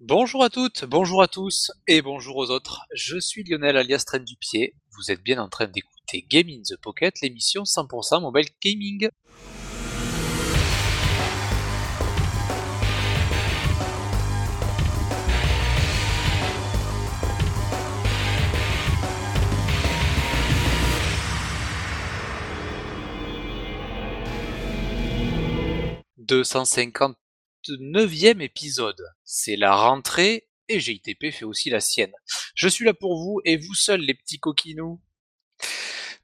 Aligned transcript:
Bonjour 0.00 0.44
à 0.44 0.48
toutes, 0.48 0.84
bonjour 0.84 1.22
à 1.22 1.26
tous 1.26 1.72
et 1.88 2.02
bonjour 2.02 2.36
aux 2.36 2.52
autres. 2.52 2.82
Je 2.94 3.18
suis 3.18 3.42
Lionel 3.42 3.76
alias 3.76 4.04
Train 4.06 4.20
du 4.20 4.36
Pied. 4.36 4.76
Vous 4.92 5.10
êtes 5.10 5.24
bien 5.24 5.42
en 5.42 5.48
train 5.48 5.66
d'écouter 5.66 6.24
Game 6.30 6.48
in 6.48 6.62
the 6.62 6.76
Pocket, 6.80 7.20
l'émission 7.20 7.64
100% 7.64 8.20
mobile 8.20 8.46
gaming. 8.62 9.08
«259e 26.18 28.40
épisode. 28.40 29.02
C'est 29.30 29.56
la 29.56 29.76
rentrée 29.76 30.48
et 30.70 30.80
GITP 30.80 31.30
fait 31.30 31.44
aussi 31.44 31.68
la 31.68 31.80
sienne. 31.80 32.12
Je 32.54 32.66
suis 32.66 32.86
là 32.86 32.94
pour 32.94 33.22
vous 33.22 33.42
et 33.44 33.58
vous 33.58 33.74
seuls 33.74 34.00
les 34.00 34.14
petits 34.14 34.38
coquinous. 34.38 35.02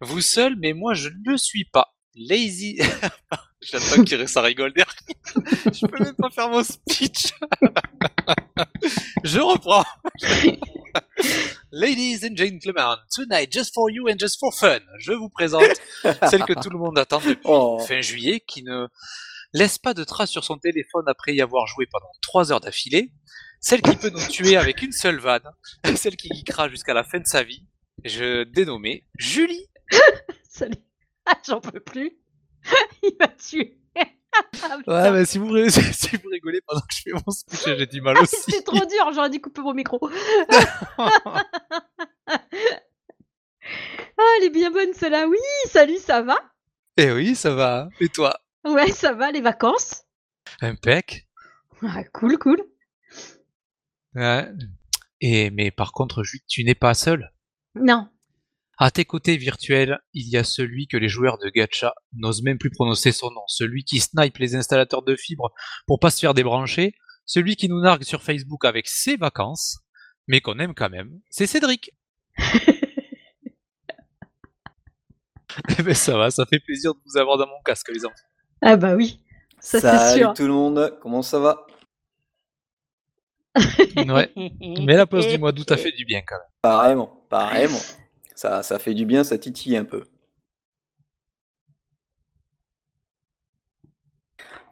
Vous 0.00 0.22
seuls, 0.22 0.56
mais 0.56 0.72
moi 0.72 0.94
je 0.94 1.10
ne 1.10 1.32
le 1.32 1.36
suis 1.36 1.66
pas. 1.66 1.94
Lazy. 2.14 2.78
J'attends 3.60 4.04
qu'il 4.04 4.26
ça 4.26 4.40
rigole 4.40 4.72
derrière. 4.72 4.94
je 5.70 5.86
peux 5.86 6.02
même 6.02 6.16
pas 6.16 6.30
faire 6.30 6.48
mon 6.48 6.64
speech. 6.64 7.34
je 9.22 9.38
reprends. 9.38 9.84
Ladies 11.70 12.24
and 12.24 12.38
gentlemen, 12.38 12.96
tonight, 13.14 13.52
just 13.52 13.74
for 13.74 13.90
you 13.90 14.08
and 14.08 14.16
just 14.18 14.38
for 14.40 14.54
fun, 14.54 14.80
je 14.98 15.12
vous 15.12 15.28
présente 15.28 15.78
celle 16.30 16.44
que 16.44 16.54
tout 16.58 16.70
le 16.70 16.78
monde 16.78 16.98
attend 16.98 17.18
depuis 17.18 17.36
Oh. 17.44 17.84
fin 17.86 18.00
juillet, 18.00 18.40
qui 18.40 18.62
ne 18.62 18.88
laisse 19.54 19.78
pas 19.78 19.94
de 19.94 20.04
traces 20.04 20.30
sur 20.30 20.44
son 20.44 20.58
téléphone 20.58 21.04
après 21.06 21.34
y 21.34 21.40
avoir 21.40 21.66
joué 21.66 21.86
pendant 21.86 22.10
3 22.20 22.52
heures 22.52 22.60
d'affilée, 22.60 23.12
celle 23.60 23.80
qui 23.80 23.96
peut 23.96 24.10
nous 24.10 24.26
tuer 24.28 24.56
avec 24.56 24.82
une 24.82 24.92
seule 24.92 25.18
vanne, 25.18 25.48
celle 25.96 26.16
qui 26.16 26.28
geekera 26.28 26.68
jusqu'à 26.68 26.92
la 26.92 27.04
fin 27.04 27.20
de 27.20 27.26
sa 27.26 27.42
vie, 27.42 27.66
je 28.04 28.44
dénommée 28.44 29.06
Julie. 29.16 29.70
Salut. 30.50 30.76
Ah, 31.24 31.38
j'en 31.46 31.60
peux 31.60 31.80
plus. 31.80 32.18
Il 33.02 33.16
m'a 33.18 33.28
tué. 33.28 33.80
Ah. 34.62 34.78
Ouais, 34.88 35.10
mais 35.12 35.24
si 35.24 35.38
vous, 35.38 35.48
si 35.70 36.16
vous 36.16 36.28
rigolez 36.28 36.60
pendant 36.66 36.80
que 36.80 36.92
je 36.92 37.02
fais 37.02 37.12
mon 37.12 37.30
speech, 37.30 37.76
j'ai 37.78 37.86
du 37.86 38.00
mal 38.00 38.18
aussi. 38.18 38.34
C'est 38.48 38.64
trop 38.64 38.84
dur, 38.84 39.12
j'aurais 39.14 39.30
dû 39.30 39.40
couper 39.40 39.60
mon 39.60 39.72
micro. 39.72 40.10
ah, 40.98 41.12
elle 44.36 44.44
est 44.44 44.50
bien 44.50 44.72
bonne 44.72 44.92
celle-là. 44.92 45.28
Oui, 45.28 45.38
salut, 45.70 45.98
ça 45.98 46.22
va? 46.22 46.36
Eh 46.96 47.12
oui, 47.12 47.36
ça 47.36 47.54
va. 47.54 47.88
Et 48.00 48.08
toi? 48.08 48.36
Ouais, 48.64 48.90
ça 48.90 49.12
va, 49.12 49.30
les 49.30 49.40
vacances? 49.40 50.04
Impec. 50.60 51.26
ah, 51.82 52.04
Cool, 52.12 52.38
cool. 52.38 52.62
Ouais. 54.14 54.48
Et, 55.20 55.50
mais 55.50 55.70
par 55.70 55.92
contre, 55.92 56.22
Julie, 56.22 56.44
tu 56.46 56.64
n'es 56.64 56.74
pas 56.74 56.94
seul. 56.94 57.32
Non. 57.74 58.08
À 58.78 58.90
tes 58.90 59.04
côtés 59.04 59.36
virtuels, 59.36 60.00
il 60.12 60.28
y 60.28 60.36
a 60.36 60.44
celui 60.44 60.86
que 60.88 60.96
les 60.96 61.08
joueurs 61.08 61.38
de 61.38 61.48
gacha 61.48 61.94
n'osent 62.12 62.42
même 62.42 62.58
plus 62.58 62.70
prononcer 62.70 63.12
son 63.12 63.30
nom, 63.30 63.42
celui 63.46 63.84
qui 63.84 64.00
snipe 64.00 64.38
les 64.38 64.56
installateurs 64.56 65.02
de 65.02 65.14
fibres 65.14 65.52
pour 65.86 66.00
pas 66.00 66.10
se 66.10 66.18
faire 66.20 66.34
débrancher, 66.34 66.94
celui 67.24 67.54
qui 67.56 67.68
nous 67.68 67.80
nargue 67.80 68.02
sur 68.02 68.22
Facebook 68.22 68.64
avec 68.64 68.88
ses 68.88 69.16
vacances, 69.16 69.78
mais 70.26 70.40
qu'on 70.40 70.58
aime 70.58 70.74
quand 70.74 70.90
même, 70.90 71.20
c'est 71.30 71.46
Cédric. 71.46 71.90
Eh 75.78 75.82
ben 75.84 75.94
ça 75.94 76.18
va, 76.18 76.32
ça 76.32 76.44
fait 76.46 76.58
plaisir 76.58 76.94
de 76.94 77.00
vous 77.06 77.16
avoir 77.16 77.38
dans 77.38 77.46
mon 77.46 77.62
casque 77.64 77.88
les 77.94 78.04
enfants. 78.04 78.16
Ah 78.62 78.76
bah 78.76 78.96
oui, 78.96 79.20
ça 79.60 79.80
c'est 79.80 79.98
Salut 79.98 79.98
sûr. 79.98 80.34
tout 80.34 80.46
le 80.46 80.52
monde, 80.52 80.98
comment 81.02 81.22
ça 81.22 81.38
va? 81.40 81.66
Ouais. 83.96 84.30
Mais 84.78 84.96
la 84.96 85.06
pause 85.06 85.26
du 85.26 85.38
mois 85.38 85.52
d'août 85.52 85.70
a 85.72 85.76
fait 85.76 85.92
du 85.92 86.04
bien 86.04 86.22
quand 86.22 86.36
même. 86.36 86.44
Pareillement, 86.62 87.24
pareillement. 87.28 87.80
Ça, 88.34 88.62
ça 88.64 88.78
fait 88.78 88.94
du 88.94 89.06
bien, 89.06 89.24
ça 89.24 89.38
titille 89.38 89.76
un 89.76 89.84
peu. 89.84 90.04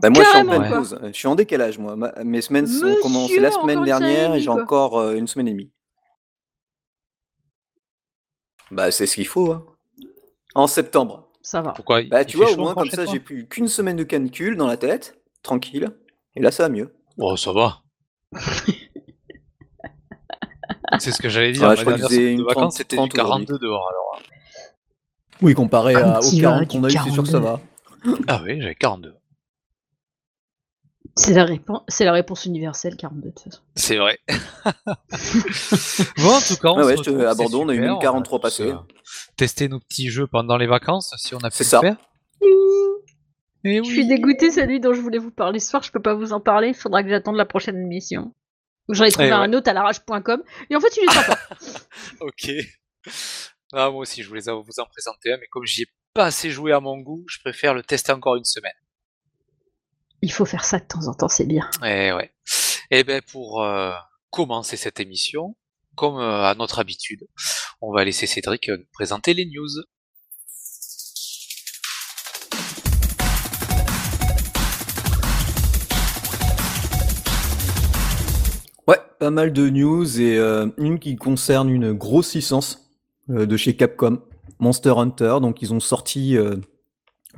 Bah, 0.00 0.10
moi, 0.10 0.24
je 0.24 0.28
suis 0.28 0.38
en 0.38 0.44
pleine 0.44 0.66
pause. 0.66 0.98
Je 1.06 1.12
suis 1.12 1.28
en 1.28 1.34
décalage, 1.34 1.78
moi. 1.78 1.96
Ma- 1.96 2.12
mes 2.24 2.42
semaines 2.42 2.66
sont 2.66 2.96
Monsieur, 2.96 2.96
commencées 2.96 3.40
la 3.40 3.50
semaine 3.50 3.84
dernière 3.84 4.34
et 4.34 4.40
j'ai 4.40 4.50
encore 4.50 4.98
euh, 4.98 5.14
une 5.14 5.26
semaine 5.28 5.48
et 5.48 5.52
demie. 5.52 5.70
Bah, 8.72 8.90
c'est 8.90 9.06
ce 9.06 9.14
qu'il 9.14 9.26
faut. 9.28 9.52
hein. 9.52 9.64
En 10.54 10.68
septembre. 10.68 11.31
Ça 11.42 11.60
va. 11.60 11.72
Pourquoi 11.72 12.00
il- 12.02 12.08
Bah, 12.08 12.24
tu 12.24 12.36
vois, 12.36 12.50
au 12.52 12.56
moins, 12.56 12.74
comme 12.74 12.88
ça, 12.90 13.04
j'ai 13.06 13.18
plus 13.20 13.46
qu'une 13.46 13.68
semaine 13.68 13.96
de 13.96 14.04
canicule 14.04 14.56
dans 14.56 14.66
la 14.66 14.76
tête, 14.76 15.18
tranquille. 15.42 15.90
Et 16.36 16.40
là, 16.40 16.50
ça 16.50 16.62
va 16.64 16.68
mieux. 16.68 16.94
Oh, 17.18 17.36
ça 17.36 17.52
va. 17.52 17.82
c'est 20.98 21.12
ce 21.12 21.20
que 21.20 21.28
j'allais 21.28 21.52
dire. 21.52 21.62
Ouais, 21.62 21.68
ma 21.68 21.74
je 21.76 21.80
crois 21.82 21.92
dernière 21.94 22.08
semaine 22.10 22.24
de 22.36 22.40
une 22.40 22.46
vacances, 22.46 22.54
30, 22.54 22.72
c'était 22.72 22.96
du 22.96 23.08
30 23.08 23.14
aujourd'hui. 23.14 23.46
42 23.46 23.58
dehors 23.66 23.88
alors. 23.88 24.22
Oui, 25.42 25.54
comparé 25.54 25.94
à, 25.96 26.20
aux 26.20 26.30
tu 26.30 26.36
vas, 26.36 26.50
40 26.50 26.60
du 26.62 26.66
qu'on 26.68 26.84
a 26.84 26.88
eu, 26.88 26.92
c'est 26.92 27.10
sûr 27.10 27.22
que 27.24 27.28
ça 27.28 27.40
42. 27.40 27.40
va. 27.40 27.60
Ah 28.28 28.40
oui, 28.44 28.60
j'avais 28.60 28.74
42. 28.74 29.14
C'est 31.14 31.34
la, 31.34 31.44
réponse, 31.44 31.82
c'est 31.88 32.04
la 32.06 32.12
réponse 32.12 32.46
universelle, 32.46 32.96
42 32.96 33.28
de 33.28 33.34
toute 33.34 33.44
façon. 33.44 33.60
C'est 33.76 33.96
vrai. 33.96 34.18
bon, 36.18 36.30
en 36.34 36.40
tout 36.40 36.56
cas, 36.56 36.68
on 36.70 36.76
Ouais, 36.82 36.94
se 36.96 36.98
retrouve, 37.00 37.20
à 37.20 37.34
on 37.34 37.68
a 37.68 37.74
eu 37.74 37.76
super, 37.76 37.92
même 37.92 37.98
43 38.00 38.38
tous, 38.38 38.42
passés. 38.42 38.72
tester 39.36 39.68
nos 39.68 39.78
petits 39.78 40.08
jeux 40.08 40.26
pendant 40.26 40.56
les 40.56 40.66
vacances, 40.66 41.12
si 41.18 41.34
on 41.34 41.38
a 41.40 41.50
pu 41.50 41.58
le 41.60 41.64
ça. 41.64 41.80
faire. 41.80 41.96
Et 43.64 43.78
Je 43.78 43.82
suis 43.84 44.00
oui. 44.02 44.08
dégoûtée, 44.08 44.50
celui 44.50 44.80
dont 44.80 44.92
je 44.94 45.00
voulais 45.00 45.18
vous 45.18 45.30
parler 45.30 45.60
ce 45.60 45.68
soir, 45.70 45.82
je 45.82 45.92
peux 45.92 46.00
pas 46.02 46.14
vous 46.14 46.32
en 46.32 46.40
parler, 46.40 46.68
il 46.68 46.74
faudra 46.74 47.02
que 47.02 47.08
j'attende 47.10 47.36
la 47.36 47.44
prochaine 47.46 47.76
émission. 47.76 48.34
J'en 48.88 49.04
ai 49.04 49.12
trouvé 49.12 49.28
Eh 49.28 49.32
un 49.32 49.52
autre 49.52 49.70
à 49.70 49.74
l'arrache.com, 49.74 50.42
et 50.70 50.76
en 50.76 50.80
fait 50.80 50.96
il 50.96 51.04
est 51.08 51.12
sympa. 51.12 51.38
Ok. 52.20 52.50
Ah, 53.74 53.90
moi 53.90 54.00
aussi, 54.00 54.22
je 54.22 54.28
voulais 54.28 54.42
vous 54.42 54.80
en 54.80 54.86
présenter 54.86 55.32
un, 55.32 55.36
mais 55.38 55.46
comme 55.50 55.64
j'y 55.64 55.82
ai 55.82 55.86
pas 56.14 56.24
assez 56.26 56.50
joué 56.50 56.72
à 56.72 56.80
mon 56.80 56.98
goût, 56.98 57.24
je 57.28 57.38
préfère 57.40 57.74
le 57.74 57.82
tester 57.82 58.12
encore 58.12 58.36
une 58.36 58.44
semaine. 58.44 58.72
Il 60.22 60.30
faut 60.30 60.44
faire 60.44 60.64
ça 60.64 60.78
de 60.78 60.84
temps 60.84 61.08
en 61.08 61.14
temps, 61.14 61.28
c'est 61.28 61.44
bien. 61.44 61.68
Et 61.84 62.12
ouais. 62.12 62.30
Et 62.92 63.02
ben 63.02 63.20
pour 63.32 63.62
euh, 63.62 63.90
commencer 64.30 64.76
cette 64.76 65.00
émission, 65.00 65.56
comme 65.96 66.18
euh, 66.18 66.44
à 66.44 66.54
notre 66.54 66.78
habitude, 66.78 67.26
on 67.80 67.92
va 67.92 68.04
laisser 68.04 68.26
Cédric 68.28 68.68
euh, 68.68 68.76
nous 68.76 68.86
présenter 68.92 69.34
les 69.34 69.46
news. 69.46 69.68
Ouais, 78.86 79.00
pas 79.18 79.30
mal 79.30 79.52
de 79.52 79.68
news 79.68 80.20
et 80.20 80.38
euh, 80.38 80.68
une 80.78 81.00
qui 81.00 81.16
concerne 81.16 81.68
une 81.68 81.92
grosse 81.92 82.34
licence 82.34 82.92
euh, 83.28 83.44
de 83.44 83.56
chez 83.56 83.74
Capcom, 83.74 84.22
Monster 84.60 84.94
Hunter. 84.96 85.38
Donc 85.40 85.62
ils 85.62 85.74
ont 85.74 85.80
sorti 85.80 86.36
euh, 86.36 86.58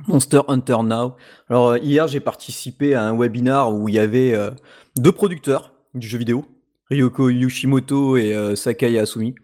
Monster 0.07 0.41
Hunter 0.47 0.77
Now. 0.83 1.15
Alors 1.49 1.69
euh, 1.69 1.79
hier 1.79 2.07
j'ai 2.07 2.19
participé 2.19 2.93
à 2.93 3.03
un 3.03 3.17
webinar 3.17 3.73
où 3.73 3.89
il 3.89 3.95
y 3.95 3.99
avait 3.99 4.33
euh, 4.33 4.51
deux 4.97 5.11
producteurs 5.11 5.73
du 5.93 6.07
jeu 6.07 6.17
vidéo, 6.17 6.45
Ryoko 6.89 7.29
Yoshimoto 7.29 8.17
et 8.17 8.33
euh, 8.33 8.55
Sakai 8.55 8.97
Asumi. 8.99 9.35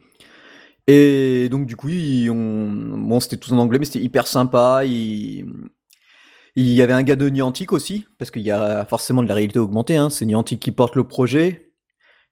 Et 0.88 1.47
donc 1.50 1.67
du 1.67 1.75
coup, 1.75 1.90
ils 1.90 2.29
ont... 2.29 2.69
bon 2.69 3.19
c'était 3.19 3.38
tout 3.38 3.53
en 3.53 3.57
anglais 3.57 3.79
mais 3.79 3.85
c'était 3.85 4.03
hyper 4.03 4.28
sympa. 4.28 4.84
Il 4.84 5.45
y 6.56 6.81
avait 6.81 6.94
un 6.94 7.03
gars 7.03 7.16
de 7.16 7.29
Niantic 7.29 7.72
aussi, 7.72 8.07
parce 8.17 8.29
qu'il 8.29 8.41
y 8.41 8.51
a 8.51 8.85
forcément 8.85 9.23
de 9.23 9.28
la 9.29 9.35
réalité 9.35 9.57
augmentée, 9.57 9.95
hein. 9.95 10.09
c'est 10.09 10.25
Niantic 10.25 10.59
qui 10.59 10.72
porte 10.72 10.95
le 10.95 11.06
projet. 11.06 11.72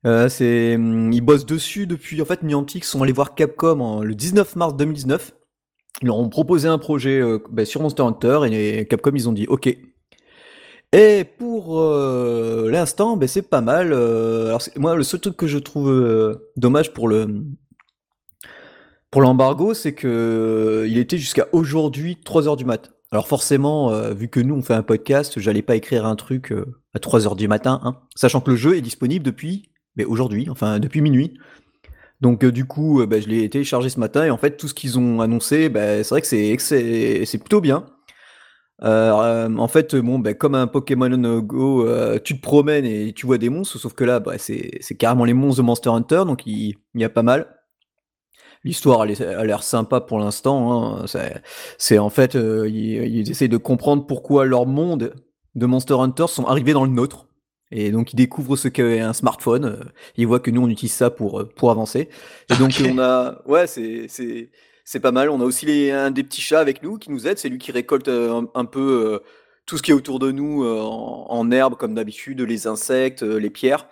C'est, 0.03 0.75
hum, 0.75 1.13
ils 1.13 1.21
bossent 1.21 1.45
dessus 1.45 1.87
depuis. 1.87 2.21
En 2.21 2.25
fait, 2.25 2.43
Niantic 2.43 2.83
sont 2.83 3.01
allés 3.01 3.13
voir 3.13 3.33
Capcom 3.33 4.01
le 4.01 4.15
19 4.15 4.55
mars 4.57 4.75
2019. 4.75 5.33
Ils 6.01 6.07
leur 6.07 6.17
ont 6.17 6.29
proposé 6.29 6.67
un 6.67 6.77
projet 6.77 7.19
euh, 7.19 7.39
bah, 7.49 7.65
sur 7.65 7.81
Monster 7.81 8.03
Hunter 8.03 8.39
et 8.51 8.85
Capcom 8.87 9.11
ils 9.13 9.27
ont 9.27 9.33
dit 9.33 9.47
OK. 9.47 9.67
Et 10.91 11.23
pour 11.23 11.79
euh, 11.79 12.69
l'instant, 12.71 13.15
bah, 13.17 13.27
c'est 13.27 13.43
pas 13.43 13.61
mal. 13.61 13.93
euh, 13.93 14.47
alors 14.47 14.61
moi, 14.77 14.95
le 14.95 15.03
seul 15.03 15.19
truc 15.19 15.37
que 15.37 15.47
je 15.47 15.59
trouve 15.59 16.39
dommage 16.55 16.93
pour 16.93 17.07
le 17.07 17.43
pour 19.11 19.21
l'embargo, 19.21 19.73
c'est 19.73 19.93
que 19.93 20.85
il 20.87 20.97
était 20.99 21.17
jusqu'à 21.17 21.47
aujourd'hui 21.51 22.17
3 22.23 22.47
heures 22.47 22.57
du 22.57 22.65
mat. 22.65 22.91
Alors 23.11 23.27
forcément, 23.27 23.91
vu 24.11 24.27
que 24.27 24.39
nous 24.39 24.55
on 24.55 24.61
fait 24.61 24.75
un 24.75 24.83
podcast, 24.83 25.39
j'allais 25.39 25.63
pas 25.63 25.75
écrire 25.75 26.05
un 26.05 26.15
truc 26.15 26.53
à 26.93 26.99
3 26.99 27.25
heures 27.25 27.35
du 27.35 27.47
matin, 27.47 27.81
hein, 27.83 27.97
sachant 28.15 28.39
que 28.39 28.51
le 28.51 28.55
jeu 28.55 28.77
est 28.77 28.81
disponible 28.81 29.25
depuis 29.25 29.69
mais 29.99 30.05
aujourd'hui, 30.05 30.47
enfin 30.49 30.79
depuis 30.79 31.01
minuit. 31.01 31.37
Donc 32.21 32.43
euh, 32.43 32.51
du 32.51 32.65
coup, 32.65 33.01
euh, 33.01 33.05
bah, 33.07 33.19
je 33.21 33.27
l'ai 33.27 33.49
téléchargé 33.49 33.89
ce 33.89 33.99
matin 33.99 34.25
et 34.25 34.29
en 34.31 34.37
fait 34.37 34.57
tout 34.57 34.67
ce 34.67 34.73
qu'ils 34.73 34.99
ont 34.99 35.21
annoncé, 35.21 35.69
bah, 35.69 36.03
c'est 36.03 36.09
vrai 36.09 36.21
que 36.21 36.27
c'est 36.27 37.25
c'est 37.25 37.37
plutôt 37.37 37.61
bien. 37.61 37.85
Euh, 38.81 39.53
en 39.57 39.67
fait, 39.67 39.95
bon, 39.95 40.19
bah, 40.19 40.33
comme 40.33 40.55
un 40.55 40.67
Pokémon 40.67 41.39
Go, 41.41 41.85
euh, 41.85 42.17
tu 42.23 42.37
te 42.37 42.41
promènes 42.41 42.85
et 42.85 43.13
tu 43.13 43.25
vois 43.25 43.37
des 43.37 43.49
monstres, 43.49 43.77
sauf 43.77 43.93
que 43.93 44.05
là, 44.05 44.19
bah, 44.21 44.37
c'est 44.37 44.79
carrément 44.97 45.25
les 45.25 45.33
monstres 45.33 45.57
de 45.61 45.65
Monster 45.65 45.89
Hunter, 45.89 46.23
donc 46.25 46.45
il, 46.45 46.75
y 46.95 47.03
a 47.03 47.09
pas 47.09 47.23
mal. 47.23 47.47
L'histoire 48.63 49.01
a 49.01 49.05
l'air 49.05 49.63
sympa 49.63 50.01
pour 50.01 50.19
l'instant. 50.19 51.01
hein. 51.01 51.05
C'est- 51.77 51.97
en 51.97 52.09
fait, 52.09 52.35
ils, 52.35 52.67
ils 53.17 53.31
essayent 53.31 53.49
de 53.49 53.57
comprendre 53.57 54.05
pourquoi 54.05 54.45
leur 54.45 54.65
monde 54.65 55.13
de 55.55 55.65
Monster 55.65 55.95
Hunter 55.95 56.27
sont 56.27 56.45
arrivés 56.45 56.73
dans 56.73 56.83
le 56.85 56.91
nôtre. 56.91 57.28
Et 57.71 57.91
donc, 57.91 58.13
il 58.13 58.15
découvre 58.15 58.55
ce 58.55 58.67
qu'est 58.67 58.99
un 58.99 59.13
smartphone. 59.13 59.65
euh, 59.65 59.83
il 60.17 60.25
voit 60.25 60.39
que 60.39 60.49
nous, 60.49 60.61
on 60.61 60.69
utilise 60.69 60.93
ça 60.93 61.09
pour, 61.11 61.41
euh, 61.41 61.45
pour 61.45 61.69
avancer. 61.69 62.09
Et 62.49 62.55
donc, 62.55 62.71
on 62.83 62.97
a. 62.99 63.41
Ouais, 63.45 63.67
c'est, 63.67 64.07
c'est, 64.07 64.49
c'est 64.85 64.99
pas 64.99 65.11
mal. 65.11 65.29
On 65.29 65.39
a 65.39 65.43
aussi 65.43 65.65
les, 65.67 65.91
un 65.91 66.09
des 66.09 66.23
petits 66.23 66.41
chats 66.41 66.59
avec 66.59 66.81
nous 66.81 66.97
qui 66.97 67.11
nous 67.11 67.27
aide. 67.27 67.37
C'est 67.37 67.49
lui 67.49 67.59
qui 67.59 67.71
récolte 67.71 68.07
euh, 68.07 68.41
un, 68.41 68.47
un 68.61 68.65
peu 68.65 68.79
euh, 69.05 69.19
tout 69.67 69.77
ce 69.77 69.83
qui 69.83 69.91
est 69.91 69.93
autour 69.93 70.17
de 70.17 70.31
nous 70.31 70.63
euh, 70.63 70.81
en, 70.81 71.27
en 71.29 71.51
herbe, 71.51 71.75
comme 71.75 71.93
d'habitude, 71.93 72.41
les 72.41 72.65
insectes, 72.65 73.21
euh, 73.21 73.37
les 73.37 73.51
pierres. 73.51 73.87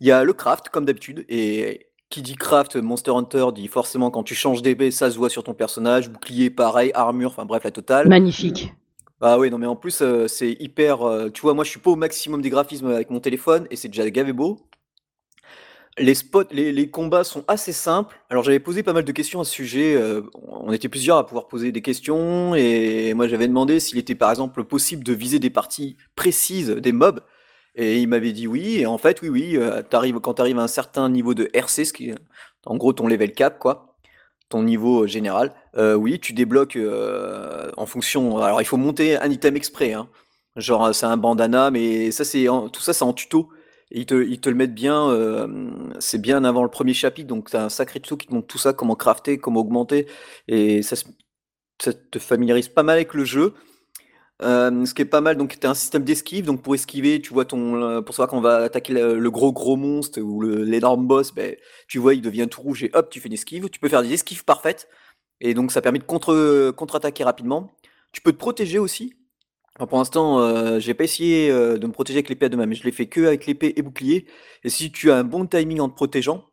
Il 0.00 0.06
y 0.08 0.10
a 0.10 0.24
le 0.24 0.32
craft, 0.32 0.68
comme 0.70 0.84
d'habitude. 0.84 1.24
Et 1.28 1.86
qui 2.10 2.22
dit 2.22 2.34
craft, 2.34 2.74
Monster 2.76 3.12
Hunter 3.12 3.46
dit 3.54 3.68
forcément 3.68 4.10
quand 4.10 4.24
tu 4.24 4.34
changes 4.34 4.62
d'épée, 4.62 4.90
ça 4.90 5.10
se 5.10 5.16
voit 5.16 5.30
sur 5.30 5.44
ton 5.44 5.54
personnage. 5.54 6.10
Bouclier, 6.10 6.50
pareil. 6.50 6.90
Armure, 6.92 7.30
enfin 7.30 7.44
bref, 7.44 7.62
la 7.62 7.70
totale. 7.70 8.08
Magnifique. 8.08 8.74
Ah 9.24 9.38
oui, 9.38 9.50
non, 9.50 9.58
mais 9.58 9.66
en 9.66 9.76
plus, 9.76 10.02
euh, 10.02 10.26
c'est 10.26 10.50
hyper. 10.58 11.02
euh, 11.02 11.30
tu 11.30 11.42
vois, 11.42 11.54
moi, 11.54 11.62
je 11.64 11.70
suis 11.70 11.78
pas 11.78 11.90
au 11.92 11.96
maximum 11.96 12.42
des 12.42 12.50
graphismes 12.50 12.88
avec 12.88 13.08
mon 13.08 13.20
téléphone 13.20 13.68
et 13.70 13.76
c'est 13.76 13.86
déjà 13.88 14.08
gavé 14.10 14.32
beau. 14.32 14.58
Les 15.98 16.14
spots, 16.14 16.44
les, 16.50 16.90
combats 16.90 17.22
sont 17.22 17.44
assez 17.48 17.72
simples. 17.72 18.18
Alors, 18.30 18.42
j'avais 18.42 18.58
posé 18.58 18.82
pas 18.82 18.92
mal 18.94 19.04
de 19.04 19.12
questions 19.12 19.40
à 19.40 19.44
ce 19.44 19.52
sujet. 19.52 19.94
euh, 19.94 20.22
on 20.34 20.72
était 20.72 20.88
plusieurs 20.88 21.18
à 21.18 21.26
pouvoir 21.26 21.46
poser 21.48 21.70
des 21.70 21.82
questions 21.82 22.54
et 22.56 23.14
moi, 23.14 23.28
j'avais 23.28 23.46
demandé 23.46 23.78
s'il 23.78 23.98
était 23.98 24.14
par 24.16 24.30
exemple 24.30 24.64
possible 24.64 25.04
de 25.04 25.12
viser 25.12 25.38
des 25.38 25.50
parties 25.50 25.96
précises 26.16 26.70
des 26.70 26.92
mobs. 26.92 27.20
Et 27.74 28.00
il 28.00 28.08
m'avait 28.08 28.32
dit 28.32 28.46
oui. 28.48 28.78
Et 28.80 28.86
en 28.86 28.98
fait, 28.98 29.22
oui, 29.22 29.28
oui, 29.28 29.58
quand 30.22 30.34
tu 30.34 30.40
arrives 30.42 30.58
à 30.58 30.62
un 30.62 30.68
certain 30.68 31.08
niveau 31.08 31.34
de 31.34 31.48
RC, 31.52 31.84
ce 31.84 31.92
qui 31.92 32.10
est 32.10 32.14
en 32.66 32.76
gros 32.76 32.92
ton 32.92 33.06
level 33.06 33.32
cap, 33.34 33.58
quoi, 33.58 33.91
ton 34.52 34.62
niveau 34.62 35.06
général, 35.06 35.52
euh, 35.76 35.94
oui, 35.94 36.20
tu 36.20 36.32
débloques 36.32 36.76
euh, 36.76 37.70
en 37.76 37.86
fonction. 37.86 38.38
Alors, 38.38 38.60
il 38.60 38.64
faut 38.66 38.76
monter 38.76 39.16
un 39.16 39.30
item 39.30 39.56
exprès, 39.56 39.92
hein. 39.94 40.08
Genre, 40.56 40.94
c'est 40.94 41.06
un 41.06 41.16
bandana, 41.16 41.70
mais 41.70 42.10
ça, 42.10 42.24
c'est 42.24 42.48
en- 42.48 42.68
tout 42.68 42.82
ça, 42.82 42.92
c'est 42.92 43.04
en 43.04 43.14
tuto. 43.14 43.48
Ils 43.90 44.06
te, 44.06 44.14
ils 44.14 44.40
te 44.40 44.48
le 44.50 44.54
mettent 44.56 44.74
bien, 44.74 45.08
euh, 45.10 45.70
c'est 46.00 46.20
bien 46.20 46.44
avant 46.44 46.62
le 46.62 46.70
premier 46.70 46.94
chapitre, 46.94 47.28
donc 47.28 47.50
t'as 47.50 47.64
un 47.64 47.68
sacré 47.70 48.00
tuto 48.00 48.16
qui 48.16 48.26
te 48.26 48.34
montre 48.34 48.46
tout 48.46 48.58
ça, 48.58 48.72
comment 48.72 48.94
crafter, 48.96 49.38
comment 49.38 49.60
augmenter, 49.60 50.06
et 50.48 50.82
ça, 50.82 50.96
ça 51.80 51.92
te 51.92 52.18
familiarise 52.18 52.68
pas 52.68 52.82
mal 52.82 52.96
avec 52.96 53.14
le 53.14 53.24
jeu. 53.24 53.54
Euh, 54.42 54.84
ce 54.86 54.94
qui 54.94 55.02
est 55.02 55.06
pas 55.06 55.20
mal, 55.20 55.36
donc 55.36 55.56
t'as 55.60 55.70
un 55.70 55.74
système 55.74 56.02
d'esquive, 56.02 56.44
donc 56.44 56.62
pour 56.62 56.74
esquiver, 56.74 57.20
tu 57.20 57.32
vois 57.32 57.44
ton, 57.44 57.80
euh, 57.80 58.00
pour 58.00 58.14
savoir 58.14 58.28
qu'on 58.28 58.40
va 58.40 58.56
attaquer 58.56 58.92
le, 58.92 59.30
gros 59.30 59.52
gros 59.52 59.76
monstre 59.76 60.20
ou 60.20 60.42
l'énorme 60.42 61.06
boss, 61.06 61.32
ben, 61.32 61.54
tu 61.88 61.98
vois, 61.98 62.14
il 62.14 62.22
devient 62.22 62.48
tout 62.50 62.60
rouge 62.60 62.82
et 62.82 62.90
hop, 62.94 63.08
tu 63.10 63.20
fais 63.20 63.28
une 63.28 63.34
esquive. 63.34 63.68
Tu 63.70 63.78
peux 63.78 63.88
faire 63.88 64.02
des 64.02 64.12
esquives 64.12 64.44
parfaites, 64.44 64.88
et 65.40 65.54
donc 65.54 65.72
ça 65.72 65.80
permet 65.80 65.98
de 65.98 66.04
contre, 66.04 66.72
contre-attaquer 66.72 67.24
rapidement. 67.24 67.72
Tu 68.12 68.20
peux 68.20 68.32
te 68.32 68.38
protéger 68.38 68.78
aussi. 68.78 69.14
Alors, 69.76 69.88
pour 69.88 69.98
l'instant, 69.98 70.40
euh, 70.40 70.78
j'ai 70.80 70.94
pas 70.94 71.04
essayé 71.04 71.50
de 71.50 71.86
me 71.86 71.92
protéger 71.92 72.18
avec 72.18 72.28
l'épée 72.28 72.46
à 72.46 72.48
deux 72.48 72.56
mais 72.58 72.74
je 72.74 72.84
l'ai 72.84 72.92
fait 72.92 73.06
que 73.06 73.26
avec 73.26 73.46
l'épée 73.46 73.72
et 73.76 73.82
bouclier. 73.82 74.26
Et 74.64 74.70
si 74.70 74.92
tu 74.92 75.10
as 75.10 75.16
un 75.16 75.24
bon 75.24 75.46
timing 75.46 75.80
en 75.80 75.88
te 75.88 75.94
protégeant, 75.94 76.44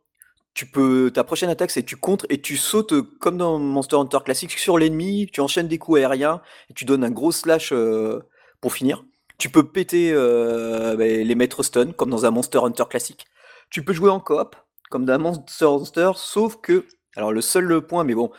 tu 0.54 0.66
peux, 0.66 1.10
ta 1.12 1.24
prochaine 1.24 1.50
attaque, 1.50 1.70
c'est 1.70 1.82
tu 1.82 1.96
contres 1.96 2.26
et 2.28 2.40
tu 2.40 2.56
sautes 2.56 2.92
euh, 2.92 3.02
comme 3.20 3.36
dans 3.38 3.58
Monster 3.58 3.96
Hunter 3.96 4.18
classique 4.24 4.52
sur 4.58 4.78
l'ennemi, 4.78 5.28
tu 5.32 5.40
enchaînes 5.40 5.68
des 5.68 5.78
coups 5.78 5.98
aériens 5.98 6.42
et 6.68 6.74
tu 6.74 6.84
donnes 6.84 7.04
un 7.04 7.10
gros 7.10 7.32
slash 7.32 7.72
euh, 7.72 8.20
pour 8.60 8.72
finir. 8.74 9.04
Tu 9.38 9.48
peux 9.48 9.62
péter 9.68 10.12
euh, 10.12 10.96
bah, 10.96 11.06
les 11.06 11.34
maîtres 11.34 11.62
stun 11.62 11.92
comme 11.92 12.10
dans 12.10 12.26
un 12.26 12.30
Monster 12.30 12.58
Hunter 12.62 12.84
classique. 12.90 13.26
Tu 13.70 13.84
peux 13.84 13.92
jouer 13.92 14.10
en 14.10 14.20
coop 14.20 14.56
comme 14.90 15.04
dans 15.04 15.14
un 15.14 15.18
Monster 15.18 15.66
Hunter, 15.66 16.12
sauf 16.16 16.56
que, 16.60 16.86
alors 17.16 17.32
le 17.32 17.40
seul 17.40 17.80
point, 17.82 18.02
mais 18.04 18.14
bon, 18.14 18.30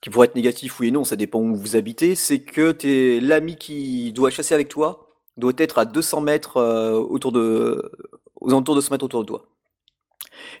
qui 0.00 0.10
pourrait 0.10 0.28
être 0.28 0.34
négatif, 0.36 0.80
oui 0.80 0.88
et 0.88 0.90
non, 0.90 1.04
ça 1.04 1.16
dépend 1.16 1.40
où 1.40 1.54
vous 1.54 1.76
habitez, 1.76 2.14
c'est 2.14 2.40
que 2.40 2.72
t'es 2.72 3.20
l'ami 3.20 3.56
qui 3.56 4.12
doit 4.12 4.30
chasser 4.30 4.54
avec 4.54 4.68
toi 4.68 5.02
doit 5.36 5.52
être 5.58 5.78
à 5.78 5.84
200 5.84 6.22
mètres 6.22 6.58
autour 7.10 7.30
de, 7.30 7.92
aux 8.40 8.48
alentours 8.50 8.74
de 8.74 8.80
100 8.80 8.92
mètres 8.92 9.04
autour 9.04 9.20
de 9.20 9.26
toi. 9.26 9.46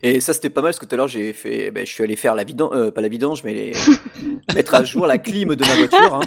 Et 0.02 0.20
ça, 0.20 0.32
c'était 0.32 0.50
pas 0.50 0.60
mal 0.62 0.70
parce 0.70 0.78
que 0.78 0.86
tout 0.86 0.94
à 0.94 0.98
l'heure, 0.98 1.08
j'ai 1.08 1.32
fait, 1.32 1.70
ben, 1.70 1.86
je 1.86 1.92
suis 1.92 2.02
allé 2.04 2.16
faire 2.16 2.34
la 2.34 2.44
vidange, 2.44 2.70
euh, 2.74 2.90
pas 2.90 3.00
la 3.00 3.08
vidange, 3.08 3.42
mais 3.44 3.54
les- 3.54 3.72
mettre 4.54 4.74
à 4.74 4.84
jour 4.84 5.06
la 5.06 5.18
clim 5.18 5.54
de 5.54 5.64
ma 5.64 5.74
voiture. 5.76 6.14
hein. 6.14 6.20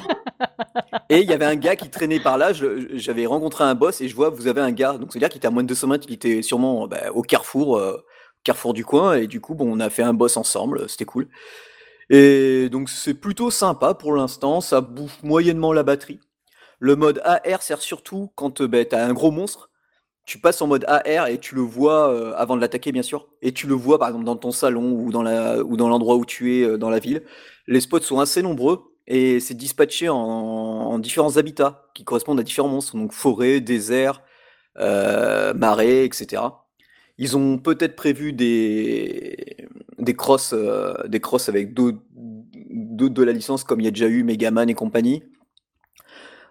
Et 1.09 1.19
il 1.21 1.29
y 1.29 1.33
avait 1.33 1.45
un 1.45 1.55
gars 1.55 1.75
qui 1.75 1.89
traînait 1.89 2.19
par 2.19 2.37
là. 2.37 2.51
J'avais 2.53 3.25
rencontré 3.25 3.63
un 3.63 3.75
boss 3.75 4.01
et 4.01 4.07
je 4.07 4.15
vois, 4.15 4.29
vous 4.29 4.47
avez 4.47 4.61
un 4.61 4.71
gars. 4.71 4.93
Donc, 4.93 5.11
c'est-à-dire 5.11 5.29
qu'il 5.29 5.37
était 5.37 5.47
à 5.47 5.51
moins 5.51 5.63
de 5.63 5.67
200 5.67 5.87
mètres. 5.87 6.05
Il 6.09 6.13
était 6.13 6.41
sûrement 6.41 6.87
ben, 6.87 7.09
au 7.13 7.21
carrefour, 7.21 7.77
euh, 7.77 7.97
carrefour 8.43 8.73
du 8.73 8.85
coin. 8.85 9.15
Et 9.15 9.27
du 9.27 9.41
coup, 9.41 9.55
bon, 9.55 9.69
on 9.71 9.79
a 9.79 9.89
fait 9.89 10.03
un 10.03 10.13
boss 10.13 10.37
ensemble. 10.37 10.87
C'était 10.89 11.05
cool. 11.05 11.27
Et 12.09 12.69
donc, 12.69 12.89
c'est 12.89 13.13
plutôt 13.13 13.51
sympa 13.51 13.93
pour 13.93 14.13
l'instant. 14.15 14.61
Ça 14.61 14.81
bouffe 14.81 15.21
moyennement 15.23 15.73
la 15.73 15.83
batterie. 15.83 16.19
Le 16.79 16.95
mode 16.95 17.21
AR 17.25 17.61
sert 17.61 17.81
surtout 17.81 18.31
quand 18.35 18.61
ben, 18.61 18.85
tu 18.87 18.95
as 18.95 19.05
un 19.05 19.13
gros 19.13 19.31
monstre. 19.31 19.68
Tu 20.29 20.37
passes 20.37 20.61
en 20.61 20.67
mode 20.67 20.85
AR 20.87 21.27
et 21.27 21.39
tu 21.39 21.55
le 21.55 21.61
vois 21.61 22.13
euh, 22.13 22.33
avant 22.35 22.55
de 22.55 22.61
l'attaquer, 22.61 22.91
bien 22.91 23.01
sûr. 23.01 23.29
Et 23.41 23.51
tu 23.51 23.65
le 23.65 23.73
vois, 23.73 23.97
par 23.97 24.09
exemple, 24.09 24.25
dans 24.25 24.35
ton 24.35 24.51
salon 24.51 24.91
ou 24.91 25.11
dans 25.11 25.23
la 25.23 25.63
ou 25.63 25.75
dans 25.75 25.89
l'endroit 25.89 26.17
où 26.17 26.23
tu 26.23 26.55
es 26.55 26.63
euh, 26.63 26.77
dans 26.77 26.91
la 26.91 26.99
ville. 26.99 27.23
Les 27.65 27.81
spots 27.81 28.01
sont 28.01 28.19
assez 28.19 28.43
nombreux 28.43 28.93
et 29.07 29.39
c'est 29.39 29.55
dispatché 29.55 30.07
en, 30.07 30.15
en 30.15 30.99
différents 30.99 31.37
habitats 31.37 31.89
qui 31.95 32.03
correspondent 32.03 32.39
à 32.39 32.43
différents 32.43 32.67
monstres. 32.67 32.95
Donc 32.95 33.11
forêt, 33.11 33.59
désert, 33.59 34.21
euh, 34.77 35.55
marais, 35.55 36.05
etc. 36.05 36.43
Ils 37.17 37.35
ont 37.35 37.57
peut-être 37.57 37.95
prévu 37.95 38.31
des, 38.31 39.57
des 39.97 40.13
crosses, 40.13 40.53
des 41.07 41.19
crosses 41.19 41.49
avec 41.49 41.73
d'autres 41.73 41.97
de 43.15 43.23
la 43.23 43.31
licence, 43.31 43.63
comme 43.63 43.81
il 43.81 43.85
y 43.85 43.87
a 43.87 43.91
déjà 43.91 44.07
eu 44.07 44.23
Megaman 44.23 44.69
et 44.69 44.75
compagnie. 44.75 45.23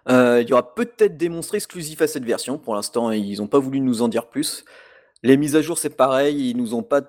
Euh, 0.09 0.41
il 0.41 0.49
y 0.49 0.53
aura 0.53 0.73
peut-être 0.73 1.17
des 1.17 1.29
monstres 1.29 1.55
exclusifs 1.55 2.01
à 2.01 2.07
cette 2.07 2.25
version. 2.25 2.57
Pour 2.57 2.75
l'instant, 2.75 3.11
ils 3.11 3.37
n'ont 3.39 3.47
pas 3.47 3.59
voulu 3.59 3.79
nous 3.79 4.01
en 4.01 4.07
dire 4.07 4.27
plus. 4.27 4.65
Les 5.23 5.37
mises 5.37 5.55
à 5.55 5.61
jour, 5.61 5.77
c'est 5.77 5.89
pareil. 5.89 6.49
Ils 6.49 6.57
nous 6.57 6.73
ont 6.73 6.83
pas 6.83 7.01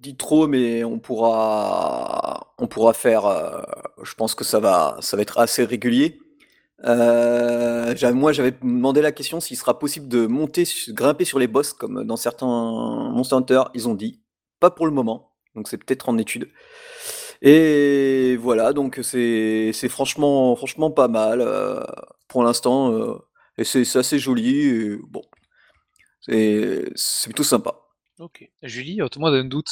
dit 0.00 0.16
trop, 0.16 0.46
mais 0.46 0.84
on 0.84 0.98
pourra, 0.98 2.48
faire. 2.94 3.26
euh, 3.26 3.62
je 4.02 4.14
pense 4.14 4.34
que 4.34 4.44
ça 4.44 4.60
va, 4.60 4.98
être 5.18 5.38
assez 5.38 5.64
régulier. 5.64 6.18
Euh, 6.84 7.94
moi, 8.12 8.32
j'avais 8.32 8.52
demandé 8.52 9.02
la 9.02 9.12
question 9.12 9.40
s'il 9.40 9.56
sera 9.56 9.78
possible 9.78 10.08
de 10.08 10.26
monter, 10.26 10.64
grimper 10.88 11.24
sur 11.24 11.38
les 11.38 11.46
boss 11.46 11.72
comme 11.72 12.04
dans 12.04 12.16
certains 12.16 12.46
Monster 13.12 13.36
Hunter. 13.36 13.62
Ils 13.74 13.88
ont 13.88 13.94
dit 13.94 14.20
pas 14.58 14.70
pour 14.70 14.86
le 14.86 14.92
moment, 14.92 15.32
donc 15.54 15.68
c'est 15.68 15.76
peut-être 15.78 16.08
en 16.08 16.18
étude. 16.18 16.48
Et 17.42 18.36
voilà, 18.36 18.72
donc 18.72 19.00
c'est 19.02 19.72
franchement 19.88 20.56
franchement 20.56 20.90
pas 20.90 21.08
mal 21.08 21.42
pour 22.32 22.42
l'instant, 22.42 22.92
euh, 22.92 23.14
et 23.58 23.64
c'est 23.64 23.84
c'est 23.84 23.98
assez 24.00 24.18
joli. 24.18 24.58
et 24.68 24.96
bon, 25.08 25.22
c'est 26.20 26.90
c'est 26.94 27.28
plutôt 27.28 27.44
sympa. 27.44 27.74
Ok. 28.18 28.48
Julie, 28.62 29.02
ôte-moi 29.02 29.30
d'un 29.30 29.44
doute. 29.44 29.68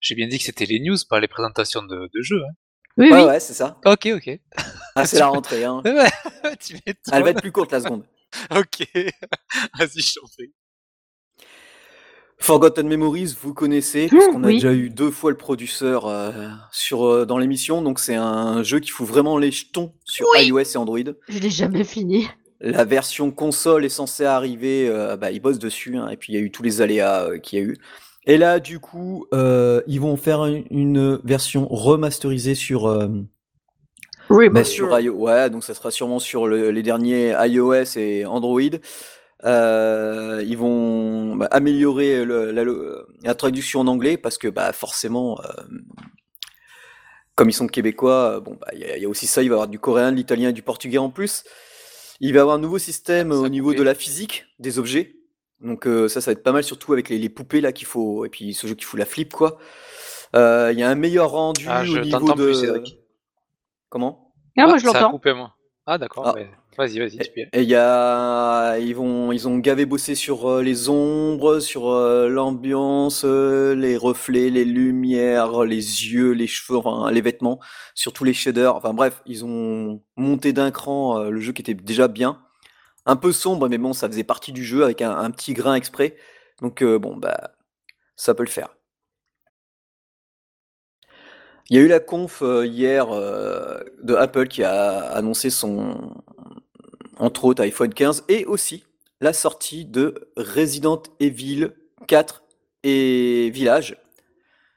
J'ai 0.00 0.14
bien 0.14 0.26
dit 0.28 0.38
que 0.38 0.44
c'était 0.44 0.66
les 0.66 0.80
news, 0.80 0.96
pas 1.08 1.20
les 1.20 1.28
présentations 1.28 1.82
de, 1.82 2.10
de 2.12 2.22
jeux. 2.22 2.42
Hein. 2.42 2.52
Oui, 2.96 3.10
Ouais, 3.10 3.20
oui. 3.20 3.24
ouais, 3.28 3.40
c'est 3.40 3.54
ça. 3.54 3.78
Ok, 3.84 4.08
ok. 4.14 4.40
Ah, 4.94 5.06
c'est 5.06 5.18
la 5.18 5.26
rentrée, 5.36 5.64
hein. 5.64 5.82
tu 6.60 6.76
Elle 7.12 7.22
va 7.22 7.30
être 7.30 7.40
plus 7.40 7.52
courte 7.52 7.72
la 7.72 7.80
seconde. 7.80 8.04
Ok. 8.50 8.86
Vas-y, 9.78 10.00
je 10.00 10.14
t'en 10.20 10.26
prie. 10.28 10.52
Forgotten 12.38 12.88
Memories, 12.88 13.36
vous 13.42 13.52
connaissez, 13.52 14.06
puisqu'on 14.08 14.44
a 14.44 14.46
oui. 14.46 14.54
déjà 14.54 14.72
eu 14.72 14.88
deux 14.88 15.10
fois 15.10 15.30
le 15.30 15.36
producteur 15.36 16.06
euh, 16.06 16.48
sur, 16.72 17.04
euh, 17.04 17.26
dans 17.26 17.36
l'émission. 17.38 17.82
Donc, 17.82 17.98
c'est 17.98 18.14
un 18.14 18.62
jeu 18.62 18.80
qui 18.80 18.90
fout 18.90 19.06
vraiment 19.06 19.36
les 19.36 19.50
jetons 19.50 19.94
sur 20.10 20.26
Oui. 20.34 20.46
iOS 20.46 20.58
et 20.60 20.76
Android. 20.76 20.98
Je 21.28 21.38
l'ai 21.38 21.50
jamais 21.50 21.84
fini. 21.84 22.26
La 22.60 22.84
version 22.84 23.30
console 23.30 23.86
est 23.86 23.88
censée 23.88 24.26
arriver, 24.26 24.86
euh, 24.88 25.16
bah, 25.16 25.30
ils 25.30 25.40
bossent 25.40 25.58
dessus, 25.58 25.96
hein, 25.96 26.08
et 26.10 26.16
puis 26.18 26.32
il 26.34 26.36
y 26.36 26.38
a 26.38 26.42
eu 26.42 26.50
tous 26.50 26.62
les 26.62 26.82
aléas 26.82 27.22
euh, 27.24 27.38
qu'il 27.38 27.58
y 27.58 27.62
a 27.62 27.64
eu. 27.64 27.78
Et 28.26 28.36
là, 28.36 28.60
du 28.60 28.80
coup, 28.80 29.26
euh, 29.32 29.80
ils 29.86 29.98
vont 30.00 30.16
faire 30.18 30.44
une, 30.44 30.64
une 30.70 31.18
version 31.24 31.66
remasterisée 31.70 32.54
sur, 32.54 32.84
Oui, 34.28 34.50
bah, 34.50 34.62
sur 34.62 34.98
iOS. 35.00 35.14
Ouais, 35.16 35.48
donc 35.48 35.64
ça 35.64 35.72
sera 35.72 35.90
sûrement 35.90 36.18
sur 36.18 36.46
le- 36.46 36.70
les 36.70 36.82
derniers 36.82 37.34
iOS 37.46 37.96
et 37.96 38.26
Android. 38.26 38.60
Ils 39.42 40.56
vont 40.58 41.36
bah, 41.36 41.48
améliorer 41.50 42.26
le- 42.26 42.50
la, 43.24 43.34
traduction 43.34 43.80
en 43.80 43.86
anglais 43.86 44.18
parce 44.18 44.36
que 44.36 44.48
bah, 44.48 44.74
forcément, 44.74 45.38
comme 47.40 47.48
ils 47.48 47.54
sont 47.54 47.66
québécois, 47.68 48.36
euh, 48.36 48.40
bon, 48.40 48.58
bah, 48.60 48.66
il 48.74 48.80
y, 48.80 48.84
a- 48.84 48.98
il 48.98 49.02
y 49.02 49.06
a 49.06 49.08
aussi 49.08 49.26
ça, 49.26 49.42
il 49.42 49.48
va 49.48 49.54
y 49.54 49.56
avoir 49.56 49.66
du 49.68 49.78
coréen, 49.78 50.12
de 50.12 50.16
l'italien 50.16 50.50
et 50.50 50.52
du 50.52 50.60
portugais 50.60 50.98
en 50.98 51.08
plus. 51.08 51.42
Il 52.20 52.34
va 52.34 52.36
y 52.36 52.40
avoir 52.40 52.56
un 52.56 52.58
nouveau 52.60 52.76
système 52.76 53.32
Ça 53.32 53.38
au 53.38 53.48
niveau 53.48 53.72
de 53.72 53.82
la 53.82 53.94
physique 53.94 54.44
des 54.58 54.78
objets. 54.78 55.16
Donc 55.62 55.86
euh, 55.86 56.06
ça, 56.06 56.20
ça 56.20 56.30
va 56.30 56.32
être 56.32 56.42
pas 56.42 56.52
mal, 56.52 56.62
surtout 56.64 56.92
avec 56.92 57.08
les, 57.08 57.16
les 57.18 57.30
poupées 57.30 57.62
là 57.62 57.72
qu'il 57.72 57.86
faut, 57.86 58.26
et 58.26 58.28
puis 58.28 58.52
ce 58.52 58.66
jeu 58.66 58.74
qui 58.74 58.84
fout 58.84 58.98
la 59.00 59.06
flip 59.06 59.32
quoi. 59.32 59.56
Euh, 60.36 60.68
Il 60.70 60.78
y 60.78 60.82
a 60.82 60.90
un 60.90 60.94
meilleur 60.96 61.30
rendu 61.30 61.64
Ah, 61.66 61.80
au 61.80 61.84
niveau 61.98 62.32
de. 62.34 62.44
plus, 62.44 62.54
Cédric. 62.60 62.98
Comment? 63.88 64.34
Ah, 64.58 64.66
moi, 64.66 64.74
Ah, 64.74 64.78
je 64.78 64.84
Ça 64.84 64.90
a 64.90 64.92
l'entends. 65.00 65.10
coupé, 65.12 65.32
moi. 65.32 65.54
Ah, 65.86 65.96
d'accord. 65.96 66.26
Ah. 66.26 66.32
mais 66.36 66.50
Vas-y, 66.76 66.98
vas-y. 66.98 67.24
Et 67.52 67.62
il 67.62 67.68
y 67.68 67.74
a, 67.74 68.78
ils 68.78 68.94
vont, 68.94 69.32
ils 69.32 69.48
ont 69.48 69.58
gavé 69.58 69.86
bossé 69.86 70.14
sur 70.14 70.48
euh, 70.48 70.62
les 70.62 70.88
ombres, 70.88 71.58
sur 71.58 71.88
euh, 71.88 72.28
l'ambiance, 72.28 73.24
euh, 73.24 73.74
les 73.74 73.96
reflets, 73.96 74.50
les 74.50 74.64
lumières, 74.64 75.64
les 75.64 75.76
yeux, 75.76 76.30
les 76.30 76.46
cheveux, 76.46 76.78
enfin 76.78 77.10
les 77.10 77.20
vêtements, 77.20 77.58
surtout 77.94 78.22
les 78.24 78.32
shaders. 78.34 78.76
Enfin 78.76 78.94
bref, 78.94 79.20
ils 79.26 79.44
ont 79.44 80.00
monté 80.16 80.52
d'un 80.52 80.70
cran 80.70 81.24
le 81.24 81.40
jeu 81.40 81.52
qui 81.52 81.62
était 81.62 81.74
déjà 81.74 82.06
bien. 82.08 82.40
un 83.06 83.16
peu 83.16 83.32
sombre, 83.32 83.68
mais 83.68 83.78
bon, 83.78 83.92
ça 83.94 84.08
faisait 84.08 84.24
partie 84.24 84.52
du 84.52 84.64
jeu 84.64 84.84
avec 84.84 85.02
un, 85.02 85.12
un 85.16 85.30
petit 85.32 85.54
grain 85.54 85.74
exprès. 85.74 86.16
Donc 86.62 86.82
euh, 86.82 86.98
bon, 86.98 87.16
bah, 87.16 87.52
ça 88.16 88.34
peut 88.34 88.44
le 88.44 88.50
faire. 88.50 88.70
Il 91.68 91.76
y 91.76 91.78
a 91.80 91.82
eu 91.82 91.88
la 91.88 92.00
conf 92.00 92.42
hier 92.64 93.06
de 93.08 94.14
Apple 94.14 94.48
qui 94.48 94.64
a 94.64 95.00
annoncé 95.12 95.50
son, 95.50 96.14
entre 97.20 97.44
autres, 97.44 97.62
iPhone 97.62 97.92
15 97.94 98.24
et 98.28 98.44
aussi 98.46 98.84
la 99.20 99.32
sortie 99.32 99.84
de 99.84 100.32
Resident 100.36 101.02
Evil 101.20 101.68
4 102.08 102.42
et 102.84 103.50
Village 103.52 103.96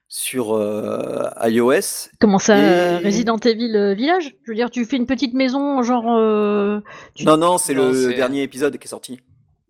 sur 0.07 0.53
euh, 0.53 1.23
iOS. 1.43 2.09
Comment 2.19 2.38
ça, 2.38 2.57
Et- 2.57 2.97
Resident 3.05 3.38
Evil 3.38 3.75
euh, 3.75 3.93
Village? 3.93 4.35
Je 4.43 4.51
veux 4.51 4.55
dire, 4.55 4.69
tu 4.69 4.85
fais 4.85 4.97
une 4.97 5.07
petite 5.07 5.33
maison, 5.33 5.81
genre. 5.81 6.05
euh, 6.15 6.79
tu- 7.15 7.25
Non, 7.25 7.38
non, 7.38 7.57
c'est 7.57 7.73
le 7.73 8.13
dernier 8.13 8.43
épisode 8.43 8.77
qui 8.77 8.85
est 8.85 8.89
sorti. 8.89 9.19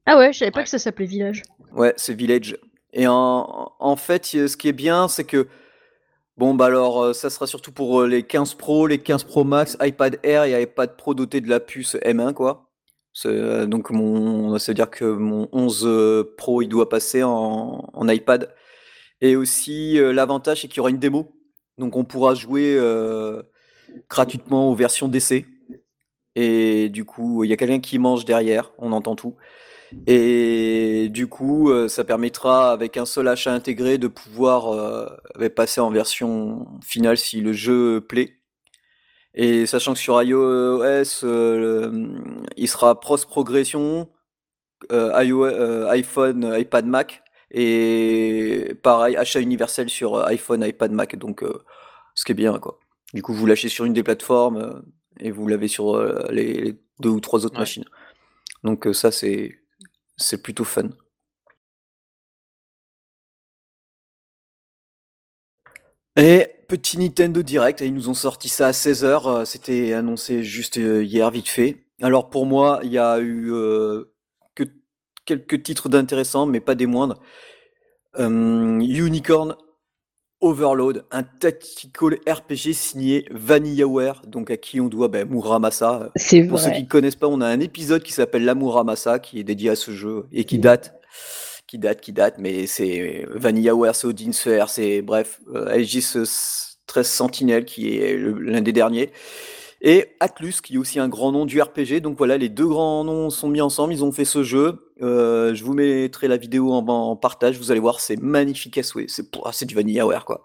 Ah 0.05 0.17
ouais, 0.17 0.33
je 0.33 0.39
savais 0.39 0.51
pas 0.51 0.59
Ouais. 0.59 0.63
que 0.65 0.69
ça 0.69 0.79
s'appelait 0.79 1.05
Village. 1.05 1.43
Ouais, 1.73 1.93
c'est 1.95 2.13
Village. 2.13 2.57
Et 2.91 3.07
en, 3.07 3.71
en 3.79 3.95
fait, 3.95 4.25
ce 4.25 4.57
qui 4.57 4.67
est 4.67 4.73
bien, 4.73 5.07
c'est 5.07 5.23
que 5.23 5.47
bon, 6.37 6.53
bah 6.53 6.65
alors, 6.65 7.01
euh, 7.03 7.13
ça 7.13 7.29
sera 7.29 7.47
surtout 7.47 7.71
pour 7.71 8.01
euh, 8.01 8.07
les 8.07 8.23
15 8.23 8.55
Pro, 8.55 8.87
les 8.87 8.99
15 8.99 9.23
Pro 9.25 9.43
Max, 9.43 9.77
iPad 9.81 10.19
Air 10.23 10.43
et 10.45 10.61
iPad 10.61 10.95
Pro 10.95 11.13
dotés 11.13 11.41
de 11.41 11.49
la 11.49 11.59
puce 11.59 11.95
M1, 11.95 12.33
quoi. 12.33 12.69
Euh, 13.25 13.65
donc, 13.65 13.91
mon, 13.91 14.57
ça 14.57 14.71
veut 14.71 14.75
dire 14.75 14.89
que 14.89 15.05
mon 15.05 15.47
11 15.51 15.83
euh, 15.85 16.33
Pro, 16.37 16.61
il 16.61 16.67
doit 16.67 16.89
passer 16.89 17.23
en, 17.23 17.89
en 17.93 18.07
iPad. 18.09 18.53
Et 19.21 19.35
aussi, 19.35 19.95
l'avantage, 19.95 20.61
c'est 20.61 20.67
qu'il 20.67 20.77
y 20.77 20.79
aura 20.81 20.89
une 20.89 20.97
démo. 20.97 21.31
Donc, 21.77 21.95
on 21.95 22.03
pourra 22.03 22.35
jouer 22.35 22.77
gratuitement 24.09 24.69
aux 24.69 24.75
versions 24.75 25.07
d'essai. 25.07 25.45
Et 26.35 26.89
du 26.89 27.05
coup, 27.05 27.43
il 27.45 27.49
y 27.49 27.53
a 27.53 27.57
quelqu'un 27.57 27.79
qui 27.79 27.99
mange 27.99 28.25
derrière, 28.25 28.73
on 28.77 28.91
entend 28.91 29.15
tout. 29.15 29.35
Et 30.05 31.09
du 31.09 31.27
coup, 31.27 31.69
euh, 31.71 31.87
ça 31.87 32.03
permettra, 32.03 32.71
avec 32.71 32.97
un 32.97 33.05
seul 33.05 33.27
achat 33.27 33.53
intégré, 33.53 33.97
de 33.97 34.07
pouvoir 34.07 34.67
euh, 34.67 35.07
bah, 35.39 35.49
passer 35.49 35.79
en 35.81 35.89
version 35.91 36.67
finale 36.83 37.17
si 37.17 37.39
le 37.41 37.53
jeu 37.53 38.01
plaît. 38.01 38.39
Et 39.33 39.65
sachant 39.65 39.93
que 39.93 39.99
sur 39.99 40.21
iOS, 40.21 41.23
euh, 41.23 42.13
il 42.57 42.67
sera 42.67 42.99
pros 42.99 43.17
progression, 43.17 44.09
euh, 44.91 45.23
iOS, 45.23 45.45
euh, 45.45 45.89
iPhone, 45.89 46.53
iPad, 46.57 46.85
Mac, 46.85 47.23
et 47.49 48.75
pareil, 48.83 49.15
achat 49.15 49.39
universel 49.39 49.89
sur 49.89 50.17
iPhone, 50.25 50.63
iPad, 50.63 50.91
Mac. 50.91 51.15
Donc, 51.15 51.43
ce 52.15 52.25
qui 52.25 52.31
est 52.33 52.35
bien, 52.35 52.59
quoi. 52.59 52.79
Du 53.13 53.21
coup, 53.21 53.33
vous 53.33 53.45
lâchez 53.45 53.69
sur 53.69 53.85
une 53.85 53.93
des 53.93 54.03
plateformes 54.03 54.83
et 55.19 55.31
vous 55.31 55.47
l'avez 55.47 55.67
sur 55.67 56.01
les, 56.31 56.53
les 56.53 56.75
deux 56.99 57.09
ou 57.09 57.19
trois 57.19 57.45
autres 57.45 57.55
Ouais. 57.55 57.61
machines. 57.61 57.85
Donc, 58.63 58.87
ça, 58.93 59.11
c'est 59.11 59.59
c'est 60.17 60.41
plutôt 60.41 60.63
fun. 60.63 60.89
Et 66.15 66.47
petit 66.67 66.97
Nintendo 66.97 67.41
Direct, 67.41 67.81
ils 67.81 67.93
nous 67.93 68.09
ont 68.09 68.13
sorti 68.13 68.47
ça 68.49 68.67
à 68.67 68.71
16h, 68.71 69.45
c'était 69.45 69.93
annoncé 69.93 70.43
juste 70.43 70.77
euh, 70.77 71.03
hier 71.03 71.29
vite 71.31 71.49
fait. 71.49 71.85
Alors 72.01 72.29
pour 72.29 72.45
moi, 72.45 72.79
il 72.83 72.91
y 72.91 72.99
a 72.99 73.19
eu 73.19 73.51
euh, 73.51 74.13
que 74.55 74.63
quelques 75.25 75.63
titres 75.63 75.89
d'intéressants, 75.89 76.45
mais 76.45 76.59
pas 76.59 76.75
des 76.75 76.85
moindres. 76.85 77.19
Euh, 78.19 78.79
Unicorn 78.79 79.55
Overload, 80.43 81.05
un 81.11 81.23
tactical 81.23 82.19
RPG 82.27 82.73
signé 82.73 83.25
VanillaWare, 83.31 84.23
donc 84.27 84.51
à 84.51 84.57
qui 84.57 84.81
on 84.81 84.89
doit 84.89 85.07
ben, 85.07 85.25
Muramasa. 85.27 86.11
C'est 86.17 86.43
Pour 86.43 86.59
ceux 86.59 86.71
qui 86.71 86.83
ne 86.83 86.87
connaissent 86.87 87.15
pas, 87.15 87.27
on 87.27 87.39
a 87.39 87.47
un 87.47 87.61
épisode 87.61 88.03
qui 88.03 88.11
s'appelle 88.11 88.43
La 88.43 88.53
Muramasa 88.53 89.19
qui 89.19 89.39
est 89.39 89.45
dédié 89.45 89.69
à 89.69 89.77
ce 89.77 89.91
jeu 89.91 90.25
et 90.33 90.43
qui 90.43 90.59
date, 90.59 90.99
qui 91.65 91.79
date, 91.79 92.01
qui 92.01 92.11
date, 92.11 92.35
mais 92.39 92.67
c'est 92.67 93.25
VanillaWare, 93.29 93.95
c'est 93.95 94.05
Odin 94.05 94.33
Sphere, 94.33 94.69
c'est 94.69 95.01
bref, 95.01 95.39
euh, 95.55 95.73
Aegis 95.73 96.13
13 96.87 97.07
Sentinel 97.07 97.63
qui 97.63 97.97
est 97.97 98.17
l'un 98.17 98.61
des 98.61 98.73
derniers. 98.73 99.11
Et 99.85 100.15
Atlus, 100.21 100.61
qui 100.63 100.75
est 100.75 100.77
aussi 100.77 100.97
un 100.99 101.09
grand 101.09 101.33
nom 101.33 101.45
du 101.45 101.61
RPG. 101.61 101.99
Donc 102.01 102.17
voilà, 102.17 102.37
les 102.37 102.47
deux 102.47 102.67
grands 102.67 103.03
noms 103.03 103.29
sont 103.29 103.49
mis 103.49 103.59
ensemble, 103.59 103.93
ils 103.93 104.03
ont 104.03 104.13
fait 104.13 104.23
ce 104.25 104.41
jeu. 104.41 104.93
Euh, 105.01 105.53
je 105.53 105.63
vous 105.65 105.73
mettrai 105.73 106.29
la 106.29 106.37
vidéo 106.37 106.71
en, 106.71 106.87
en 106.87 107.15
partage, 107.17 107.57
vous 107.57 107.69
allez 107.69 107.81
voir, 107.81 107.99
c'est 107.99 108.15
magnifique 108.15 108.77
à 108.77 108.83
souhait. 108.83 109.07
C'est 109.07 109.65
du 109.65 109.75
VanillaWare, 109.75 110.23
quoi. 110.23 110.41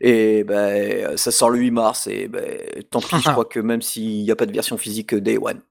Et 0.00 0.44
ben, 0.44 1.16
ça 1.16 1.30
sort 1.30 1.50
le 1.50 1.58
8 1.60 1.70
mars, 1.70 2.06
et 2.08 2.26
ben, 2.28 2.58
tant 2.90 3.00
pis, 3.00 3.16
je 3.16 3.30
crois 3.30 3.44
que 3.44 3.60
même 3.60 3.82
s'il 3.82 4.22
n'y 4.24 4.30
a 4.30 4.36
pas 4.36 4.46
de 4.46 4.52
version 4.52 4.76
physique 4.76 5.14
Day 5.14 5.38
One. 5.40 5.62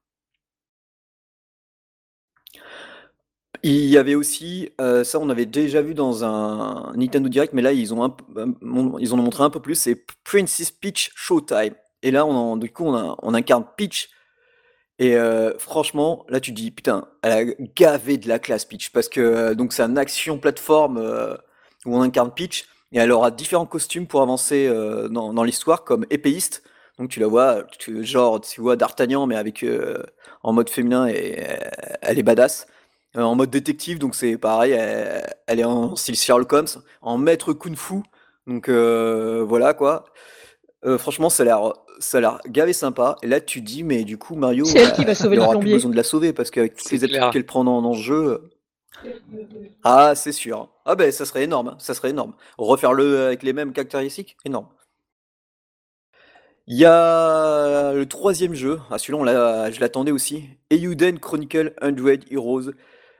Il 3.62 3.84
y 3.86 3.98
avait 3.98 4.14
aussi, 4.14 4.70
euh, 4.80 5.04
ça 5.04 5.18
on 5.18 5.28
avait 5.28 5.44
déjà 5.44 5.82
vu 5.82 5.92
dans 5.92 6.24
un 6.24 6.92
Nintendo 6.96 7.28
Direct, 7.28 7.52
mais 7.52 7.60
là 7.60 7.72
ils 7.72 7.92
ont 7.92 8.02
un, 8.02 8.16
euh, 8.38 8.46
ils 8.98 9.12
en 9.12 9.18
ont 9.18 9.22
montré 9.22 9.44
un 9.44 9.50
peu 9.50 9.60
plus, 9.60 9.74
c'est 9.74 10.06
Princess 10.24 10.70
Peach 10.70 11.10
Showtime. 11.14 11.74
Et 12.02 12.10
là 12.10 12.26
on 12.26 12.56
du 12.56 12.70
coup 12.70 12.86
on, 12.86 13.34
incarne 13.34 13.64
Peach. 13.76 14.10
Et 14.98 15.16
euh, 15.16 15.58
franchement, 15.58 16.26
là 16.28 16.40
tu 16.40 16.52
te 16.52 16.56
dis 16.56 16.70
putain, 16.70 17.08
elle 17.22 17.32
a 17.32 17.44
gavé 17.74 18.18
de 18.18 18.28
la 18.28 18.38
classe 18.38 18.64
Peach 18.64 18.90
parce 18.92 19.08
que 19.08 19.20
euh, 19.20 19.54
donc 19.54 19.72
c'est 19.72 19.82
un 19.82 19.96
action 19.96 20.38
plateforme 20.38 20.98
euh, 20.98 21.34
où 21.86 21.96
on 21.96 22.02
incarne 22.02 22.32
Peach 22.32 22.66
et 22.92 22.98
elle 22.98 23.12
aura 23.12 23.30
différents 23.30 23.66
costumes 23.66 24.06
pour 24.06 24.20
avancer 24.20 24.68
dans, 25.10 25.44
l'histoire 25.44 25.84
comme 25.84 26.06
épéiste. 26.10 26.64
Donc 26.98 27.08
tu 27.10 27.20
la 27.20 27.28
vois, 27.28 27.64
genre 28.00 28.40
tu 28.40 28.60
vois 28.60 28.76
D'Artagnan 28.76 29.26
mais 29.26 29.36
avec 29.36 29.64
en 30.42 30.52
mode 30.52 30.68
féminin 30.68 31.08
et 31.08 31.46
elle 32.02 32.18
est 32.18 32.22
badass. 32.22 32.66
En 33.16 33.34
mode 33.34 33.50
détective, 33.50 33.98
donc 33.98 34.14
c'est 34.14 34.36
pareil, 34.36 34.72
elle, 34.72 35.24
elle 35.46 35.60
est 35.60 35.64
en 35.64 35.96
style 35.96 36.16
Sherlock 36.16 36.52
Holmes, 36.52 36.68
en 37.00 37.18
maître 37.18 37.52
kung 37.52 37.76
fu, 37.76 38.02
donc 38.46 38.68
voilà 38.68 39.72
quoi. 39.74 40.04
Euh, 40.84 40.98
franchement, 40.98 41.28
ça 41.30 41.42
a 41.42 41.46
l'air, 41.46 41.72
ça 41.98 42.18
a 42.18 42.20
l'air 42.20 42.40
gavé 42.48 42.72
sympa. 42.72 43.16
Et 43.22 43.26
là, 43.26 43.40
tu 43.40 43.60
te 43.60 43.66
dis, 43.66 43.82
mais 43.84 44.04
du 44.04 44.18
coup, 44.18 44.34
Mario, 44.34 44.64
C'est 44.64 44.78
elle 44.78 44.90
bah, 44.90 44.92
qui 44.92 45.04
va 45.04 45.14
sauver 45.14 45.36
il 45.36 45.38
le 45.38 45.42
aura 45.42 45.56
plus 45.56 45.68
plombier. 45.68 45.72
besoin 45.72 45.90
de 45.90 45.96
la 45.96 46.04
sauver 46.04 46.32
parce 46.32 46.50
qu'avec 46.50 46.76
toutes 46.76 46.88
C'est 46.88 46.96
les 46.96 47.08
clair. 47.08 47.30
qu'elle 47.30 47.46
prend 47.46 47.94
ce 47.94 48.00
jeu, 48.02 48.14
euh, 48.32 48.50
ah, 49.84 50.14
c'est 50.14 50.32
sûr. 50.32 50.68
Ah 50.84 50.94
ben, 50.94 51.10
ça 51.12 51.24
serait 51.24 51.44
énorme, 51.44 51.76
ça 51.78 51.94
serait 51.94 52.10
énorme. 52.10 52.34
Refaire 52.58 52.92
le 52.92 53.26
avec 53.26 53.42
les 53.42 53.52
mêmes 53.52 53.72
caractéristiques, 53.72 54.36
énorme. 54.44 54.68
Il 56.66 56.76
y 56.78 56.84
a 56.84 57.92
le 57.94 58.06
troisième 58.06 58.54
jeu, 58.54 58.80
ah 58.90 58.98
celui-là 58.98 59.70
je 59.72 59.80
l'attendais 59.80 60.12
aussi, 60.12 60.44
Eiyuden 60.70 61.18
Chronicle 61.18 61.74
100 61.82 62.30
Heroes. 62.30 62.70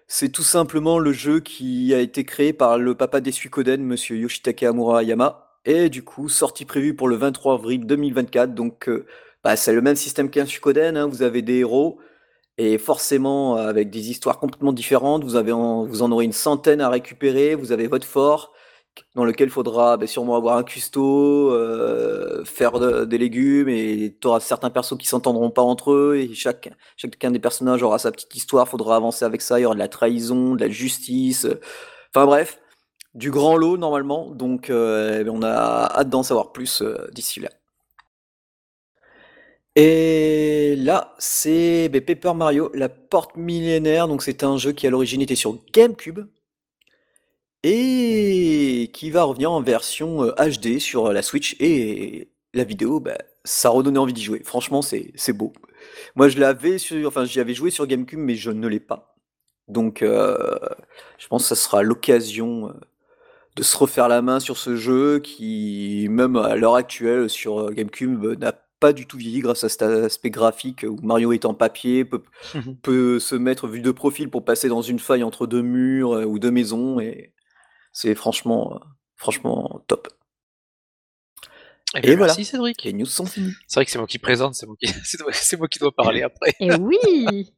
C'est 0.06 0.30
tout 0.30 0.42
simplement 0.42 0.98
le 0.98 1.12
jeu 1.12 1.40
qui 1.40 1.94
a 1.94 2.00
été 2.00 2.24
créé 2.24 2.52
par 2.52 2.78
le 2.78 2.94
papa 2.94 3.20
des 3.20 3.32
Suikoden, 3.32 3.82
monsieur 3.82 4.16
Yoshitake 4.16 4.62
Amurayama, 4.64 5.49
et 5.64 5.88
du 5.88 6.02
coup 6.04 6.28
sorti 6.28 6.64
prévu 6.64 6.94
pour 6.94 7.08
le 7.08 7.16
23 7.16 7.54
avril 7.54 7.86
2024. 7.86 8.54
Donc 8.54 8.88
euh, 8.88 9.06
bah, 9.44 9.56
c'est 9.56 9.72
le 9.72 9.80
même 9.82 9.96
système 9.96 10.30
qu'un 10.30 10.46
Suikoden, 10.46 10.96
hein, 10.96 11.06
vous 11.06 11.22
avez 11.22 11.42
des 11.42 11.58
héros, 11.58 11.98
et 12.58 12.78
forcément 12.78 13.56
avec 13.56 13.90
des 13.90 14.10
histoires 14.10 14.38
complètement 14.38 14.72
différentes, 14.72 15.24
vous, 15.24 15.36
avez 15.36 15.52
en, 15.52 15.84
vous 15.86 16.02
en 16.02 16.12
aurez 16.12 16.24
une 16.26 16.32
centaine 16.32 16.80
à 16.80 16.90
récupérer, 16.90 17.54
vous 17.54 17.72
avez 17.72 17.86
votre 17.88 18.06
fort, 18.06 18.52
dans 19.14 19.24
lequel 19.24 19.48
il 19.48 19.50
faudra 19.52 19.96
bah, 19.96 20.06
sûrement 20.06 20.36
avoir 20.36 20.56
un 20.58 20.62
cuistot, 20.64 21.52
euh, 21.52 22.44
faire 22.44 22.78
de- 22.80 23.04
des 23.04 23.18
légumes, 23.18 23.68
et 23.68 24.16
tu 24.20 24.26
auras 24.28 24.40
certains 24.40 24.70
persos 24.70 24.96
qui 24.98 25.06
s'entendront 25.08 25.50
pas 25.50 25.62
entre 25.62 25.92
eux, 25.92 26.16
et 26.18 26.34
chaque, 26.34 26.70
chacun 26.96 27.30
des 27.30 27.38
personnages 27.38 27.82
aura 27.82 27.98
sa 27.98 28.12
petite 28.12 28.34
histoire, 28.34 28.68
faudra 28.68 28.96
avancer 28.96 29.24
avec 29.24 29.40
ça, 29.42 29.58
il 29.58 29.62
y 29.62 29.66
aura 29.66 29.74
de 29.74 29.80
la 29.80 29.88
trahison, 29.88 30.54
de 30.54 30.60
la 30.60 30.68
justice, 30.70 31.46
euh, 31.46 31.60
enfin 32.14 32.26
bref, 32.26 32.58
du 33.14 33.30
grand 33.30 33.56
lot 33.56 33.76
normalement, 33.76 34.30
donc 34.30 34.70
euh, 34.70 35.24
on 35.28 35.42
a 35.42 35.48
hâte 35.96 36.08
d'en 36.10 36.22
savoir 36.22 36.52
plus 36.52 36.82
euh, 36.82 37.08
d'ici 37.12 37.40
là. 37.40 37.50
Et 39.76 40.74
là, 40.76 41.14
c'est 41.18 41.88
ben, 41.88 42.00
Paper 42.00 42.34
Mario, 42.34 42.70
la 42.74 42.88
porte 42.88 43.36
millénaire, 43.36 44.08
donc 44.08 44.22
c'est 44.22 44.42
un 44.44 44.56
jeu 44.58 44.72
qui 44.72 44.86
à 44.86 44.90
l'origine 44.90 45.22
était 45.22 45.36
sur 45.36 45.58
GameCube, 45.72 46.20
et 47.62 48.90
qui 48.92 49.10
va 49.10 49.24
revenir 49.24 49.52
en 49.52 49.60
version 49.62 50.24
euh, 50.24 50.32
HD 50.32 50.78
sur 50.78 51.12
la 51.12 51.22
Switch 51.22 51.56
et 51.60 52.30
la 52.54 52.64
vidéo, 52.64 53.00
bah, 53.00 53.18
ça 53.44 53.68
redonnait 53.70 53.98
envie 53.98 54.12
d'y 54.12 54.22
jouer. 54.22 54.42
Franchement, 54.44 54.82
c'est 54.82 55.32
beau. 55.32 55.52
Moi, 56.16 56.28
je 56.28 56.38
l'avais 56.38 56.76
enfin, 57.06 57.24
j'y 57.24 57.40
avais 57.40 57.54
joué 57.54 57.70
sur 57.70 57.86
GameCube, 57.86 58.18
mais 58.18 58.34
je 58.36 58.50
ne 58.50 58.66
l'ai 58.68 58.80
pas. 58.80 59.14
Donc, 59.68 60.02
euh, 60.02 60.58
je 61.18 61.28
pense 61.28 61.44
que 61.44 61.48
ça 61.54 61.56
sera 61.56 61.82
l'occasion 61.82 62.68
euh, 62.70 62.72
de 63.56 63.62
se 63.62 63.76
refaire 63.76 64.08
la 64.08 64.22
main 64.22 64.40
sur 64.40 64.56
ce 64.56 64.76
jeu 64.76 65.18
qui, 65.20 66.06
même 66.10 66.36
à 66.36 66.56
l'heure 66.56 66.76
actuelle, 66.76 67.28
sur 67.28 67.60
euh, 67.60 67.70
GameCube, 67.72 68.24
euh, 68.24 68.36
n'a 68.36 68.52
pas 68.78 68.92
du 68.92 69.06
tout 69.06 69.18
vieilli 69.18 69.40
grâce 69.40 69.64
à 69.64 69.68
cet 69.68 69.82
aspect 69.82 70.30
graphique 70.30 70.86
où 70.88 70.96
Mario 71.02 71.32
est 71.32 71.44
en 71.44 71.52
papier, 71.54 72.04
peut, 72.04 72.22
peut 72.82 73.18
se 73.18 73.34
mettre 73.34 73.66
vue 73.68 73.82
de 73.82 73.90
profil 73.90 74.30
pour 74.30 74.44
passer 74.44 74.68
dans 74.68 74.82
une 74.82 74.98
faille 74.98 75.22
entre 75.24 75.46
deux 75.46 75.62
murs 75.62 76.12
euh, 76.14 76.24
ou 76.24 76.38
deux 76.38 76.50
maisons 76.50 77.00
et 77.00 77.34
c'est 77.92 78.14
franchement, 78.14 78.80
franchement 79.16 79.84
top. 79.88 80.08
Eh 81.96 82.00
bien, 82.00 82.12
Et 82.12 82.16
voilà. 82.16 82.32
Merci 82.32 82.44
Cédric. 82.44 82.84
Les 82.84 82.92
news 82.92 83.04
sont 83.04 83.26
finies. 83.26 83.52
C'est 83.66 83.74
vrai 83.80 83.84
que 83.84 83.90
c'est 83.90 83.98
moi 83.98 84.06
qui 84.06 84.18
présente, 84.20 84.54
c'est 84.54 84.64
moi 84.66 84.76
qui, 84.80 84.86
c'est 85.04 85.20
moi- 85.20 85.32
c'est 85.32 85.56
moi 85.56 85.66
qui 85.68 85.78
dois 85.80 85.92
parler 85.92 86.22
après. 86.22 86.54
Et 86.60 86.72
oui 86.76 87.52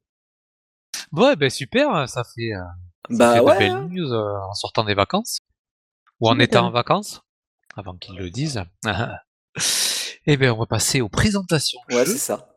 Ouais, 1.13 1.37
ben 1.37 1.51
super, 1.51 2.09
ça 2.09 2.25
fait, 2.25 2.51
ça 3.11 3.17
Bah 3.17 3.35
fait 3.35 3.41
de 3.41 3.59
belles 3.59 3.71
hein. 3.71 3.89
news 3.91 4.13
euh, 4.13 4.39
en 4.49 4.55
sortant 4.55 4.85
des 4.85 4.95
vacances. 4.95 5.41
Ou 6.23 6.29
en 6.29 6.39
étant 6.39 6.67
en 6.67 6.71
vacances, 6.71 7.21
avant 7.77 7.97
qu'ils 7.97 8.17
le 8.17 8.31
disent. 8.31 8.63
Eh 10.25 10.37
ben, 10.37 10.53
on 10.53 10.59
va 10.59 10.67
passer 10.67 11.01
aux 11.01 11.09
présentations 11.09 11.81
Ouais, 11.91 12.07
c'est 12.07 12.17
ça. 12.17 12.57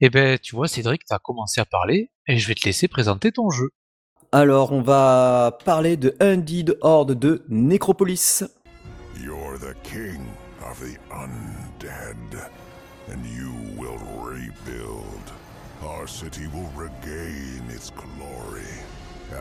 Eh 0.00 0.08
ben, 0.08 0.38
tu 0.38 0.56
vois, 0.56 0.68
Cédric, 0.68 1.04
tu 1.04 1.12
as 1.12 1.18
commencé 1.18 1.60
à 1.60 1.66
parler 1.66 2.10
et 2.26 2.38
je 2.38 2.48
vais 2.48 2.54
te 2.54 2.64
laisser 2.64 2.88
présenter 2.88 3.30
ton 3.30 3.50
jeu. 3.50 3.68
Alors, 4.32 4.72
on 4.72 4.80
va 4.80 5.58
parler 5.66 5.98
de 5.98 6.16
Undead 6.18 6.78
Horde 6.80 7.12
de 7.12 7.44
Necropolis. 7.50 8.42
You're 9.22 9.58
the 9.58 9.74
king 9.82 10.26
of 10.62 10.80
the 10.80 10.98
undead, 11.12 12.50
and 13.12 13.22
you 13.26 13.52
will 13.76 13.98
rebuild. 14.24 15.30
Our 15.82 16.08
city 16.08 16.46
will 16.54 16.70
regain 16.74 17.68
its 17.68 17.90
glory, 17.90 18.64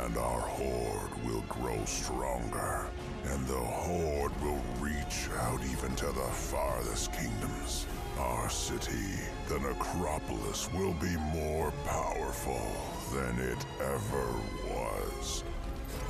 and 0.04 0.18
our 0.18 0.42
horde 0.42 1.16
will 1.26 1.44
grow 1.48 1.80
stronger. 1.86 2.90
And 3.32 3.48
the 3.48 3.54
horde 3.54 4.34
will 4.42 4.62
reach 4.80 5.30
out 5.40 5.60
even 5.72 5.96
to 5.96 6.08
the 6.08 6.30
farthest 6.32 7.12
kingdoms. 7.14 7.86
Our 8.20 8.50
city, 8.50 9.20
the 9.48 9.60
Necropolis, 9.60 10.70
will 10.74 10.94
be 11.02 11.16
more 11.34 11.72
powerful 11.86 12.68
than 13.14 13.40
it 13.40 13.66
ever 13.80 14.28
was. 14.70 15.44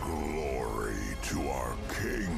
Glory 0.01 1.15
to 1.29 1.49
our 1.49 1.75
king, 2.01 2.29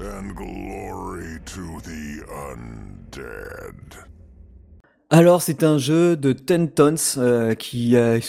and 0.00 0.36
glory 0.36 1.38
to 1.46 1.80
the 1.80 2.24
undead. 2.30 4.04
Alors, 5.10 5.42
c'est 5.42 5.62
un 5.62 5.78
jeu 5.78 6.16
de 6.16 6.32
Tentons 6.32 7.18
euh, 7.18 7.54
qui, 7.54 7.96
euh, 7.96 8.20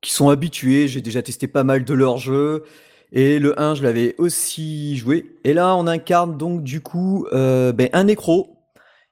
qui 0.00 0.12
sont 0.12 0.28
habitués. 0.28 0.88
J'ai 0.88 1.00
déjà 1.00 1.22
testé 1.22 1.48
pas 1.48 1.64
mal 1.64 1.84
de 1.84 1.94
leurs 1.94 2.18
jeux. 2.18 2.64
Et 3.16 3.38
le 3.38 3.58
1, 3.58 3.76
je 3.76 3.84
l'avais 3.84 4.16
aussi 4.18 4.96
joué. 4.96 5.36
Et 5.44 5.54
là, 5.54 5.76
on 5.76 5.86
incarne 5.86 6.36
donc 6.36 6.64
du 6.64 6.80
coup 6.80 7.26
euh, 7.32 7.72
ben, 7.72 7.88
un 7.92 8.04
nécro 8.04 8.58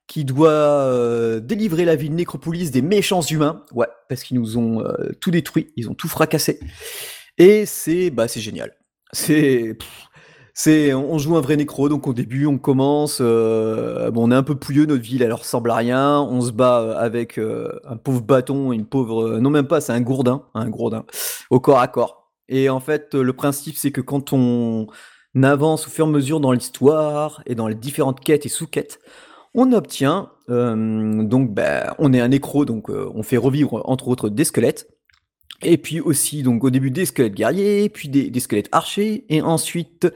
qui 0.08 0.24
doit 0.24 0.50
euh, 0.50 1.38
délivrer 1.38 1.84
la 1.84 1.94
ville 1.94 2.12
Nécropolis 2.14 2.72
des 2.72 2.82
méchants 2.82 3.22
humains. 3.22 3.64
Ouais, 3.72 3.86
parce 4.08 4.24
qu'ils 4.24 4.40
nous 4.40 4.58
ont 4.58 4.80
euh, 4.80 5.12
tout 5.20 5.30
détruit, 5.30 5.72
ils 5.76 5.88
ont 5.88 5.94
tout 5.94 6.08
fracassé. 6.08 6.58
Et 7.38 7.64
c'est 7.64 8.10
bah, 8.10 8.26
c'est 8.26 8.40
génial. 8.40 8.74
C'est 9.12 9.78
on 10.92 11.16
joue 11.18 11.36
un 11.36 11.40
vrai 11.40 11.56
nécro, 11.56 11.88
donc 11.88 12.08
au 12.08 12.12
début 12.12 12.44
on 12.46 12.58
commence, 12.58 13.20
on 13.20 14.30
est 14.30 14.34
un 14.34 14.42
peu 14.42 14.54
pouilleux, 14.54 14.84
notre 14.84 15.02
ville 15.02 15.22
elle 15.22 15.32
ressemble 15.32 15.70
à 15.70 15.76
rien, 15.76 16.20
on 16.20 16.40
se 16.42 16.50
bat 16.50 16.98
avec 16.98 17.38
un 17.38 17.96
pauvre 17.96 18.20
bâton 18.20 18.72
une 18.72 18.84
pauvre, 18.84 19.38
non 19.38 19.48
même 19.48 19.66
pas, 19.66 19.80
c'est 19.80 19.92
un 19.92 20.00
gourdin, 20.02 20.44
un 20.54 20.68
gourdin, 20.68 21.04
au 21.48 21.58
corps 21.58 21.80
à 21.80 21.88
corps. 21.88 22.21
Et 22.52 22.68
en 22.68 22.80
fait 22.80 23.14
euh, 23.14 23.22
le 23.22 23.32
principe 23.32 23.76
c'est 23.76 23.90
que 23.90 24.02
quand 24.02 24.34
on 24.34 24.86
avance 25.42 25.86
au 25.86 25.90
fur 25.90 26.04
et 26.04 26.08
à 26.08 26.12
mesure 26.12 26.38
dans 26.38 26.52
l'histoire 26.52 27.42
et 27.46 27.54
dans 27.54 27.66
les 27.66 27.74
différentes 27.74 28.20
quêtes 28.20 28.44
et 28.44 28.50
sous-quêtes, 28.50 29.00
on 29.54 29.72
obtient, 29.72 30.30
euh, 30.50 31.22
donc 31.22 31.52
ben, 31.54 31.94
on 31.98 32.12
est 32.12 32.20
un 32.20 32.28
nécro, 32.28 32.66
donc 32.66 32.90
euh, 32.90 33.10
on 33.14 33.22
fait 33.22 33.38
revivre 33.38 33.82
entre 33.86 34.08
autres 34.08 34.28
des 34.28 34.44
squelettes. 34.44 34.88
Et 35.62 35.78
puis 35.78 36.00
aussi, 36.00 36.42
donc 36.42 36.62
au 36.64 36.70
début 36.70 36.90
des 36.90 37.06
squelettes 37.06 37.34
guerriers, 37.34 37.88
puis 37.88 38.08
des, 38.08 38.40
squelettes 38.40 38.68
archers, 38.72 39.24
et 39.30 39.40
ensuite 39.40 40.08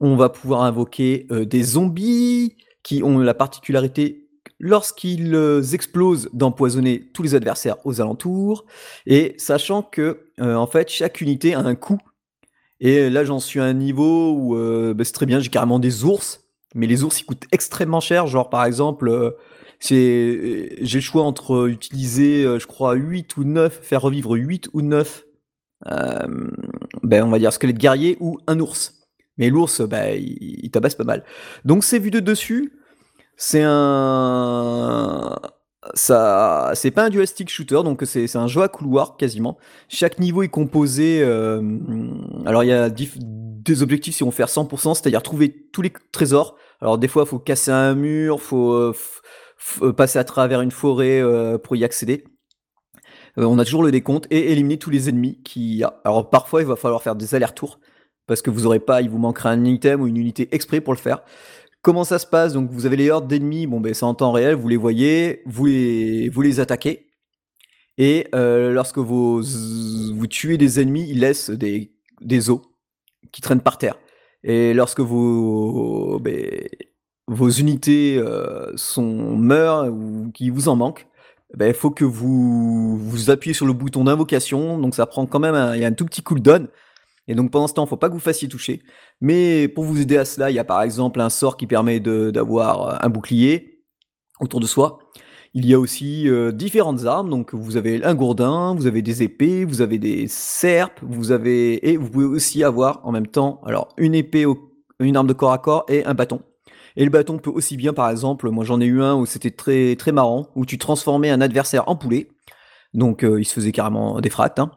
on 0.00 0.16
va 0.16 0.28
pouvoir 0.28 0.62
invoquer 0.62 1.26
des 1.30 1.62
zombies 1.62 2.56
qui 2.82 3.02
ont 3.04 3.18
la 3.18 3.34
particularité, 3.34 4.27
lorsqu'ils 4.58 5.34
euh, 5.34 5.62
explosent, 5.62 6.28
d'empoisonner 6.32 7.08
tous 7.12 7.22
les 7.22 7.34
adversaires 7.34 7.76
aux 7.84 8.00
alentours, 8.00 8.64
et 9.06 9.34
sachant 9.38 9.82
que 9.82 10.26
euh, 10.40 10.54
en 10.54 10.66
fait 10.66 10.88
chaque 10.90 11.20
unité 11.20 11.54
a 11.54 11.60
un 11.60 11.74
coût. 11.74 12.00
Et 12.80 13.10
là 13.10 13.24
j'en 13.24 13.40
suis 13.40 13.60
à 13.60 13.64
un 13.64 13.72
niveau 13.72 14.32
où 14.32 14.56
euh, 14.56 14.94
bah, 14.94 15.04
c'est 15.04 15.12
très 15.12 15.26
bien, 15.26 15.40
j'ai 15.40 15.50
carrément 15.50 15.78
des 15.78 16.04
ours, 16.04 16.44
mais 16.74 16.86
les 16.86 17.04
ours 17.04 17.20
ils 17.20 17.24
coûtent 17.24 17.46
extrêmement 17.52 18.00
cher, 18.00 18.26
genre 18.26 18.50
par 18.50 18.64
exemple 18.64 19.08
euh, 19.08 19.30
c'est, 19.80 20.76
j'ai 20.80 20.98
le 20.98 21.02
choix 21.02 21.22
entre 21.22 21.68
utiliser, 21.68 22.44
euh, 22.44 22.58
je 22.58 22.66
crois, 22.66 22.94
8 22.94 23.36
ou 23.36 23.44
9, 23.44 23.80
faire 23.82 24.02
revivre 24.02 24.32
8 24.32 24.70
ou 24.72 24.82
9, 24.82 25.24
euh, 25.90 26.50
ben, 27.02 27.24
on 27.24 27.30
va 27.30 27.38
dire 27.38 27.52
squelette 27.52 27.78
guerrier 27.78 28.16
ou 28.20 28.38
un 28.46 28.58
ours. 28.60 28.94
Mais 29.36 29.50
l'ours, 29.50 29.80
ben, 29.82 30.16
il, 30.20 30.64
il 30.64 30.70
tabasse 30.70 30.96
pas 30.96 31.04
mal. 31.04 31.24
Donc 31.64 31.84
c'est 31.84 32.00
vu 32.00 32.10
de 32.10 32.18
dessus, 32.20 32.72
c'est 33.38 33.62
un... 33.64 35.36
Ça, 35.94 36.72
c'est 36.74 36.90
pas 36.90 37.04
un 37.04 37.08
dual 37.08 37.26
shooter, 37.26 37.82
donc 37.84 38.02
c'est 38.04 38.36
un 38.36 38.48
jeu 38.48 38.62
à 38.62 38.68
couloir 38.68 39.16
quasiment. 39.16 39.56
Chaque 39.88 40.18
niveau 40.18 40.42
est 40.42 40.48
composé. 40.48 41.22
euh, 41.22 41.62
alors 42.44 42.64
il 42.64 42.66
y 42.66 42.72
a 42.72 42.90
des 42.90 43.82
objectifs 43.82 44.16
si 44.16 44.24
on 44.24 44.32
faire 44.32 44.48
100%, 44.48 44.94
c'est-à-dire 44.94 45.22
trouver 45.22 45.68
tous 45.72 45.82
les 45.82 45.92
trésors. 46.12 46.56
Alors 46.80 46.98
des 46.98 47.06
fois, 47.06 47.24
faut 47.26 47.38
casser 47.38 47.70
un 47.70 47.94
mur, 47.94 48.42
faut 48.42 48.72
euh, 48.72 48.92
euh, 49.82 49.92
passer 49.92 50.18
à 50.18 50.24
travers 50.24 50.60
une 50.60 50.72
forêt 50.72 51.22
pour 51.62 51.76
y 51.76 51.84
accéder. 51.84 52.24
On 53.36 53.58
a 53.60 53.64
toujours 53.64 53.84
le 53.84 53.92
décompte 53.92 54.26
et 54.30 54.50
éliminer 54.50 54.78
tous 54.78 54.90
les 54.90 55.08
ennemis 55.08 55.40
qui. 55.44 55.84
Alors 56.04 56.28
parfois, 56.28 56.60
il 56.60 56.66
va 56.66 56.74
falloir 56.74 57.02
faire 57.02 57.14
des 57.14 57.36
allers-retours 57.36 57.78
parce 58.26 58.42
que 58.42 58.50
vous 58.50 58.66
aurez 58.66 58.78
pas, 58.80 59.00
il 59.00 59.08
vous 59.08 59.18
manquera 59.18 59.50
un 59.50 59.64
item 59.64 60.02
ou 60.02 60.06
une 60.06 60.18
unité 60.18 60.48
exprès 60.52 60.80
pour 60.80 60.92
le 60.92 60.98
faire. 60.98 61.22
Comment 61.82 62.04
ça 62.04 62.18
se 62.18 62.26
passe? 62.26 62.52
Donc 62.52 62.70
vous 62.70 62.86
avez 62.86 62.96
les 62.96 63.10
hordes 63.10 63.28
d'ennemis, 63.28 63.66
bon 63.66 63.80
ben 63.80 63.94
c'est 63.94 64.04
en 64.04 64.14
temps 64.14 64.32
réel, 64.32 64.54
vous 64.54 64.68
les 64.68 64.76
voyez, 64.76 65.42
vous 65.46 65.66
les, 65.66 66.60
attaquez. 66.60 67.06
Et 67.98 68.26
euh, 68.34 68.72
lorsque 68.72 68.98
vous, 68.98 69.42
vous 69.42 70.26
tuez 70.26 70.58
des 70.58 70.80
ennemis, 70.80 71.08
ils 71.08 71.20
laissent 71.20 71.50
des, 71.50 71.90
os 72.50 72.60
qui 73.32 73.40
traînent 73.40 73.60
par 73.60 73.78
terre. 73.78 73.96
Et 74.42 74.74
lorsque 74.74 75.00
vos, 75.00 76.18
ben, 76.20 76.68
unités 77.58 78.18
euh, 78.18 78.76
sont, 78.76 79.36
meurent 79.36 79.88
ou 79.88 80.30
qu'il 80.32 80.52
vous 80.52 80.68
en 80.68 80.76
manque, 80.76 81.06
ben, 81.54 81.68
il 81.68 81.74
faut 81.74 81.90
que 81.90 82.04
vous, 82.04 82.98
vous 82.98 83.30
appuyez 83.30 83.54
sur 83.54 83.66
le 83.66 83.72
bouton 83.72 84.04
d'invocation. 84.04 84.78
Donc 84.78 84.94
ça 84.94 85.06
prend 85.06 85.26
quand 85.26 85.40
même 85.40 85.54
un 85.54 85.92
tout 85.92 86.04
petit 86.04 86.22
cooldown. 86.22 86.68
Et 87.28 87.34
donc 87.34 87.50
pendant 87.50 87.68
ce 87.68 87.74
temps, 87.74 87.82
il 87.82 87.86
ne 87.86 87.90
faut 87.90 87.96
pas 87.96 88.08
que 88.08 88.14
vous 88.14 88.20
fassiez 88.20 88.48
toucher. 88.48 88.82
Mais 89.20 89.68
pour 89.68 89.84
vous 89.84 90.00
aider 90.00 90.16
à 90.16 90.24
cela, 90.24 90.50
il 90.50 90.54
y 90.54 90.58
a 90.58 90.64
par 90.64 90.82
exemple 90.82 91.20
un 91.20 91.30
sort 91.30 91.56
qui 91.56 91.66
permet 91.66 92.00
d'avoir 92.00 93.04
un 93.04 93.08
bouclier 93.08 93.84
autour 94.40 94.60
de 94.60 94.66
soi. 94.66 94.98
Il 95.54 95.66
y 95.66 95.74
a 95.74 95.78
aussi 95.78 96.28
euh, 96.28 96.52
différentes 96.52 97.06
armes, 97.06 97.30
donc 97.30 97.54
vous 97.54 97.76
avez 97.76 98.04
un 98.04 98.14
gourdin, 98.14 98.74
vous 98.74 98.86
avez 98.86 99.00
des 99.02 99.22
épées, 99.22 99.64
vous 99.64 99.80
avez 99.80 99.98
des 99.98 100.26
serpes, 100.28 101.00
vous 101.02 101.32
avez 101.32 101.88
et 101.88 101.96
vous 101.96 102.10
pouvez 102.10 102.26
aussi 102.26 102.62
avoir 102.64 103.00
en 103.04 103.12
même 103.12 103.26
temps 103.26 103.60
alors 103.64 103.88
une 103.96 104.14
épée, 104.14 104.44
une 105.00 105.16
arme 105.16 105.26
de 105.26 105.32
corps 105.32 105.52
à 105.52 105.58
corps 105.58 105.84
et 105.88 106.04
un 106.04 106.14
bâton. 106.14 106.42
Et 106.96 107.04
le 107.04 107.10
bâton 107.10 107.38
peut 107.38 107.50
aussi 107.50 107.76
bien, 107.76 107.92
par 107.92 108.10
exemple, 108.10 108.50
moi 108.50 108.64
j'en 108.64 108.80
ai 108.80 108.84
eu 108.86 109.02
un 109.02 109.14
où 109.16 109.24
c'était 109.24 109.50
très 109.50 109.96
très 109.96 110.12
marrant, 110.12 110.48
où 110.54 110.66
tu 110.66 110.78
transformais 110.78 111.30
un 111.30 111.40
adversaire 111.40 111.88
en 111.88 111.96
poulet, 111.96 112.28
donc 112.92 113.24
euh, 113.24 113.40
il 113.40 113.44
se 113.44 113.54
faisait 113.54 113.72
carrément 113.72 114.20
des 114.20 114.30
frates. 114.30 114.58
hein. 114.58 114.70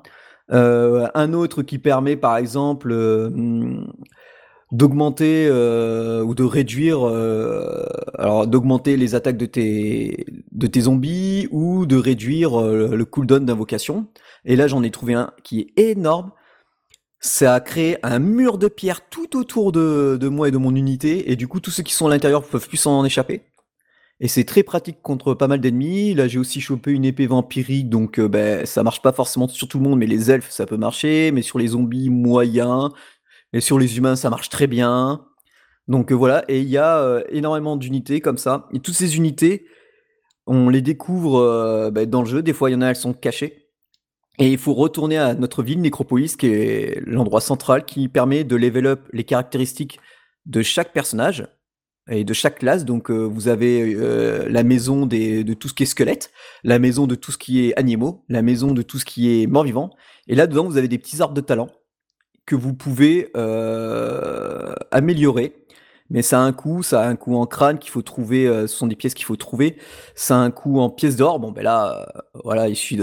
Euh, 0.52 1.08
un 1.14 1.34
autre 1.34 1.62
qui 1.62 1.80
permet, 1.80 2.16
par 2.16 2.38
exemple, 2.38 2.92
euh, 2.92 3.30
d'augmenter 4.72 5.48
euh, 5.50 6.22
ou 6.24 6.36
de 6.36 6.44
réduire, 6.44 7.06
alors 8.18 8.48
d'augmenter 8.48 8.98
les 8.98 9.16
attaques 9.16 9.38
de 9.38 9.46
tes, 9.46 10.26
de 10.52 10.68
tes 10.68 10.82
zombies 10.82 11.48
ou 11.52 11.86
de 11.86 11.96
réduire 11.98 12.60
le 12.62 13.06
cooldown 13.06 13.46
d'invocation. 13.46 14.08
Et 14.46 14.56
là, 14.56 14.68
j'en 14.68 14.84
ai 14.84 14.92
trouvé 14.92 15.14
un 15.14 15.32
qui 15.44 15.60
est 15.76 15.92
énorme. 15.92 16.32
Ça 17.24 17.54
a 17.54 17.60
créé 17.60 17.98
un 18.02 18.18
mur 18.18 18.58
de 18.58 18.68
pierre 18.68 19.08
tout 19.08 19.38
autour 19.38 19.72
de, 19.72 20.18
de 20.20 20.28
moi 20.28 20.48
et 20.48 20.52
de 20.52 20.58
mon 20.58 20.76
unité, 20.76 21.32
et 21.32 21.36
du 21.36 21.48
coup, 21.48 21.60
tous 21.60 21.70
ceux 21.70 21.84
qui 21.84 21.94
sont 21.94 22.08
à 22.08 22.10
l'intérieur 22.10 22.44
peuvent 22.44 22.68
plus 22.68 22.78
s'en 22.78 23.06
échapper. 23.06 23.44
Et 24.22 24.28
c'est 24.28 24.46
très 24.46 24.64
pratique 24.64 25.02
contre 25.02 25.34
pas 25.34 25.48
mal 25.48 25.60
d'ennemis. 25.60 26.14
Là, 26.14 26.28
j'ai 26.28 26.40
aussi 26.40 26.62
chopé 26.62 26.92
une 26.92 27.06
épée 27.06 27.28
vampirique, 27.28 27.90
donc 27.90 28.20
euh, 28.20 28.28
ben, 28.28 28.66
ça 28.66 28.84
marche 28.84 29.02
pas 29.02 29.12
forcément 29.12 29.48
sur 29.48 29.68
tout 29.68 29.80
le 29.80 29.84
monde, 29.84 30.00
mais 30.00 30.06
les 30.06 30.32
elfes, 30.32 30.52
ça 30.52 30.66
peut 30.66 30.78
marcher, 30.78 31.32
mais 31.32 31.42
sur 31.42 31.60
les 31.60 31.68
zombies, 31.68 32.10
moyen. 32.10 32.92
Et 33.54 33.62
sur 33.62 33.80
les 33.80 33.98
humains, 33.98 34.16
ça 34.16 34.30
marche 34.30 34.50
très 34.50 34.68
bien. 34.68 35.26
Donc 35.88 36.12
euh, 36.12 36.16
voilà, 36.16 36.46
et 36.48 36.62
il 36.62 36.70
y 36.70 36.78
a 36.78 37.00
euh, 37.00 37.24
énormément 37.30 37.76
d'unités 37.78 38.22
comme 38.22 38.38
ça. 38.38 38.70
Et 38.74 38.80
toutes 38.80 38.96
ces 38.96 39.18
unités, 39.18 39.66
on 40.48 40.70
les 40.70 40.82
découvre 40.82 41.40
euh, 41.40 41.92
ben, 41.92 42.10
dans 42.10 42.22
le 42.22 42.28
jeu. 42.28 42.42
Des 42.42 42.54
fois, 42.54 42.70
il 42.70 42.74
y 42.74 42.76
en 42.76 42.82
a, 42.82 42.88
elles 42.88 42.96
sont 42.96 43.14
cachées. 43.14 43.68
Et 44.40 44.48
il 44.52 44.58
faut 44.58 44.74
retourner 44.74 45.18
à 45.18 45.34
notre 45.36 45.64
ville, 45.64 45.82
Nécropolis, 45.82 46.38
qui 46.38 46.48
est 46.48 47.02
l'endroit 47.06 47.42
central 47.42 47.86
qui 47.86 48.08
permet 48.08 48.44
de 48.44 48.56
level 48.56 48.88
up 48.88 49.10
les 49.14 49.24
caractéristiques 49.24 50.00
de 50.46 50.62
chaque 50.62 50.94
personnage 50.94 51.48
et 52.12 52.24
de 52.24 52.34
chaque 52.34 52.60
classe. 52.60 52.86
Donc 52.86 53.10
euh, 53.10 53.24
vous 53.24 53.48
avez 53.48 53.96
euh, 53.96 54.48
la 54.50 54.64
maison 54.64 55.06
de 55.06 55.54
tout 55.54 55.68
ce 55.68 55.74
qui 55.74 55.84
est 55.84 55.88
squelette, 55.88 56.32
la 56.64 56.80
maison 56.80 57.08
de 57.08 57.16
tout 57.16 57.32
ce 57.32 57.38
qui 57.38 57.66
est 57.66 57.78
animaux, 57.80 58.24
la 58.30 58.42
maison 58.42 58.72
de 58.72 58.82
tout 58.82 59.00
ce 59.00 59.06
qui 59.06 59.42
est 59.42 59.48
mort-vivant. 59.48 59.90
Et 60.28 60.36
là-dedans, 60.36 60.66
vous 60.66 60.78
avez 60.78 60.88
des 60.88 60.98
petits 60.98 61.22
arbres 61.22 61.34
de 61.34 61.42
talent 61.42 61.70
que 62.46 62.56
vous 62.56 62.74
pouvez 62.74 63.30
euh, 63.36 64.74
améliorer. 64.92 65.56
Mais 66.10 66.22
ça 66.22 66.42
a 66.42 66.44
un 66.44 66.52
coût, 66.52 66.84
ça 66.84 67.04
a 67.04 67.08
un 67.08 67.16
coût 67.16 67.38
en 67.38 67.46
crâne 67.46 67.80
qu'il 67.80 67.90
faut 67.90 68.02
trouver, 68.02 68.46
ce 68.46 68.68
sont 68.68 68.88
des 68.88 68.98
pièces 68.98 69.14
qu'il 69.14 69.24
faut 69.24 69.38
trouver. 69.38 69.78
Ça 70.14 70.36
a 70.36 70.40
un 70.40 70.52
coût 70.52 70.82
en 70.82 70.90
pièces 70.90 71.16
d'or. 71.16 71.40
Bon, 71.40 71.52
ben 71.52 71.64
là, 71.64 72.06
voilà, 72.44 72.68
il 72.68 72.76
suffit 72.76 73.00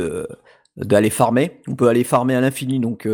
d'aller 0.77 1.09
farmer. 1.09 1.63
On 1.69 1.75
peut 1.75 1.89
aller 1.89 2.05
farmer 2.05 2.35
à 2.35 2.43
l'infini, 2.43 2.81
donc 2.81 3.09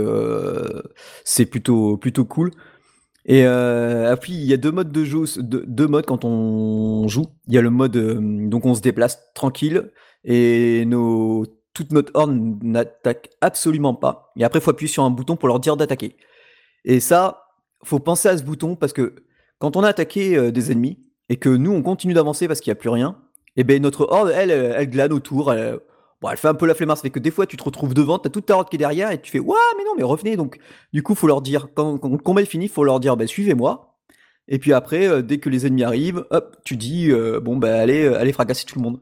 c'est 1.25 1.47
plutôt 1.47 1.97
plutôt 1.97 2.25
cool. 2.25 2.51
Et 3.27 3.47
euh, 3.47 4.15
puis 4.17 4.35
il 4.35 4.45
y 4.45 4.53
a 4.53 4.57
deux 4.57 4.71
modes 4.71 4.93
de 4.93 5.05
jeu, 5.05 5.25
deux, 5.39 5.87
modes 5.87 6.07
quand 6.07 6.25
on 6.25 7.09
joue. 7.09 7.27
Il 7.49 7.55
y 7.55 7.59
a 7.59 7.63
le 7.63 7.71
mode 7.71 7.97
euh, 7.97 8.49
donc 8.49 8.67
on 8.67 8.75
se 8.75 8.83
déplace 8.83 9.33
tranquille 9.35 9.91
et 10.25 10.85
nos 10.87 11.47
toute 11.73 11.91
notre 11.93 12.13
horde 12.15 12.63
n'attaque 12.63 13.31
absolument 13.41 13.95
pas. 13.95 14.33
Et 14.37 14.45
après, 14.45 14.61
il 14.61 14.63
faut 14.63 14.71
appuyer 14.71 14.93
sur 14.93 15.03
un 15.03 15.11
bouton 15.11 15.37
pour 15.37 15.49
leur 15.49 15.59
dire 15.59 15.77
d'attaquer. 15.77 16.17
Et 16.85 17.01
ça, 17.01 17.49
faut 17.83 17.99
penser 17.99 18.29
à 18.29 18.39
ce 18.39 18.45
bouton 18.45 18.77
parce 18.77 18.93
que 18.93 19.15
quand 19.59 19.77
on 19.77 19.83
a 19.83 19.89
attaqué 19.89 20.37
euh, 20.37 20.53
des 20.53 20.71
ennemis 20.71 20.99
et 21.29 21.37
que 21.37 21.49
nous 21.49 21.73
on 21.73 21.83
continue 21.83 22.15
d'avancer 22.15 22.47
parce 22.47 22.61
qu'il 22.61 22.71
n'y 22.71 22.79
a 22.79 22.81
plus 22.81 22.91
rien, 22.91 23.19
et 23.57 23.65
ben 23.65 23.81
notre 23.81 24.07
horde, 24.11 24.33
elle, 24.35 24.51
elle, 24.51 24.91
glane 24.91 25.13
autour. 25.13 25.53
Elle, 25.53 25.79
bon, 26.25 26.31
elle 26.31 26.39
fait 26.39 26.49
un 26.49 26.55
peu 26.55 26.67
la 26.67 26.75
flemmarde, 26.75 26.99
ça 26.99 27.03
fait 27.03 27.11
que 27.11 27.19
des 27.19 27.31
fois 27.31 27.47
tu 27.47 27.57
te 27.57 27.65
retrouves 27.65 27.93
devant, 27.93 28.19
tu 28.19 28.29
as 28.29 28.31
toute 28.31 28.47
ta 28.47 28.55
horde 28.55 28.71
qui 28.71 28.77
est 28.77 28.79
derrière 28.79 29.11
et 29.11 29.21
tu 29.21 29.31
fais 29.31 29.39
Ouah, 29.39 29.57
mais 29.77 29.85
non, 29.85 29.93
mais 29.97 30.03
revenez. 30.03 30.37
Donc, 30.37 30.59
du 30.93 31.03
coup, 31.03 31.15
faut 31.15 31.27
leur 31.27 31.43
dire, 31.43 31.69
quand, 31.75 31.99
quand 31.99 32.09
le 32.09 32.19
combat 32.19 32.43
est 32.43 32.47
fini, 32.47 32.69
faut 32.69 32.85
leur 32.85 32.99
dire 33.01 33.17
ben, 33.17 33.27
Suivez-moi. 33.27 33.99
Et 34.49 34.59
puis 34.59 34.73
après, 34.73 35.07
euh, 35.07 35.23
dès 35.23 35.39
que 35.39 35.49
les 35.51 35.67
ennemis 35.67 35.85
arrivent, 35.85 36.25
hop, 36.31 36.57
tu 36.65 36.77
dis 36.77 37.11
euh, 37.11 37.41
Bon, 37.41 37.57
ben 37.57 37.75
allez, 37.75 38.07
allez 38.07 38.33
fracasser 38.33 38.65
tout 38.65 38.79
le 38.79 38.83
monde. 38.83 39.01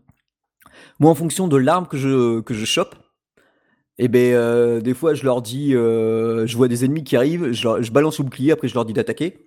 Moi, 0.99 1.11
en 1.11 1.15
fonction 1.15 1.49
de 1.49 1.57
l'arme 1.57 1.87
que 1.87 1.97
je, 1.97 2.41
que 2.41 2.55
chope, 2.55 2.97
et 3.99 4.07
eh 4.07 4.09
ben, 4.09 4.81
des 4.81 4.95
fois, 4.95 5.15
je 5.15 5.25
leur 5.25 5.43
dis, 5.43 5.73
je 5.73 6.57
vois 6.57 6.67
des 6.67 6.85
ennemis 6.85 7.05
qui 7.05 7.15
arrivent, 7.15 7.53
je, 7.53 7.91
balance 7.91 8.19
le 8.19 8.25
bouclier, 8.25 8.51
après 8.53 8.67
je 8.67 8.75
leur 8.75 8.85
dis 8.85 8.95
d'attaquer. 8.95 9.47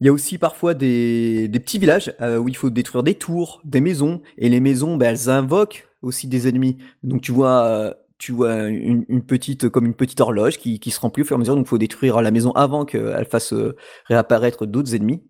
Il 0.00 0.06
y 0.06 0.08
a 0.08 0.12
aussi 0.12 0.38
parfois 0.38 0.72
des, 0.72 1.50
petits 1.52 1.78
villages 1.78 2.14
euh, 2.22 2.38
où 2.38 2.48
il 2.48 2.56
faut 2.56 2.70
détruire 2.70 3.02
des 3.02 3.14
tours, 3.14 3.60
des 3.64 3.82
maisons, 3.82 4.22
et 4.38 4.48
les 4.48 4.60
maisons, 4.60 4.96
ben, 4.96 5.10
elles 5.10 5.28
invoquent 5.28 5.89
aussi 6.02 6.28
des 6.28 6.48
ennemis. 6.48 6.78
Donc 7.02 7.22
tu 7.22 7.32
vois, 7.32 7.64
euh, 7.64 7.94
tu 8.18 8.32
vois 8.32 8.64
une, 8.64 9.22
petite, 9.22 9.68
comme 9.68 9.86
une 9.86 9.94
petite 9.94 10.20
horloge 10.20 10.58
qui, 10.58 10.78
qui, 10.80 10.90
se 10.90 11.00
remplit 11.00 11.22
au 11.22 11.26
fur 11.26 11.34
et 11.34 11.38
à 11.38 11.38
mesure. 11.38 11.56
Donc 11.56 11.66
il 11.66 11.68
faut 11.68 11.78
détruire 11.78 12.20
la 12.22 12.30
maison 12.30 12.52
avant 12.52 12.84
qu'elle 12.84 13.26
fasse 13.26 13.52
euh, 13.52 13.76
réapparaître 14.06 14.66
d'autres 14.66 14.94
ennemis. 14.94 15.22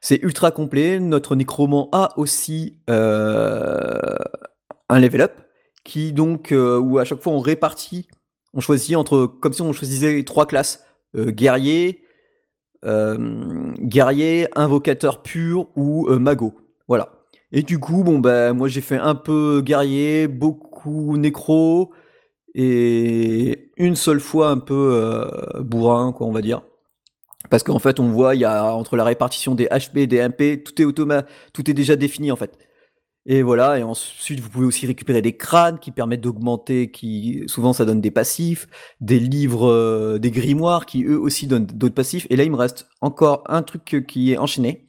C'est 0.00 0.22
ultra 0.22 0.50
complet. 0.50 0.98
Notre 0.98 1.36
nécromant 1.36 1.88
a 1.92 2.18
aussi 2.18 2.78
euh, 2.90 4.16
un 4.88 5.00
level 5.00 5.22
up 5.22 5.32
qui 5.84 6.12
donc 6.12 6.52
où 6.52 6.98
à 6.98 7.04
chaque 7.04 7.20
fois 7.20 7.32
on 7.32 7.40
répartit, 7.40 8.06
on 8.54 8.60
choisit 8.60 8.96
entre 8.96 9.26
comme 9.26 9.52
si 9.52 9.62
on 9.62 9.72
choisissait 9.72 10.22
trois 10.22 10.46
classes 10.46 10.84
guerrier, 11.16 12.04
guerrier, 12.84 14.46
invocateur 14.54 15.22
pur 15.22 15.68
ou 15.74 16.08
mago. 16.18 16.54
Voilà. 16.86 17.21
Et 17.52 17.62
du 17.62 17.78
coup, 17.78 18.02
bon 18.02 18.18
ben 18.18 18.54
moi 18.54 18.68
j'ai 18.68 18.80
fait 18.80 18.96
un 18.98 19.14
peu 19.14 19.62
guerrier, 19.64 20.26
beaucoup 20.28 21.16
nécro 21.18 21.92
et 22.54 23.70
une 23.76 23.96
seule 23.96 24.20
fois 24.20 24.50
un 24.50 24.58
peu 24.58 24.74
euh, 24.94 25.62
bourrin, 25.62 26.12
quoi, 26.12 26.26
on 26.26 26.32
va 26.32 26.42
dire. 26.42 26.62
Parce 27.50 27.62
qu'en 27.62 27.78
fait, 27.78 28.00
on 28.00 28.08
voit, 28.10 28.34
il 28.34 28.40
y 28.40 28.44
a 28.44 28.74
entre 28.74 28.96
la 28.96 29.04
répartition 29.04 29.54
des 29.54 29.66
HP 29.66 29.98
et 29.98 30.06
des 30.06 30.26
MP, 30.26 30.62
tout 30.64 30.80
est 30.80 30.84
automa, 30.84 31.24
tout 31.52 31.70
est 31.70 31.74
déjà 31.74 31.96
défini 31.96 32.32
en 32.32 32.36
fait. 32.36 32.58
Et 33.26 33.42
voilà, 33.42 33.78
et 33.78 33.82
ensuite 33.84 34.40
vous 34.40 34.48
pouvez 34.50 34.66
aussi 34.66 34.86
récupérer 34.86 35.22
des 35.22 35.36
crânes 35.36 35.78
qui 35.78 35.92
permettent 35.92 36.22
d'augmenter, 36.22 36.90
qui 36.90 37.44
souvent 37.46 37.72
ça 37.72 37.84
donne 37.84 38.00
des 38.00 38.10
passifs, 38.10 38.66
des 39.00 39.20
livres, 39.20 39.68
euh, 39.68 40.18
des 40.18 40.32
grimoires 40.32 40.86
qui 40.86 41.04
eux 41.04 41.20
aussi 41.20 41.46
donnent 41.46 41.66
d'autres 41.66 41.94
passifs. 41.94 42.26
Et 42.30 42.36
là 42.36 42.44
il 42.44 42.50
me 42.50 42.56
reste 42.56 42.88
encore 43.00 43.44
un 43.46 43.62
truc 43.62 44.04
qui 44.08 44.32
est 44.32 44.38
enchaîné. 44.38 44.86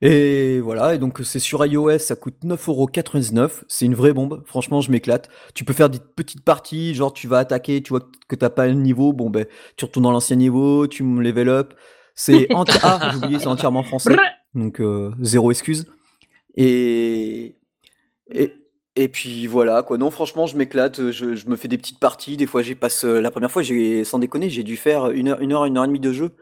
Et 0.00 0.60
voilà, 0.60 0.94
et 0.94 0.98
donc 0.98 1.18
c'est 1.24 1.40
sur 1.40 1.64
iOS, 1.66 1.98
ça 1.98 2.14
coûte 2.14 2.36
9,99€, 2.44 3.62
c'est 3.66 3.84
une 3.84 3.96
vraie 3.96 4.12
bombe, 4.12 4.44
franchement 4.46 4.80
je 4.80 4.92
m'éclate. 4.92 5.28
Tu 5.54 5.64
peux 5.64 5.72
faire 5.72 5.90
des 5.90 5.98
petites 5.98 6.44
parties, 6.44 6.94
genre 6.94 7.12
tu 7.12 7.26
vas 7.26 7.38
attaquer, 7.38 7.82
tu 7.82 7.88
vois 7.88 8.02
que 8.28 8.36
t'as 8.36 8.50
pas 8.50 8.68
le 8.68 8.74
niveau, 8.74 9.12
bon 9.12 9.28
ben 9.28 9.46
tu 9.76 9.84
retournes 9.84 10.04
dans 10.04 10.12
l'ancien 10.12 10.36
niveau, 10.36 10.86
tu 10.86 11.02
me 11.02 11.20
level 11.20 11.48
up. 11.48 11.74
C'est 12.14 12.46
ah, 12.82 13.10
j'ai 13.10 13.16
oublié, 13.16 13.40
c'est 13.40 13.48
entièrement 13.48 13.82
français, 13.82 14.14
donc 14.54 14.80
euh, 14.80 15.10
zéro 15.20 15.50
excuse. 15.50 15.86
Et, 16.54 17.56
et, 18.30 18.52
et 18.94 19.08
puis 19.08 19.46
voilà, 19.46 19.82
quoi. 19.84 19.96
Non, 19.96 20.10
franchement, 20.10 20.46
je 20.46 20.56
m'éclate. 20.56 21.10
Je, 21.12 21.36
je, 21.36 21.48
me 21.48 21.54
fais 21.54 21.68
des 21.68 21.78
petites 21.78 22.00
parties. 22.00 22.36
Des 22.36 22.46
fois, 22.46 22.62
j'y 22.62 22.74
passe. 22.74 23.04
Euh, 23.04 23.20
la 23.20 23.30
première 23.30 23.50
fois, 23.52 23.62
j'ai, 23.62 24.02
sans 24.02 24.18
déconner, 24.18 24.50
j'ai 24.50 24.64
dû 24.64 24.76
faire 24.76 25.10
une 25.12 25.28
heure, 25.28 25.40
une 25.40 25.52
heure, 25.52 25.64
une 25.66 25.76
heure 25.76 25.84
et 25.84 25.86
demie 25.86 26.00
de 26.00 26.12
jeu. 26.12 26.32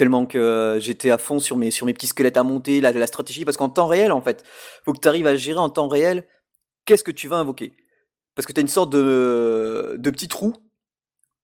Tellement 0.00 0.24
que 0.24 0.38
euh, 0.38 0.80
j'étais 0.80 1.10
à 1.10 1.18
fond 1.18 1.40
sur 1.40 1.58
mes, 1.58 1.70
sur 1.70 1.84
mes 1.84 1.92
petits 1.92 2.06
squelettes 2.06 2.38
à 2.38 2.42
monter, 2.42 2.80
la, 2.80 2.90
la 2.90 3.06
stratégie. 3.06 3.44
Parce 3.44 3.58
qu'en 3.58 3.68
temps 3.68 3.86
réel, 3.86 4.12
en 4.12 4.22
fait, 4.22 4.42
faut 4.82 4.94
que 4.94 4.98
tu 4.98 5.06
arrives 5.08 5.26
à 5.26 5.36
gérer 5.36 5.58
en 5.58 5.68
temps 5.68 5.88
réel 5.88 6.24
qu'est-ce 6.86 7.04
que 7.04 7.10
tu 7.10 7.28
vas 7.28 7.36
invoquer? 7.36 7.74
Parce 8.34 8.46
que 8.46 8.54
tu 8.54 8.60
as 8.60 8.62
une 8.62 8.68
sorte 8.68 8.88
de, 8.88 9.96
de 9.98 10.10
petit 10.10 10.26
trou. 10.26 10.54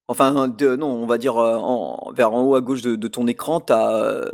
Enfin, 0.09 0.49
de, 0.49 0.75
non, 0.75 0.87
on 0.87 1.07
va 1.07 1.19
dire 1.19 1.37
euh, 1.37 1.57
en, 1.57 2.11
vers 2.15 2.33
en 2.33 2.45
haut 2.45 2.55
à 2.55 2.63
gauche 2.63 2.81
de, 2.81 3.09
ton 3.09 3.27
écran, 3.27 3.61
tu 3.61 3.75
as 3.75 4.25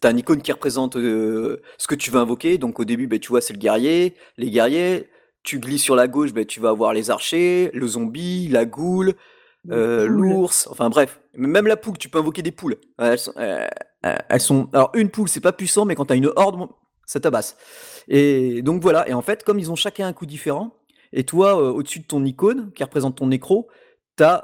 T'as 0.00 0.10
un 0.10 0.16
icône 0.16 0.42
qui 0.42 0.50
représente 0.50 0.96
euh, 0.96 1.62
ce 1.78 1.86
que 1.86 1.94
tu 1.94 2.10
veux 2.10 2.18
invoquer. 2.18 2.58
Donc 2.58 2.80
au 2.80 2.84
début, 2.84 3.06
ben, 3.06 3.20
tu 3.20 3.28
vois, 3.28 3.40
c'est 3.40 3.52
le 3.52 3.60
guerrier, 3.60 4.16
les 4.38 4.50
guerriers. 4.50 5.08
Tu 5.44 5.60
glisses 5.60 5.84
sur 5.84 5.94
la 5.94 6.08
gauche, 6.08 6.32
ben, 6.32 6.44
tu 6.44 6.58
vas 6.58 6.70
avoir 6.70 6.92
les 6.92 7.10
archers, 7.10 7.70
le 7.72 7.86
zombie, 7.86 8.48
la 8.48 8.64
goule, 8.64 9.14
euh, 9.70 10.06
l'ours. 10.06 10.68
Enfin 10.70 10.88
bref, 10.88 11.20
même 11.34 11.66
la 11.66 11.76
poule, 11.76 11.98
tu 11.98 12.08
peux 12.08 12.18
invoquer 12.18 12.42
des 12.42 12.52
poules. 12.52 12.76
Elles 12.98 13.18
sont, 13.18 13.32
euh, 13.38 13.66
elles 14.02 14.40
sont... 14.40 14.68
alors 14.72 14.90
une 14.94 15.10
poule, 15.10 15.28
c'est 15.28 15.40
pas 15.40 15.52
puissant, 15.52 15.84
mais 15.84 15.94
quand 15.94 16.06
t'as 16.06 16.16
une 16.16 16.30
horde, 16.36 16.68
ça 17.06 17.20
tabasse. 17.20 17.56
Et 18.08 18.62
donc 18.62 18.82
voilà. 18.82 19.08
Et 19.08 19.14
en 19.14 19.22
fait, 19.22 19.44
comme 19.44 19.58
ils 19.58 19.70
ont 19.70 19.76
chacun 19.76 20.06
un 20.06 20.12
coup 20.12 20.26
différent, 20.26 20.74
et 21.12 21.24
toi, 21.24 21.56
au-dessus 21.56 22.00
de 22.00 22.06
ton 22.06 22.24
icône 22.24 22.72
qui 22.74 22.82
représente 22.82 23.16
ton 23.16 23.28
nécro, 23.28 23.68
t'as 24.16 24.42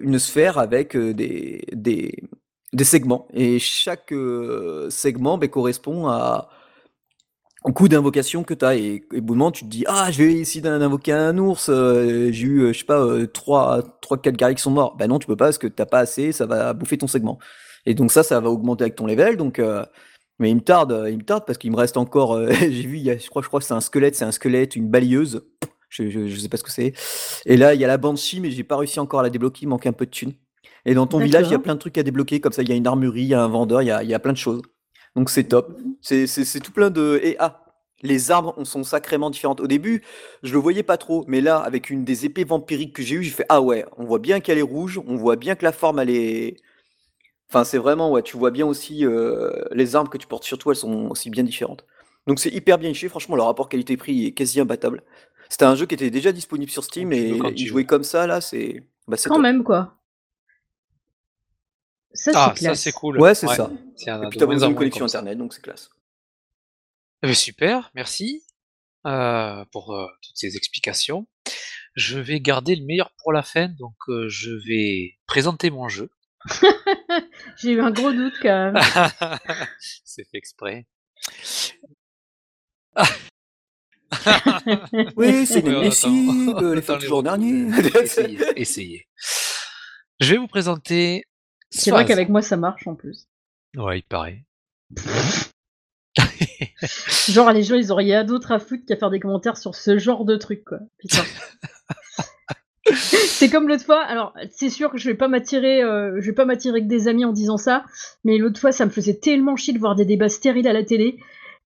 une 0.00 0.18
sphère 0.18 0.58
avec 0.58 0.96
des, 0.96 1.64
des 1.72 2.24
des 2.72 2.84
segments. 2.84 3.26
Et 3.32 3.58
chaque 3.58 4.12
euh, 4.12 4.90
segment 4.90 5.38
ben, 5.38 5.48
correspond 5.48 6.08
à, 6.08 6.48
coup 7.62 7.88
d'invocation 7.88 8.42
que 8.42 8.54
tu 8.54 8.64
as. 8.64 8.76
Et, 8.76 9.02
et 9.12 9.20
bout 9.20 9.34
moment, 9.34 9.50
tu 9.50 9.64
te 9.64 9.70
dis 9.70 9.84
Ah, 9.86 10.10
je 10.10 10.18
vais 10.22 10.32
essayer 10.34 10.60
d'invoquer 10.60 11.12
un 11.12 11.36
ours. 11.38 11.68
Euh, 11.68 12.30
j'ai 12.32 12.46
eu, 12.46 12.60
euh, 12.62 12.72
je 12.72 12.78
sais 12.78 12.84
pas, 12.84 13.06
3, 13.32 13.98
3, 14.00 14.18
4 14.18 14.36
guerriers 14.36 14.54
qui 14.54 14.62
sont 14.62 14.70
morts. 14.70 14.96
Ben 14.96 15.08
non, 15.08 15.18
tu 15.18 15.26
peux 15.26 15.36
pas 15.36 15.46
parce 15.46 15.58
que 15.58 15.66
t'as 15.66 15.86
pas 15.86 16.00
assez, 16.00 16.32
ça 16.32 16.46
va 16.46 16.72
bouffer 16.72 16.98
ton 16.98 17.06
segment. 17.06 17.38
Et 17.86 17.94
donc, 17.94 18.12
ça, 18.12 18.22
ça 18.22 18.40
va 18.40 18.50
augmenter 18.50 18.84
avec 18.84 18.96
ton 18.96 19.06
level. 19.06 19.36
Donc, 19.36 19.60
mais 20.38 20.50
il 20.50 20.56
me 20.56 20.60
tarde, 20.60 21.06
il 21.10 21.18
me 21.18 21.22
tarde 21.22 21.44
parce 21.46 21.58
qu'il 21.58 21.70
me 21.70 21.76
reste 21.76 21.96
encore. 21.96 22.38
j'ai 22.60 22.68
vu, 22.68 22.96
il 22.98 23.02
y 23.02 23.10
a, 23.10 23.18
je 23.18 23.28
crois, 23.28 23.42
je 23.42 23.48
crois 23.48 23.60
que 23.60 23.66
c'est 23.66 23.74
un 23.74 23.80
squelette, 23.80 24.16
c'est 24.16 24.24
un 24.24 24.32
squelette, 24.32 24.76
une 24.76 24.88
balayeuse. 24.88 25.42
Je, 25.90 26.08
je, 26.08 26.28
je, 26.28 26.36
sais 26.36 26.48
pas 26.48 26.56
ce 26.56 26.62
que 26.62 26.70
c'est. 26.70 26.92
Et 27.46 27.56
là, 27.56 27.74
il 27.74 27.80
y 27.80 27.84
a 27.84 27.88
la 27.88 27.98
Banshee, 27.98 28.40
mais 28.40 28.50
j'ai 28.50 28.62
pas 28.62 28.76
réussi 28.76 29.00
encore 29.00 29.20
à 29.20 29.22
la 29.24 29.30
débloquer, 29.30 29.62
il 29.62 29.68
manque 29.68 29.86
un 29.86 29.92
peu 29.92 30.06
de 30.06 30.10
thunes. 30.10 30.34
Et 30.84 30.94
dans 30.94 31.06
ton 31.06 31.18
village, 31.18 31.48
il 31.48 31.52
y 31.52 31.54
a 31.54 31.58
plein 31.58 31.74
de 31.74 31.80
trucs 31.80 31.98
à 31.98 32.02
débloquer, 32.02 32.40
comme 32.40 32.52
ça, 32.52 32.62
il 32.62 32.68
y 32.68 32.72
a 32.72 32.74
une 32.74 32.86
armurerie, 32.86 33.22
il 33.22 33.28
y 33.28 33.34
a 33.34 33.42
un 33.42 33.48
vendeur, 33.48 33.82
il 33.82 33.86
y 33.86 33.90
a, 33.90 34.02
y 34.02 34.14
a 34.14 34.18
plein 34.18 34.32
de 34.32 34.38
choses. 34.38 34.62
Donc 35.16 35.30
c'est 35.30 35.44
top. 35.44 35.78
C'est 36.00 36.60
tout 36.62 36.72
plein 36.72 36.90
de. 36.90 37.20
Et 37.22 37.36
ah, 37.38 37.64
les 38.02 38.30
arbres 38.30 38.64
sont 38.64 38.84
sacrément 38.84 39.30
différentes. 39.30 39.60
Au 39.60 39.66
début, 39.66 40.02
je 40.42 40.52
le 40.52 40.58
voyais 40.58 40.82
pas 40.82 40.96
trop, 40.96 41.24
mais 41.28 41.40
là, 41.40 41.58
avec 41.58 41.90
une 41.90 42.04
des 42.04 42.24
épées 42.24 42.44
vampiriques 42.44 42.94
que 42.94 43.02
j'ai 43.02 43.16
eues, 43.16 43.22
j'ai 43.22 43.30
fait 43.30 43.46
ah 43.48 43.60
ouais, 43.60 43.84
on 43.96 44.04
voit 44.04 44.18
bien 44.18 44.40
qu'elle 44.40 44.58
est 44.58 44.62
rouge, 44.62 45.00
on 45.06 45.16
voit 45.16 45.36
bien 45.36 45.54
que 45.54 45.64
la 45.64 45.72
forme 45.72 45.98
elle 45.98 46.10
est. 46.10 46.56
Enfin, 47.48 47.64
c'est 47.64 47.78
vraiment 47.78 48.10
ouais, 48.10 48.22
tu 48.22 48.36
vois 48.36 48.50
bien 48.50 48.66
aussi 48.66 49.04
euh, 49.04 49.50
les 49.72 49.96
armes 49.96 50.08
que 50.08 50.18
tu 50.18 50.26
portes 50.26 50.44
sur 50.44 50.58
toi, 50.58 50.72
elles 50.72 50.78
sont 50.78 51.08
aussi 51.10 51.30
bien 51.30 51.42
différentes. 51.42 51.84
Donc 52.26 52.38
c'est 52.38 52.50
hyper 52.50 52.78
bien 52.78 52.94
fait. 52.94 53.08
Franchement, 53.08 53.36
le 53.36 53.42
rapport 53.42 53.68
qualité-prix 53.68 54.26
est 54.26 54.32
quasi 54.32 54.60
imbattable. 54.60 55.02
C'était 55.48 55.64
un 55.64 55.74
jeu 55.74 55.86
qui 55.86 55.94
était 55.94 56.10
déjà 56.10 56.30
disponible 56.30 56.70
sur 56.70 56.84
Steam 56.84 57.12
et 57.12 57.36
y 57.56 57.66
jouer 57.66 57.84
comme 57.84 58.04
ça 58.04 58.26
là, 58.26 58.40
c'est. 58.40 58.84
Bah, 59.08 59.16
Quand 59.26 59.40
même 59.40 59.64
quoi. 59.64 59.99
Ça, 62.12 62.32
ah, 62.34 62.54
ça 62.56 62.74
c'est 62.74 62.92
cool. 62.92 63.20
Ouais, 63.20 63.34
c'est 63.34 63.46
ça. 63.46 63.70
Et 63.72 64.28
puis 64.28 64.38
t'as 64.38 64.46
besoin 64.46 64.68
d'une 64.68 64.76
connexion 64.76 65.04
internet, 65.04 65.38
donc 65.38 65.54
c'est 65.54 65.62
classe. 65.62 65.90
Eh 67.22 67.26
ben, 67.26 67.34
super, 67.34 67.90
merci 67.94 68.42
euh, 69.06 69.64
pour 69.72 69.94
euh, 69.94 70.06
toutes 70.22 70.36
ces 70.36 70.56
explications. 70.56 71.26
Je 71.94 72.18
vais 72.18 72.40
garder 72.40 72.76
le 72.76 72.84
meilleur 72.84 73.12
pour 73.18 73.32
la 73.32 73.42
fin, 73.42 73.68
donc 73.68 73.96
euh, 74.08 74.28
je 74.28 74.50
vais 74.66 75.18
présenter 75.26 75.70
mon 75.70 75.88
jeu. 75.88 76.10
J'ai 77.58 77.72
eu 77.72 77.80
un 77.80 77.90
gros 77.90 78.12
doute 78.12 78.34
quand 78.40 78.72
même. 78.72 78.82
c'est 80.04 80.24
fait 80.24 80.38
exprès. 80.38 80.86
oui, 85.16 85.46
c'est 85.46 85.62
possible, 85.62 86.74
les 86.74 86.98
du 86.98 87.06
jour 87.06 87.22
dernier. 87.22 87.68
essayez, 88.02 88.38
essayez. 88.56 89.06
Je 90.20 90.32
vais 90.32 90.38
vous 90.38 90.48
présenter 90.48 91.24
c'est 91.70 91.90
vrai 91.90 92.04
qu'avec 92.04 92.28
moi 92.28 92.42
ça 92.42 92.56
marche 92.56 92.86
en 92.86 92.94
plus. 92.94 93.28
Ouais, 93.76 94.00
il 94.00 94.02
paraît. 94.02 94.44
genre 97.28 97.52
les 97.52 97.62
gens 97.62 97.76
ils 97.76 97.92
auraient 97.92 98.04
rien 98.04 98.24
d'autre 98.24 98.52
à 98.52 98.58
foutre 98.58 98.84
qu'à 98.86 98.96
faire 98.96 99.10
des 99.10 99.20
commentaires 99.20 99.56
sur 99.56 99.74
ce 99.74 99.98
genre 99.98 100.24
de 100.24 100.36
truc 100.36 100.64
quoi. 100.64 100.78
Putain. 100.98 101.22
c'est 102.94 103.50
comme 103.50 103.68
l'autre 103.68 103.84
fois. 103.84 104.02
Alors, 104.02 104.34
c'est 104.50 104.70
sûr 104.70 104.90
que 104.90 104.98
je 104.98 105.08
vais 105.08 105.16
pas 105.16 105.28
m'attirer, 105.28 105.82
euh, 105.82 106.20
je 106.20 106.26
vais 106.26 106.34
pas 106.34 106.44
m'attirer 106.44 106.80
que 106.82 106.86
des 106.86 107.08
amis 107.08 107.24
en 107.24 107.32
disant 107.32 107.56
ça, 107.56 107.84
mais 108.24 108.38
l'autre 108.38 108.60
fois, 108.60 108.72
ça 108.72 108.84
me 108.84 108.90
faisait 108.90 109.18
tellement 109.18 109.56
chier 109.56 109.72
de 109.72 109.78
voir 109.78 109.94
des 109.94 110.04
débats 110.04 110.28
stériles 110.28 110.68
à 110.68 110.72
la 110.72 110.84
télé 110.84 111.18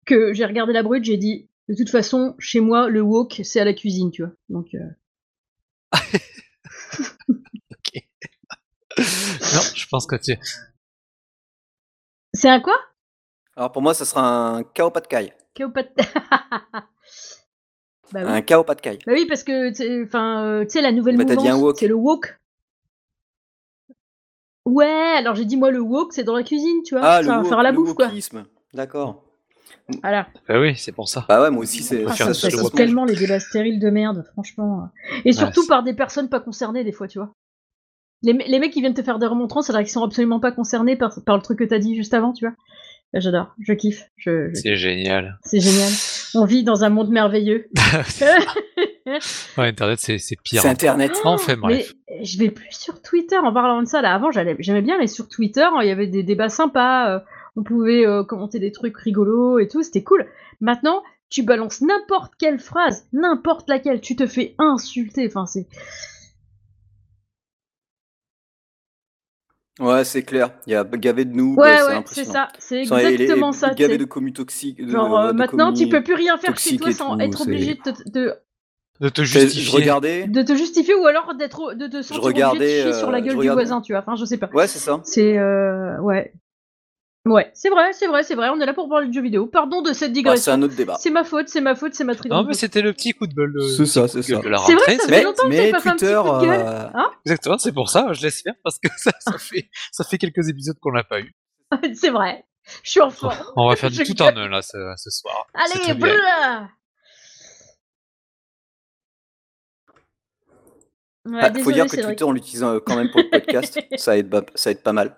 que 0.05 0.33
j'ai 0.33 0.45
regardé 0.45 0.73
la 0.73 0.83
brute, 0.83 1.05
j'ai 1.05 1.17
dit, 1.17 1.49
de 1.69 1.75
toute 1.75 1.91
façon, 1.91 2.35
chez 2.39 2.61
moi, 2.61 2.89
le 2.89 3.01
wok, 3.01 3.41
c'est 3.43 3.61
à 3.61 3.65
la 3.65 3.73
cuisine, 3.73 4.11
tu 4.11 4.23
vois. 4.23 4.33
Donc. 4.49 4.75
Euh... 4.75 4.79
non, 8.99 9.61
je 9.75 9.87
pense 9.89 10.07
que 10.07 10.17
tu. 10.17 10.37
C'est 12.33 12.49
un 12.49 12.61
quoi? 12.61 12.79
Alors 13.57 13.73
pour 13.73 13.83
moi, 13.83 13.95
ça 13.95 14.05
sera 14.05 14.57
un 14.57 14.63
Kao 14.65 14.91
Pad 14.91 15.07
Kai. 15.07 15.33
Kéopat- 15.55 15.95
bah, 18.13 18.21
oui. 18.23 18.23
Un 18.25 18.43
Kao 18.43 18.65
Pad 18.65 18.81
Kai. 18.81 18.99
bah 19.07 19.13
oui, 19.15 19.27
parce 19.27 19.45
que 19.45 19.69
tu 19.71 19.77
sais, 19.77 20.03
enfin, 20.05 20.45
euh, 20.45 20.65
tu 20.65 20.71
sais, 20.71 20.83
la 20.83 20.93
nouvelle 20.93 21.17
Bah, 21.17 21.25
mouvance, 21.25 21.79
c'est 21.79 21.87
le 21.89 21.95
wok. 21.95 22.39
Ouais, 24.67 25.15
alors 25.17 25.35
j'ai 25.35 25.45
dit 25.45 25.57
moi 25.57 25.71
le 25.71 25.81
wok, 25.81 26.13
c'est 26.13 26.25
dans 26.25 26.35
la 26.35 26.43
cuisine, 26.43 26.83
tu 26.85 26.95
vois. 26.95 27.05
Ah, 27.05 27.23
ça 27.23 27.37
le, 27.37 27.43
va 27.43 27.49
faire 27.49 27.63
la 27.63 27.71
le 27.71 27.77
bouffe, 27.77 27.95
quoi. 27.95 28.11
D'accord. 28.73 29.23
Voilà. 30.03 30.29
Bah 30.49 30.59
oui, 30.59 30.75
c'est 30.77 30.93
pour 30.93 31.09
ça. 31.09 31.27
Bah 31.29 31.43
ouais, 31.43 31.51
moi 31.51 31.63
aussi, 31.63 31.83
c'est 31.83 32.05
Ah, 32.07 32.13
faire 32.15 32.27
ça, 32.29 32.35
ça 32.35 32.51
sauve 32.51 32.63
wok. 32.65 32.75
tellement 32.75 33.05
les 33.05 33.15
débats 33.15 33.39
stériles 33.41 33.79
de 33.79 33.91
merde, 33.91 34.25
franchement. 34.33 34.89
Et 35.25 35.33
surtout 35.33 35.67
par 35.67 35.83
des 35.83 35.95
personnes 35.95 36.29
pas 36.29 36.41
concernées, 36.41 36.83
des 36.85 36.93
fois, 36.93 37.07
tu 37.07 37.19
vois. 37.19 37.33
Les, 38.25 38.33
me- 38.35 38.43
les 38.49 38.59
mecs 38.59 38.73
qui 38.73 38.81
viennent 38.81 38.95
te 38.95 39.03
faire 39.03 39.21
des 39.21 39.27
remontrances, 39.27 39.71
alors 39.71 39.83
qu'ils 39.83 39.91
sont 39.93 40.03
absolument 40.03 40.41
pas 40.41 40.51
concernés 40.51 40.97
par, 40.97 41.17
par 41.25 41.37
le 41.37 41.43
truc 41.43 41.59
que 41.61 41.65
t'as 41.65 41.79
dit 41.79 41.95
juste 41.95 42.13
avant, 42.15 42.33
tu 42.33 42.45
vois. 42.47 42.55
Bah, 43.13 43.21
J'adore, 43.21 43.55
je 43.61 43.73
kiffe, 43.75 44.11
je, 44.17 44.49
je- 44.49 44.55
C'est 44.61 44.77
génial. 44.77 45.39
c'est 45.45 45.61
génial. 45.61 45.93
On 46.35 46.45
vit 46.45 46.65
dans 46.65 46.83
un 46.83 46.89
monde 46.89 47.11
merveilleux. 47.11 47.69
Ouais, 49.59 49.69
Internet, 49.69 49.99
c'est 50.01 50.17
pire. 50.43 50.63
C'est 50.63 50.69
hein. 50.69 50.71
Internet. 50.73 51.13
Enfin, 51.25 51.57
bref. 51.57 51.93
Mais 52.09 52.25
je 52.25 52.39
vais 52.39 52.51
plus 52.51 52.67
sur 52.73 53.03
Twitter 53.03 53.37
en 53.37 53.53
parlant 53.53 53.83
de 53.83 53.87
ça. 53.87 54.01
Là, 54.01 54.15
avant, 54.15 54.31
j'aimais 54.33 54.83
bien 54.83 54.97
aller 54.97 55.07
sur 55.07 55.29
Twitter. 55.29 55.67
Il 55.83 55.87
y 55.87 55.91
avait 55.91 56.07
des 56.07 56.23
débats 56.23 56.49
sympas. 56.49 57.11
euh, 57.11 57.19
on 57.57 57.63
pouvait 57.63 58.07
euh, 58.07 58.25
commenter 58.25 58.59
des 58.59 58.73
trucs 58.73 58.97
rigolos 58.97 59.59
et 59.59 59.69
tout. 59.69 59.83
C'était 59.83 60.03
cool. 60.03 60.27
Maintenant, 60.61 61.03
tu 61.29 61.43
balances 61.43 61.83
n'importe 61.83 62.33
quelle 62.39 62.59
phrase, 62.59 63.07
n'importe 63.13 63.69
laquelle. 63.69 64.01
Tu 64.01 64.17
te 64.17 64.27
fais 64.27 64.55
insulter. 64.59 65.27
Enfin, 65.27 65.45
c'est. 65.47 65.67
Ouais, 69.81 70.05
c'est 70.05 70.23
clair. 70.23 70.51
Il 70.67 70.73
y 70.73 70.77
a 70.77 70.85
gavé 70.85 71.25
de 71.25 71.35
nous. 71.35 71.57
Ouais, 71.57 71.77
c'est 71.79 71.85
ouais, 71.89 72.03
c'est 72.07 72.25
ça. 72.25 72.49
C'est 72.59 72.81
exactement 72.81 73.53
ça. 73.53 73.75
Gavé 73.75 73.99
de 73.99 74.05
toxiques. 74.33 74.85
de- 74.85 74.91
Genre, 74.91 75.19
euh, 75.19 75.33
de 75.33 75.37
maintenant, 75.37 75.73
tu 75.73 75.89
peux 75.89 76.03
plus 76.03 76.15
rien 76.15 76.37
faire 76.39 76.57
chez 76.57 76.77
toi 76.77 76.93
sans 76.93 77.17
tout, 77.17 77.23
être 77.23 77.41
obligé 77.43 77.75
de 77.75 77.81
te, 77.91 78.09
de, 78.11 78.35
De 79.01 79.09
te 79.09 79.23
justifier. 79.23 79.63
je 79.65 79.71
regardais. 79.73 80.27
de 80.29 80.43
te 80.43 80.55
justifier 80.55 80.95
ou 80.95 81.07
alors 81.07 81.35
d'être 81.35 81.75
de 81.75 81.89
te 81.89 82.03
sentir 82.03 82.23
obligé 82.25 82.59
de 82.59 82.83
chier 82.83 82.93
sur 82.93 83.11
la 83.11 83.19
euh, 83.19 83.21
gueule 83.23 83.39
du 83.39 83.49
voisin, 83.49 83.81
tu 83.81 83.93
vois. 83.93 84.01
Enfin, 84.03 84.15
je 84.15 84.25
sais 84.25 84.39
pas. 84.39 84.49
Ouais, 84.53 84.69
c'est 84.69 84.79
ça. 84.79 85.01
C'est 85.05 85.39
euh, 85.39 85.99
ouais. 86.01 86.33
Ouais, 87.27 87.51
c'est 87.55 87.71
vrai, 87.71 87.93
c'est 87.95 88.07
vrai, 88.07 88.23
c'est 88.23 88.35
vrai. 88.35 88.51
On 88.51 88.61
est 88.61 88.67
là 88.67 88.75
pour 88.75 88.87
parler 88.87 89.09
de 89.09 89.13
jeux 89.15 89.23
vidéo. 89.23 89.47
Pardon 89.47 89.81
de 89.81 89.95
cette 89.95 90.01
Bah, 90.01 90.07
c'est 90.09 90.13
digression. 90.13 90.53
un 90.53 90.63
autre 90.63 90.75
débat. 90.77 90.97
c'est 91.01 91.09
ma 91.11 91.25
faute, 91.25 91.49
c'est 91.49 91.63
ma 91.63 91.75
faute, 91.75 91.95
c'est 91.95 92.05
ma 92.05 92.15
très 92.15 92.29
Non, 92.29 92.45
mais 92.45 92.53
c'était 92.53 92.83
le 92.83 92.93
petit 92.93 93.13
coup 93.13 93.27
de 93.27 93.33
de, 93.35 93.61
C'est 93.61 93.87
ça, 93.87 94.07
c'est 94.09 94.21
ça. 94.21 94.29
C'est 94.29 94.35
vrai, 94.35 94.55
rentrée. 94.55 94.75
ça 94.75 94.85
c'est- 94.87 94.97
fait 94.99 95.11
Mais, 95.11 95.23
longtemps 95.23 95.43
que 95.45 95.49
mais 95.49 95.71
pas 95.71 95.81
fait 95.81 95.89
un 95.89 95.93
petit 95.97 96.05
Twitter, 96.05 96.21
coup 96.23 96.37
de 96.41 96.45
gueule. 96.47 96.61
euh, 96.67 97.01
Exactement, 97.25 97.57
c'est 97.59 97.73
pour 97.73 97.89
ça, 97.89 98.13
je 98.13 98.23
laisse 98.23 98.43
faire 98.43 98.53
parce 98.63 98.79
que 98.79 98.89
ça, 98.99 99.11
ça 99.21 99.33
fait, 99.39 99.71
ça 99.91 100.05
fait 100.05 100.19
quelques 100.19 100.49
épisodes 100.51 100.77
qu'on 100.81 100.91
l'a 100.91 101.03
pas 101.05 101.21
eu. 101.21 101.33
c'est 101.95 102.11
vrai. 102.11 102.45
Je 102.83 102.91
suis 102.91 103.01
en 103.01 103.09
forme. 103.11 103.37
On 103.57 103.69
va 103.71 103.77
faire 103.77 103.91
du 103.91 104.05
tout 104.05 104.21
en 104.23 104.27
un 104.37 104.49
là 104.49 104.61
ce, 104.61 104.77
ce 104.99 105.11
soir. 105.11 105.47
C'est 105.67 105.81
Allez, 105.81 105.95
brûle 105.95 106.21
Ouais, 111.27 111.41
ah, 111.41 111.55
faut 111.63 111.73
dire 111.73 111.87
que. 111.87 112.03
Twitter, 112.03 112.25
on 112.25 112.33
l'utilise 112.33 112.63
euh, 112.63 112.81
quand 112.85 112.97
même 112.97 113.11
pour 113.11 113.23
le 113.23 113.31
podcast. 113.31 113.81
ça 113.97 114.19
aide, 114.19 114.35
ça 114.55 114.71
aide 114.71 114.83
pas 114.83 114.93
mal. 114.93 115.17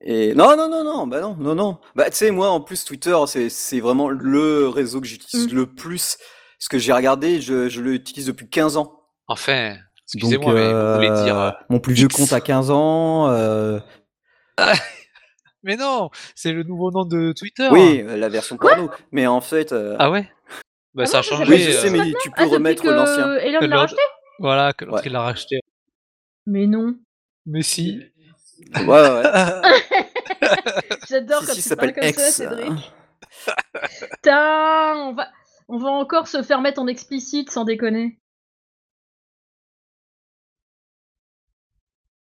Et 0.00 0.34
non, 0.34 0.56
non, 0.56 0.68
non, 0.70 0.84
non, 0.84 1.06
bah 1.08 1.20
non, 1.20 1.34
non, 1.38 1.54
non. 1.56 1.78
Bah 1.96 2.08
tu 2.10 2.16
sais, 2.16 2.30
moi 2.30 2.50
en 2.50 2.60
plus 2.60 2.84
Twitter, 2.84 3.16
c'est 3.26 3.48
c'est 3.48 3.80
vraiment 3.80 4.08
le 4.08 4.68
réseau 4.68 5.00
que 5.00 5.06
j'utilise 5.08 5.52
Mm. 5.52 5.56
le 5.56 5.66
plus. 5.66 6.18
Parce 6.58 6.68
que 6.68 6.78
j'ai 6.78 6.92
regardé, 6.92 7.40
je, 7.40 7.68
je 7.68 7.80
l'utilise 7.80 8.26
depuis 8.26 8.48
15 8.48 8.76
ans. 8.76 9.00
Enfin, 9.26 9.70
Donc, 9.72 9.80
excusez-moi, 10.04 10.54
mais 10.54 10.72
vous 10.72 10.94
voulez 10.94 11.08
euh, 11.10 11.24
dire. 11.24 11.38
euh, 11.38 11.50
mon 11.68 11.80
plus 11.80 11.94
vieux 11.94 12.06
X. 12.06 12.16
compte 12.16 12.32
à 12.32 12.40
15 12.40 12.70
ans. 12.70 13.28
euh, 13.30 13.78
Mais 15.64 15.76
non, 15.76 16.10
c'est 16.34 16.52
le 16.52 16.62
nouveau 16.62 16.90
nom 16.92 17.04
de 17.04 17.32
Twitter. 17.36 17.68
Oui, 17.72 18.02
euh, 18.06 18.16
la 18.16 18.28
version 18.28 18.56
porno. 18.56 18.90
Mais 19.12 19.26
en 19.26 19.40
fait, 19.40 19.72
euh, 19.72 19.96
Ah 19.98 20.10
ouais? 20.10 20.30
Bah 20.94 21.02
Ah 21.04 21.06
ça 21.06 21.18
a 21.18 21.22
ça 21.22 21.30
changé. 21.36 21.52
oui, 21.52 21.58
je 21.60 21.70
euh, 21.70 21.72
sais, 21.80 21.90
mais 21.90 21.98
maintenant 21.98 22.18
tu 22.22 22.30
Ah, 22.32 22.36
peux 22.36 22.42
depuis 22.44 22.54
remettre 22.54 22.82
que 22.82 22.88
l'ancien. 22.88 23.34
Elon 23.34 23.58
Que 23.60 23.64
l'a 23.64 23.68
l'autre- 23.68 23.80
racheté? 23.80 24.02
Voilà, 24.38 24.72
que 24.72 24.84
l'autre 24.84 24.98
Ouais. 24.98 25.02
il 25.06 25.12
l'a 25.12 25.20
racheté. 25.22 25.60
Mais 26.46 26.66
non. 26.66 26.94
Mais 27.46 27.62
si. 27.62 28.00
Ouais, 28.74 28.84
ouais. 28.86 29.22
J'adore 31.08 31.40
quand 31.46 31.52
si, 31.54 31.62
tu 31.62 31.68
ça 31.68 31.76
parles 31.76 31.92
comme 31.94 32.04
ça. 32.12 32.30
Cédric. 32.30 32.92
Putain, 34.12 34.94
on 34.96 35.12
va, 35.14 35.28
on 35.68 35.78
va 35.78 35.88
encore 35.90 36.28
se 36.28 36.42
faire 36.42 36.60
mettre 36.60 36.80
en 36.80 36.86
explicite 36.86 37.50
sans 37.50 37.64
déconner. 37.64 38.18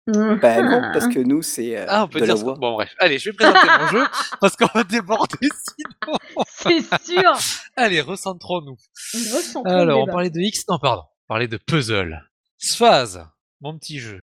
Bah 0.07 0.63
non, 0.63 0.81
parce 0.93 1.09
que 1.09 1.19
nous, 1.19 1.43
c'est 1.43 1.77
euh, 1.77 1.87
Ah, 1.89 2.05
on 2.05 2.09
peut 2.09 2.21
de 2.21 2.27
la 2.27 2.35
dire 2.35 2.39
ça. 2.39 2.45
voix. 2.45 2.55
Bon, 2.55 2.75
bref. 2.75 2.95
Allez, 2.99 3.19
je 3.19 3.31
vais 3.31 3.37
présenter 3.37 3.67
mon 3.81 3.87
jeu 3.89 4.05
parce 4.41 4.55
qu'on 4.57 4.69
va 4.73 4.85
déborder 4.85 5.49
sinon. 5.51 6.17
C'est 6.49 7.03
sûr. 7.05 7.33
Allez, 7.75 8.01
recentrons-nous. 8.01 8.77
Recentrons 9.15 9.65
Alors, 9.65 10.03
on 10.03 10.07
parlait 10.07 10.31
de 10.31 10.39
X, 10.41 10.65
non, 10.69 10.79
pardon. 10.79 11.03
On 11.25 11.27
parlait 11.29 11.49
de 11.49 11.57
puzzle. 11.57 12.23
Sphase, 12.59 13.27
mon 13.61 13.77
petit 13.79 13.99
jeu. 13.99 14.21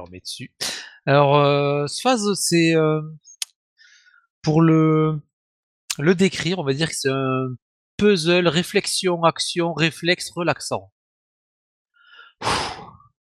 Me 0.00 0.06
remets 0.06 0.20
dessus. 0.20 0.52
Alors, 1.06 1.36
euh, 1.36 1.86
Sphase, 1.86 2.32
c'est 2.34 2.74
euh, 2.74 3.00
pour 4.42 4.60
le 4.62 5.20
le 5.98 6.14
décrire, 6.14 6.58
on 6.58 6.64
va 6.64 6.72
dire 6.72 6.88
que 6.88 6.94
c'est 6.94 7.10
un 7.10 7.48
puzzle 7.96 8.48
réflexion 8.48 9.22
action 9.24 9.72
réflexe 9.74 10.30
relaxant. 10.30 10.90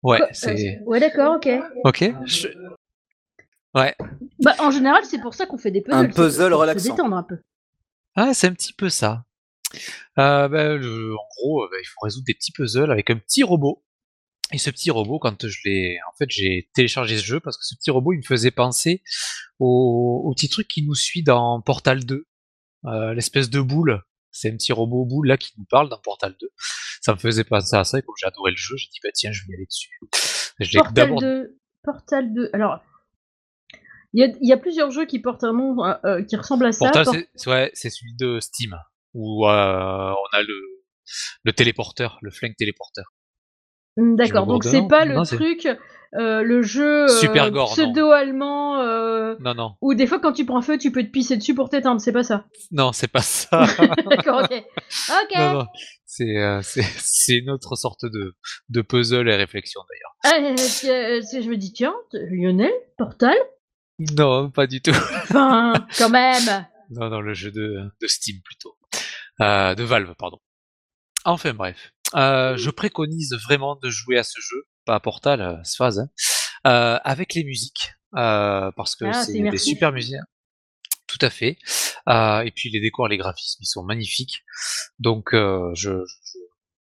Ouais, 0.02 0.20
c'est 0.32 0.78
euh, 0.78 0.84
Ouais, 0.84 0.98
d'accord, 1.00 1.36
ok. 1.36 1.48
ok. 1.84 2.12
Je- 2.26 2.48
Ouais, 3.74 3.94
Bah, 4.40 4.54
en 4.58 4.70
général, 4.70 5.02
c'est 5.06 5.20
pour 5.20 5.32
ça 5.32 5.46
qu'on 5.46 5.56
fait 5.56 5.70
des 5.70 5.80
puzzles. 5.80 5.96
Un 5.98 6.08
puzzle 6.10 6.50
pour 6.50 6.60
relaxant. 6.60 6.84
Se 6.84 6.90
détendre 6.90 7.16
un 7.16 7.22
peu. 7.22 7.38
ah, 8.16 8.34
c'est 8.34 8.46
un 8.46 8.52
petit 8.52 8.74
peu 8.74 8.90
ça. 8.90 9.24
Euh, 10.18 10.48
le- 10.76 11.14
en 11.14 11.26
gros, 11.36 11.64
euh, 11.64 11.68
ben, 11.70 11.78
il 11.80 11.86
faut 11.86 12.00
résoudre 12.02 12.26
des 12.26 12.34
petits 12.34 12.52
puzzles 12.52 12.90
avec 12.92 13.08
un 13.08 13.16
petit 13.16 13.42
robot. 13.42 13.82
Et 14.52 14.58
ce 14.58 14.70
petit 14.70 14.90
robot, 14.90 15.18
quand 15.18 15.46
je 15.46 15.58
l'ai, 15.64 15.98
en 16.08 16.16
fait, 16.16 16.28
j'ai 16.30 16.70
téléchargé 16.74 17.16
ce 17.16 17.24
jeu 17.24 17.40
parce 17.40 17.56
que 17.56 17.64
ce 17.64 17.74
petit 17.74 17.90
robot, 17.90 18.12
il 18.12 18.18
me 18.18 18.22
faisait 18.22 18.50
penser 18.50 19.02
au, 19.58 20.22
au 20.24 20.34
petit 20.34 20.48
truc 20.48 20.68
qui 20.68 20.84
nous 20.84 20.94
suit 20.94 21.22
dans 21.22 21.60
Portal 21.60 22.04
2, 22.04 22.26
euh, 22.84 23.14
l'espèce 23.14 23.50
de 23.50 23.60
boule. 23.60 24.02
C'est 24.30 24.50
un 24.50 24.56
petit 24.56 24.72
robot 24.72 25.04
boule 25.04 25.28
là 25.28 25.36
qui 25.36 25.52
nous 25.58 25.64
parle 25.64 25.88
dans 25.88 25.98
Portal 25.98 26.34
2. 26.40 26.48
Ça 27.00 27.12
me 27.12 27.18
faisait 27.18 27.44
penser 27.44 27.76
à 27.76 27.84
ça 27.84 27.98
et 27.98 28.02
comme 28.02 28.14
j'ai 28.18 28.26
adoré 28.26 28.50
le 28.50 28.56
jeu, 28.56 28.76
j'ai 28.76 28.88
dit 28.92 28.98
bah 29.02 29.10
tiens, 29.12 29.32
je 29.32 29.42
vais 29.42 29.52
y 29.52 29.54
aller 29.54 29.66
dessus. 29.66 29.90
Je 30.58 30.78
Portal 30.78 30.94
d'abord 30.94 31.20
2. 31.20 31.58
Portal 31.82 32.32
2. 32.32 32.50
Alors, 32.52 32.80
il 34.12 34.20
y 34.20 34.24
a, 34.24 34.32
il 34.40 34.48
y 34.48 34.52
a 34.52 34.56
plusieurs 34.56 34.90
jeux 34.90 35.06
qui 35.06 35.18
portent 35.18 35.44
un 35.44 35.52
nom 35.52 35.84
euh, 35.84 35.94
euh, 36.04 36.22
qui 36.22 36.36
ressemble 36.36 36.66
à 36.66 36.72
ça. 36.72 36.90
Portal, 36.90 37.26
ouais, 37.46 37.70
c'est 37.74 37.90
celui 37.90 38.14
de 38.14 38.40
Steam 38.40 38.76
où 39.14 39.46
euh, 39.46 39.50
on 39.50 40.36
a 40.36 40.42
le 40.42 40.82
le 41.42 41.52
téléporteur, 41.52 42.18
le 42.22 42.30
flingue 42.30 42.54
téléporteur. 42.56 43.12
Hmm, 43.96 44.16
D'accord, 44.16 44.46
donc 44.46 44.64
c'est 44.64 44.86
pas 44.88 45.04
le 45.04 45.14
Non, 45.16 45.24
truc, 45.24 45.66
euh, 46.14 46.42
le 46.42 46.62
jeu 46.62 47.04
euh, 47.04 47.08
Super 47.08 47.50
gore, 47.50 47.68
non. 47.68 47.74
pseudo-allemand, 47.74 48.80
euh, 48.80 49.34
Non 49.40 49.54
non, 49.54 49.74
où 49.82 49.94
des 49.94 50.06
fois 50.06 50.18
quand 50.18 50.32
tu 50.32 50.46
prends 50.46 50.62
feu, 50.62 50.78
tu 50.78 50.90
peux 50.92 51.02
te 51.02 51.10
pisser 51.10 51.36
dessus 51.36 51.54
pour 51.54 51.68
t'éteindre, 51.68 52.00
c'est 52.00 52.12
pas 52.12 52.22
ça. 52.22 52.46
non, 52.70 52.92
c'est 52.92 53.08
pas 53.08 53.20
ça. 53.22 53.66
D'accord, 54.10 54.42
ok. 54.44 54.52
Ok. 54.52 55.38
non 55.38 55.52
non, 55.54 55.66
c'est 56.06 56.38
euh, 56.38 56.60
une 57.28 57.50
autre 57.50 57.76
sorte 57.76 58.04
de 58.04 58.34
de 58.70 58.80
puzzle 58.82 59.28
et 59.28 59.36
réflexion 59.36 59.80
d'ailleurs. 59.90 60.12
Ah, 60.24 60.38
euh, 60.88 61.20
je 61.42 61.48
me 61.50 61.56
dis, 61.56 61.72
tiens, 61.72 61.94
Lionel, 62.12 62.72
Portal? 62.96 63.36
Non, 64.16 64.50
pas 64.50 64.66
du 64.66 64.80
tout. 64.80 64.90
Enfin, 64.90 65.74
quand 65.98 66.08
même 66.10 66.66
Non, 66.90 67.08
non, 67.10 67.20
le 67.20 67.34
jeu 67.34 67.50
de, 67.50 67.90
de 68.00 68.06
Steam 68.06 68.36
plutôt. 68.44 68.74
Euh, 69.40 69.74
de 69.74 69.82
Valve, 69.82 70.14
pardon. 70.18 70.38
Enfin 71.24 71.52
bref. 71.54 71.92
Euh, 72.14 72.56
je 72.56 72.70
préconise 72.70 73.34
vraiment 73.44 73.76
de 73.82 73.88
jouer 73.90 74.18
à 74.18 74.22
ce 74.22 74.40
jeu, 74.40 74.64
pas 74.86 74.94
à 74.96 75.00
Portal, 75.00 75.40
euh, 75.40 75.56
Sphase, 75.64 75.98
hein, 76.00 76.08
euh, 76.66 76.98
avec 77.04 77.34
les 77.34 77.44
musiques. 77.44 77.92
euh, 78.16 78.70
parce 78.76 78.94
que 78.96 79.06
Ah, 79.06 79.24
c'est 79.24 79.32
des 79.32 79.58
super 79.58 79.92
musiques. 79.92 80.16
Tout 81.06 81.18
à 81.20 81.30
fait. 81.30 81.58
Euh, 82.08 82.40
et 82.40 82.50
puis 82.50 82.70
les 82.70 82.80
décors, 82.80 83.08
les 83.08 83.16
graphismes, 83.18 83.60
ils 83.62 83.66
sont 83.66 83.82
magnifiques. 83.84 84.42
Donc 84.98 85.34
euh, 85.34 85.70
je, 85.74 85.90
je, 86.04 86.38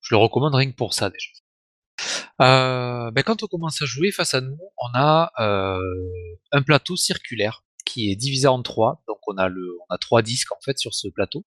je 0.02 0.14
le 0.16 0.18
recommande 0.18 0.54
rien 0.56 0.70
que 0.72 0.76
pour 0.76 0.94
ça 0.94 1.10
déjà. 1.10 1.30
Euh, 2.42 3.12
ben, 3.12 3.24
quand 3.24 3.44
on 3.44 3.48
commence 3.48 3.82
à 3.82 3.86
jouer, 3.86 4.12
face 4.12 4.34
à 4.34 4.42
nous, 4.42 4.58
on 4.78 4.90
a 4.94 5.32
euh, 5.40 5.80
un 6.52 6.62
plateau 6.62 6.96
circulaire 6.96 7.64
qui 7.86 8.12
est 8.12 8.16
divisé 8.16 8.48
en 8.48 8.62
trois. 8.62 9.04
Donc 9.08 9.18
on 9.28 9.38
a 9.38 9.48
le, 9.48 9.66
on 9.90 9.94
a 9.94 9.98
trois 9.98 10.22
disques 10.22 10.52
en 10.52 10.60
fait 10.64 10.78
sur 10.78 10.94
ce 10.94 11.08
plateau. 11.08 11.46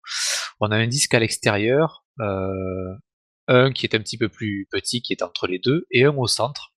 On 0.59 0.69
a 0.71 0.75
un 0.77 0.87
disque 0.87 1.13
à 1.13 1.19
l'extérieur, 1.19 2.03
euh, 2.19 2.93
un 3.47 3.71
qui 3.71 3.85
est 3.85 3.95
un 3.95 3.99
petit 3.99 4.17
peu 4.17 4.29
plus 4.29 4.67
petit, 4.71 5.01
qui 5.01 5.13
est 5.13 5.23
entre 5.23 5.47
les 5.47 5.59
deux, 5.59 5.87
et 5.91 6.05
un 6.05 6.15
au 6.15 6.27
centre 6.27 6.73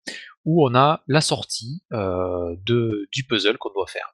où 0.46 0.66
on 0.66 0.76
a 0.76 1.04
la 1.08 1.22
sortie 1.22 1.84
euh, 1.92 2.56
de, 2.66 3.08
du 3.12 3.26
puzzle 3.26 3.58
qu'on 3.58 3.72
doit 3.74 3.88
faire. 3.88 4.14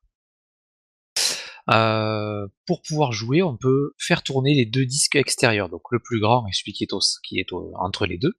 Euh, 1.69 2.47
pour 2.65 2.81
pouvoir 2.81 3.11
jouer, 3.11 3.43
on 3.43 3.57
peut 3.57 3.93
faire 3.97 4.23
tourner 4.23 4.55
les 4.55 4.65
deux 4.65 4.85
disques 4.85 5.15
extérieurs. 5.15 5.69
Donc 5.69 5.83
le 5.91 5.99
plus 5.99 6.19
grand 6.19 6.47
et 6.47 6.53
celui 6.53 6.73
qui 6.73 6.83
est, 6.83 6.93
au- 6.93 6.99
qui 7.23 7.39
est 7.39 7.51
entre 7.75 8.05
les 8.05 8.17
deux. 8.17 8.33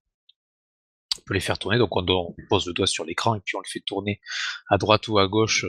On 1.18 1.22
peut 1.27 1.35
les 1.35 1.40
faire 1.40 1.59
tourner. 1.59 1.79
Donc 1.79 1.94
on, 1.94 2.35
pose 2.48 2.66
le 2.66 2.72
doigt 2.72 2.87
sur 2.87 3.05
l'écran 3.05 3.35
et 3.35 3.40
puis 3.40 3.57
on 3.57 3.61
le 3.61 3.68
fait 3.68 3.81
tourner 3.81 4.20
à 4.68 4.79
droite 4.79 5.07
ou 5.09 5.18
à 5.18 5.29
gauche 5.29 5.64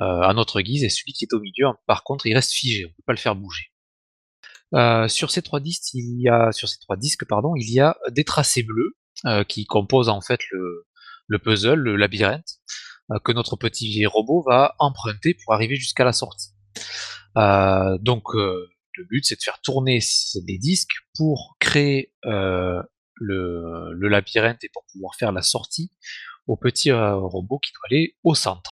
euh, 0.00 0.20
à 0.20 0.32
notre 0.34 0.60
guise. 0.60 0.84
Et 0.84 0.88
celui 0.88 1.12
qui 1.12 1.24
est 1.24 1.34
au 1.34 1.40
milieu, 1.40 1.66
par 1.86 2.04
contre, 2.04 2.26
il 2.26 2.34
reste 2.34 2.52
figé. 2.52 2.86
On 2.86 2.90
peut 2.90 3.02
pas 3.06 3.12
le 3.12 3.18
faire 3.18 3.34
bouger. 3.34 3.71
Euh, 4.74 5.08
sur 5.08 5.30
ces 5.30 5.42
trois 5.42 5.60
disques, 5.60 5.90
il 5.94 6.20
y 6.20 6.28
a 7.80 7.96
des 8.10 8.24
tracés 8.24 8.62
bleus 8.62 8.96
euh, 9.26 9.44
qui 9.44 9.66
composent 9.66 10.08
en 10.08 10.20
fait 10.20 10.40
le, 10.50 10.86
le 11.26 11.38
puzzle, 11.38 11.78
le 11.78 11.96
labyrinthe, 11.96 12.58
euh, 13.10 13.18
que 13.22 13.32
notre 13.32 13.56
petit 13.56 14.06
robot 14.06 14.42
va 14.46 14.74
emprunter 14.78 15.34
pour 15.34 15.52
arriver 15.52 15.76
jusqu'à 15.76 16.04
la 16.04 16.12
sortie. 16.12 16.50
Donc 17.34 18.34
le 18.34 19.04
but 19.08 19.24
c'est 19.24 19.36
de 19.36 19.42
faire 19.42 19.60
tourner 19.62 20.00
des 20.46 20.58
disques 20.58 20.96
pour 21.16 21.56
créer 21.58 22.12
le, 22.22 22.88
labyrinthe 24.08 24.62
et 24.64 24.70
pour 24.72 24.84
pouvoir 24.92 25.14
faire 25.16 25.32
la 25.32 25.42
sortie 25.42 25.90
au 26.46 26.56
petit 26.56 26.92
robot 26.92 27.58
qui 27.58 27.72
doit 27.72 27.86
aller 27.90 28.16
au 28.22 28.34
centre. 28.34 28.70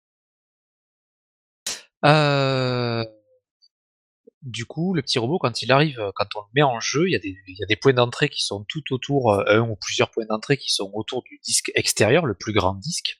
Du 4.44 4.66
coup, 4.66 4.94
le 4.94 5.02
petit 5.02 5.18
robot, 5.18 5.38
quand 5.38 5.62
il 5.62 5.72
arrive, 5.72 5.98
euh, 5.98 6.10
quand 6.14 6.26
on 6.36 6.40
le 6.40 6.46
met 6.54 6.62
en 6.62 6.78
jeu, 6.78 7.08
il 7.08 7.12
y 7.12 7.16
a 7.16 7.66
des, 7.66 7.76
points 7.76 7.94
d'entrée 7.94 8.28
qui 8.28 8.44
sont 8.44 8.64
tout 8.68 8.82
autour, 8.92 9.32
euh, 9.32 9.44
un 9.48 9.60
ou 9.60 9.76
plusieurs 9.76 10.10
points 10.10 10.26
d'entrée 10.26 10.56
qui 10.56 10.72
sont 10.72 10.90
autour 10.94 11.22
du 11.22 11.40
disque 11.44 11.72
extérieur, 11.74 12.26
le 12.26 12.34
plus 12.34 12.52
grand 12.52 12.74
disque. 12.74 13.18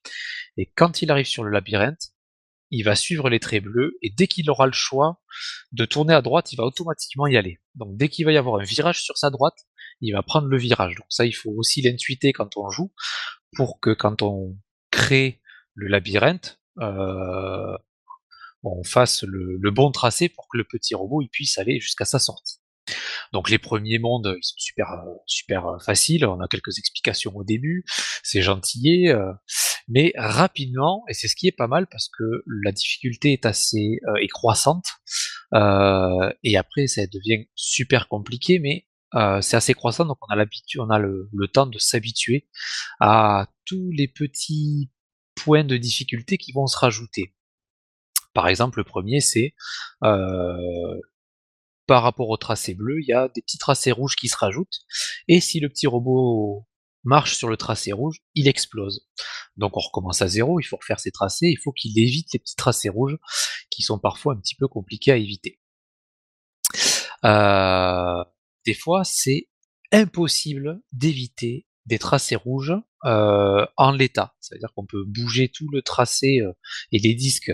Et 0.56 0.70
quand 0.76 1.02
il 1.02 1.10
arrive 1.10 1.26
sur 1.26 1.42
le 1.42 1.50
labyrinthe, 1.50 2.12
il 2.70 2.82
va 2.82 2.94
suivre 2.94 3.30
les 3.30 3.40
traits 3.40 3.62
bleus 3.62 3.96
et 4.02 4.10
dès 4.10 4.26
qu'il 4.26 4.50
aura 4.50 4.66
le 4.66 4.72
choix 4.72 5.20
de 5.72 5.84
tourner 5.84 6.14
à 6.14 6.22
droite, 6.22 6.52
il 6.52 6.56
va 6.56 6.64
automatiquement 6.64 7.26
y 7.26 7.36
aller. 7.36 7.60
Donc 7.74 7.96
dès 7.96 8.08
qu'il 8.08 8.24
va 8.24 8.32
y 8.32 8.36
avoir 8.36 8.60
un 8.60 8.64
virage 8.64 9.02
sur 9.02 9.16
sa 9.16 9.30
droite, 9.30 9.66
il 10.00 10.12
va 10.12 10.22
prendre 10.22 10.48
le 10.48 10.58
virage. 10.58 10.96
Donc 10.96 11.06
ça, 11.08 11.24
il 11.24 11.32
faut 11.32 11.52
aussi 11.56 11.82
l'intuiter 11.82 12.32
quand 12.32 12.56
on 12.56 12.70
joue 12.70 12.92
pour 13.56 13.80
que 13.80 13.90
quand 13.90 14.22
on 14.22 14.56
crée 14.90 15.40
le 15.74 15.88
labyrinthe, 15.88 16.60
euh, 16.80 17.76
on 18.64 18.84
fasse 18.84 19.22
le, 19.22 19.70
bon 19.70 19.90
tracé 19.90 20.28
pour 20.28 20.48
que 20.48 20.58
le 20.58 20.64
petit 20.64 20.94
robot 20.94 21.22
il 21.22 21.28
puisse 21.28 21.58
aller 21.58 21.80
jusqu'à 21.80 22.04
sa 22.04 22.18
sortie. 22.18 22.58
Donc 23.32 23.48
les 23.50 23.58
premiers 23.58 23.98
mondes, 23.98 24.34
ils 24.36 24.44
sont 24.44 24.58
super 24.58 24.86
super 25.26 25.76
faciles. 25.84 26.26
On 26.26 26.40
a 26.40 26.48
quelques 26.48 26.78
explications 26.78 27.34
au 27.34 27.42
début, 27.42 27.84
c'est 28.22 28.42
gentillet, 28.42 29.08
euh, 29.08 29.32
mais 29.88 30.12
rapidement, 30.16 31.04
et 31.08 31.14
c'est 31.14 31.28
ce 31.28 31.36
qui 31.36 31.46
est 31.46 31.52
pas 31.56 31.66
mal 31.66 31.86
parce 31.86 32.08
que 32.08 32.24
la 32.62 32.72
difficulté 32.72 33.32
est 33.32 33.46
assez 33.46 33.98
euh, 34.08 34.26
croissante. 34.32 34.86
euh, 35.54 36.32
et 36.42 36.56
après, 36.56 36.86
ça 36.86 37.06
devient 37.06 37.46
super 37.54 38.08
compliqué, 38.08 38.58
mais 38.58 38.86
euh, 39.14 39.40
c'est 39.40 39.56
assez 39.56 39.74
croissant, 39.74 40.04
donc 40.06 40.18
on 40.22 40.32
a 40.32 40.36
l'habitude, 40.36 40.80
on 40.80 40.90
a 40.90 40.98
le 40.98 41.48
temps 41.52 41.66
de 41.66 41.78
s'habituer 41.78 42.48
à 43.00 43.48
tous 43.66 43.90
les 43.92 44.08
petits 44.08 44.90
points 45.36 45.64
de 45.64 45.76
difficulté 45.76 46.38
qui 46.38 46.52
vont 46.52 46.66
se 46.66 46.78
rajouter. 46.78 47.34
Par 48.34 48.48
exemple, 48.48 48.78
le 48.78 48.84
premier, 48.84 49.20
c'est 49.20 49.54
par 51.86 52.02
rapport 52.02 52.30
au 52.30 52.36
tracé 52.36 52.74
bleu, 52.74 53.00
il 53.00 53.06
y 53.08 53.12
a 53.12 53.28
des 53.28 53.42
petits 53.42 53.58
tracés 53.58 53.92
rouges 53.92 54.16
qui 54.16 54.28
se 54.28 54.36
rajoutent, 54.36 54.80
et 55.28 55.40
si 55.40 55.60
le 55.60 55.68
petit 55.68 55.86
robot 55.86 56.66
marche 57.04 57.36
sur 57.36 57.48
le 57.48 57.58
tracé 57.58 57.92
rouge, 57.92 58.16
il 58.34 58.48
explose. 58.48 59.06
Donc 59.58 59.76
on 59.76 59.80
recommence 59.80 60.22
à 60.22 60.28
zéro, 60.28 60.58
il 60.60 60.64
faut 60.64 60.78
refaire 60.78 60.98
ses 60.98 61.10
tracés, 61.10 61.48
il 61.48 61.58
faut 61.62 61.72
qu'il 61.72 61.98
évite 61.98 62.32
les 62.32 62.38
petits 62.38 62.56
tracés 62.56 62.88
rouges 62.88 63.18
qui 63.70 63.82
sont 63.82 63.98
parfois 63.98 64.32
un 64.32 64.38
petit 64.38 64.54
peu 64.54 64.66
compliqués 64.66 65.12
à 65.12 65.16
éviter. 65.16 65.60
Des 67.22 68.74
fois, 68.74 69.04
c'est 69.04 69.48
impossible 69.92 70.80
d'éviter 70.92 71.66
des 71.84 71.98
tracés 71.98 72.36
rouges 72.36 72.72
euh, 73.04 73.66
en 73.76 73.92
l'état. 73.92 74.34
C'est-à-dire 74.40 74.72
qu'on 74.74 74.86
peut 74.86 75.04
bouger 75.06 75.48
tout 75.48 75.68
le 75.70 75.82
tracé 75.82 76.40
euh, 76.40 76.52
et 76.92 76.98
les 76.98 77.14
disques 77.14 77.52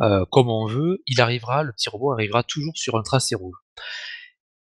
euh, 0.00 0.24
comme 0.30 0.48
on 0.48 0.66
veut, 0.66 1.02
il 1.06 1.20
arrivera, 1.20 1.62
le 1.62 1.72
petit 1.72 1.88
robot 1.88 2.12
arrivera 2.12 2.42
toujours 2.42 2.76
sur 2.76 2.96
un 2.96 3.02
tracé 3.02 3.34
rouge. 3.34 3.56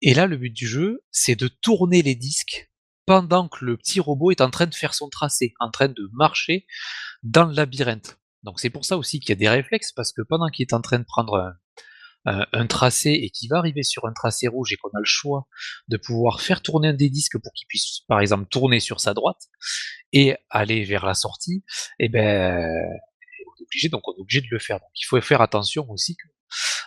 Et 0.00 0.14
là, 0.14 0.26
le 0.26 0.36
but 0.36 0.50
du 0.50 0.66
jeu, 0.66 1.02
c'est 1.10 1.36
de 1.36 1.48
tourner 1.48 2.02
les 2.02 2.14
disques 2.14 2.70
pendant 3.06 3.48
que 3.48 3.64
le 3.64 3.76
petit 3.76 4.00
robot 4.00 4.30
est 4.30 4.40
en 4.40 4.50
train 4.50 4.66
de 4.66 4.74
faire 4.74 4.94
son 4.94 5.08
tracé, 5.08 5.54
en 5.60 5.70
train 5.70 5.88
de 5.88 6.08
marcher 6.12 6.66
dans 7.22 7.44
le 7.44 7.54
labyrinthe. 7.54 8.18
Donc 8.42 8.60
c'est 8.60 8.70
pour 8.70 8.84
ça 8.84 8.96
aussi 8.96 9.20
qu'il 9.20 9.30
y 9.30 9.32
a 9.32 9.36
des 9.36 9.48
réflexes, 9.48 9.92
parce 9.92 10.12
que 10.12 10.22
pendant 10.22 10.48
qu'il 10.48 10.64
est 10.64 10.74
en 10.74 10.80
train 10.80 10.98
de 10.98 11.04
prendre 11.04 11.36
un, 11.36 11.54
un, 12.52 12.66
tracé 12.66 13.10
et 13.10 13.30
qu'il 13.30 13.48
va 13.48 13.58
arriver 13.58 13.82
sur 13.82 14.06
un 14.06 14.12
tracé 14.12 14.48
rouge 14.48 14.72
et 14.72 14.76
qu'on 14.76 14.90
a 14.90 14.98
le 14.98 15.04
choix 15.04 15.46
de 15.88 15.96
pouvoir 15.96 16.40
faire 16.40 16.62
tourner 16.62 16.88
un 16.88 16.94
des 16.94 17.10
disques 17.10 17.38
pour 17.38 17.52
qu'il 17.52 17.66
puisse, 17.66 18.00
par 18.08 18.20
exemple, 18.20 18.46
tourner 18.48 18.80
sur 18.80 19.00
sa 19.00 19.14
droite 19.14 19.48
et 20.12 20.34
aller 20.50 20.84
vers 20.84 21.06
la 21.06 21.14
sortie, 21.14 21.64
et 21.98 22.08
ben 22.08 22.56
on 23.46 23.62
est 23.62 23.62
obligé, 23.62 23.88
donc 23.88 24.06
on 24.08 24.12
est 24.12 24.20
obligé 24.20 24.40
de 24.40 24.48
le 24.50 24.58
faire. 24.58 24.78
Donc 24.78 24.90
il 24.94 25.04
faut 25.04 25.20
faire 25.20 25.40
attention 25.40 25.88
aussi 25.90 26.16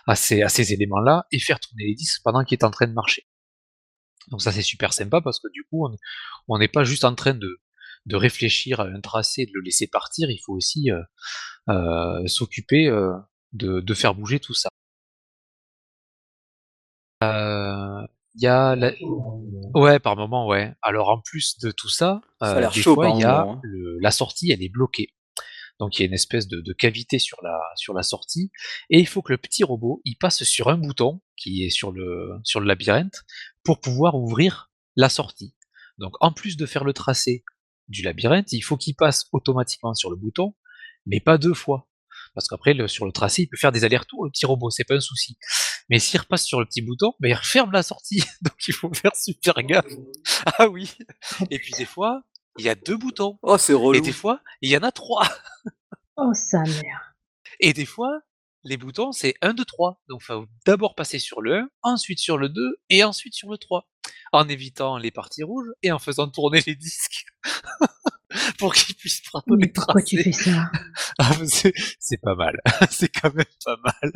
à 0.07 0.15
ces, 0.15 0.73
éléments-là 0.73 1.25
et 1.31 1.39
faire 1.39 1.59
tourner 1.59 1.85
les 1.85 1.95
disques 1.95 2.21
pendant 2.23 2.43
qu'il 2.43 2.57
est 2.57 2.63
en 2.63 2.71
train 2.71 2.87
de 2.87 2.93
marcher. 2.93 3.27
Donc 4.29 4.41
ça 4.41 4.51
c'est 4.51 4.61
super 4.61 4.93
sympa 4.93 5.21
parce 5.21 5.39
que 5.39 5.47
du 5.51 5.63
coup 5.63 5.87
on 6.47 6.57
n'est 6.57 6.67
pas 6.67 6.83
juste 6.83 7.03
en 7.03 7.15
train 7.15 7.33
de, 7.33 7.59
réfléchir 8.11 8.79
à 8.79 8.85
un 8.85 8.99
tracé 9.01 9.45
de 9.45 9.51
le 9.53 9.61
laisser 9.61 9.87
partir, 9.87 10.29
il 10.29 10.39
faut 10.43 10.53
aussi 10.53 10.91
euh, 10.91 11.01
euh, 11.69 12.25
s'occuper 12.27 12.87
euh, 12.87 13.13
de 13.53 13.93
faire 13.93 14.15
bouger 14.15 14.39
tout 14.39 14.53
ça. 14.53 14.69
Euh, 17.23 18.07
Il 18.35 18.43
y 18.43 18.47
a 18.47 18.75
la... 18.75 18.91
Ouais, 19.73 19.99
par 19.99 20.15
moment, 20.15 20.47
ouais. 20.47 20.73
Alors 20.81 21.09
en 21.09 21.19
plus 21.21 21.57
de 21.59 21.71
tout 21.71 21.89
ça, 21.89 22.21
euh, 22.43 22.69
des 22.73 22.81
chaud 22.81 22.95
fois 22.95 23.07
par 23.07 23.15
il 23.17 23.21
y 23.21 23.23
a 23.25 23.39
moment, 23.41 23.53
hein. 23.55 23.59
le- 23.63 23.97
la 24.01 24.11
sortie, 24.11 24.51
elle 24.51 24.61
est 24.63 24.69
bloquée. 24.69 25.09
Donc 25.79 25.97
il 25.97 26.01
y 26.01 26.05
a 26.05 26.07
une 26.07 26.13
espèce 26.13 26.47
de, 26.47 26.61
de 26.61 26.73
cavité 26.73 27.17
sur 27.19 27.37
la, 27.41 27.59
sur 27.75 27.93
la 27.93 28.03
sortie, 28.03 28.51
et 28.89 28.99
il 28.99 29.07
faut 29.07 29.21
que 29.21 29.31
le 29.33 29.37
petit 29.37 29.63
robot 29.63 30.01
il 30.05 30.15
passe 30.15 30.43
sur 30.43 30.67
un 30.69 30.77
bouton 30.77 31.21
qui 31.37 31.63
est 31.65 31.69
sur 31.71 31.91
le, 31.91 32.31
sur 32.43 32.59
le 32.59 32.67
labyrinthe 32.67 33.23
pour 33.63 33.79
pouvoir 33.81 34.15
ouvrir 34.15 34.69
la 34.95 35.09
sortie. 35.09 35.55
Donc 35.97 36.13
en 36.19 36.31
plus 36.33 36.55
de 36.55 36.65
faire 36.65 36.83
le 36.83 36.93
tracé 36.93 37.43
du 37.87 38.03
labyrinthe, 38.03 38.51
il 38.53 38.61
faut 38.61 38.77
qu'il 38.77 38.95
passe 38.95 39.27
automatiquement 39.31 39.93
sur 39.93 40.09
le 40.11 40.15
bouton, 40.17 40.53
mais 41.05 41.19
pas 41.19 41.37
deux 41.37 41.53
fois. 41.55 41.87
Parce 42.33 42.47
qu'après, 42.47 42.73
le- 42.73 42.87
sur 42.87 43.05
le 43.05 43.11
tracé, 43.11 43.43
il 43.43 43.47
peut 43.47 43.57
faire 43.57 43.71
des 43.71 43.83
allers-retours, 43.83 44.23
le 44.25 44.29
petit 44.31 44.45
robot, 44.45 44.69
c'est 44.69 44.83
pas 44.85 44.95
un 44.95 44.99
souci. 45.01 45.37
Mais 45.89 45.99
s'il 45.99 46.19
repasse 46.19 46.45
sur 46.45 46.59
le 46.59 46.65
petit 46.65 46.81
bouton, 46.81 47.13
ben, 47.19 47.29
il 47.29 47.33
referme 47.33 47.71
la 47.71 47.83
sortie. 47.83 48.23
Donc 48.41 48.55
il 48.67 48.73
faut 48.73 48.93
faire 48.93 49.15
super 49.15 49.55
gaffe. 49.63 49.85
Ah 50.57 50.67
oui. 50.69 50.91
Et 51.49 51.59
puis 51.59 51.73
des 51.77 51.85
fois, 51.85 52.21
il 52.57 52.65
y 52.65 52.69
a 52.69 52.75
deux 52.75 52.97
boutons. 52.97 53.37
Oh, 53.43 53.57
c'est 53.57 53.73
relou. 53.73 53.93
Et 53.95 54.01
des 54.01 54.11
fois, 54.13 54.41
il 54.61 54.69
y 54.71 54.77
en 54.77 54.83
a 54.83 54.91
trois. 54.91 55.27
Oh, 56.17 56.31
sa 56.33 56.61
mère. 56.63 57.15
Et 57.61 57.73
des 57.73 57.85
fois, 57.85 58.11
les 58.63 58.77
boutons, 58.77 59.11
c'est 59.11 59.33
1, 59.41 59.53
2, 59.53 59.65
3. 59.65 60.01
Donc, 60.07 60.21
il 60.21 60.25
faut 60.25 60.45
d'abord 60.67 60.93
passer 60.93 61.17
sur 61.19 61.41
le 61.41 61.55
1, 61.55 61.69
ensuite 61.83 62.19
sur 62.19 62.37
le 62.37 62.49
2, 62.49 62.75
et 62.89 63.03
ensuite 63.03 63.33
sur 63.33 63.49
le 63.49 63.57
3. 63.57 63.87
En 64.33 64.47
évitant 64.47 64.97
les 64.97 65.09
parties 65.09 65.41
rouges 65.43 65.69
et 65.81 65.91
en 65.91 65.99
faisant 65.99 66.27
tourner 66.29 66.61
les 66.67 66.75
disques. 66.75 67.25
pour 68.59 68.73
qu'ils 68.73 68.95
puissent 68.95 69.21
prendre 69.21 69.45
Mais 69.47 69.65
les 69.65 69.71
pourquoi 69.71 70.01
tu 70.01 70.21
fais 70.21 70.31
ça? 70.31 70.71
Ah, 71.19 71.31
c'est 71.45 72.21
pas 72.21 72.35
mal. 72.35 72.59
c'est 72.89 73.09
quand 73.09 73.33
même 73.33 73.45
pas 73.65 73.77
mal. 73.83 74.11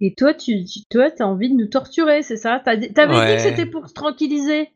Et 0.00 0.14
toi, 0.14 0.32
tu, 0.34 0.64
tu 0.64 0.80
toi, 0.90 1.10
t'as 1.10 1.24
envie 1.24 1.50
de 1.50 1.54
nous 1.54 1.68
torturer, 1.68 2.22
c'est 2.22 2.36
ça? 2.36 2.60
T'avais 2.64 2.88
dit 2.88 2.94
que 2.94 3.38
c'était 3.38 3.66
pour 3.66 3.88
se 3.88 3.92
tranquilliser. 3.94 4.70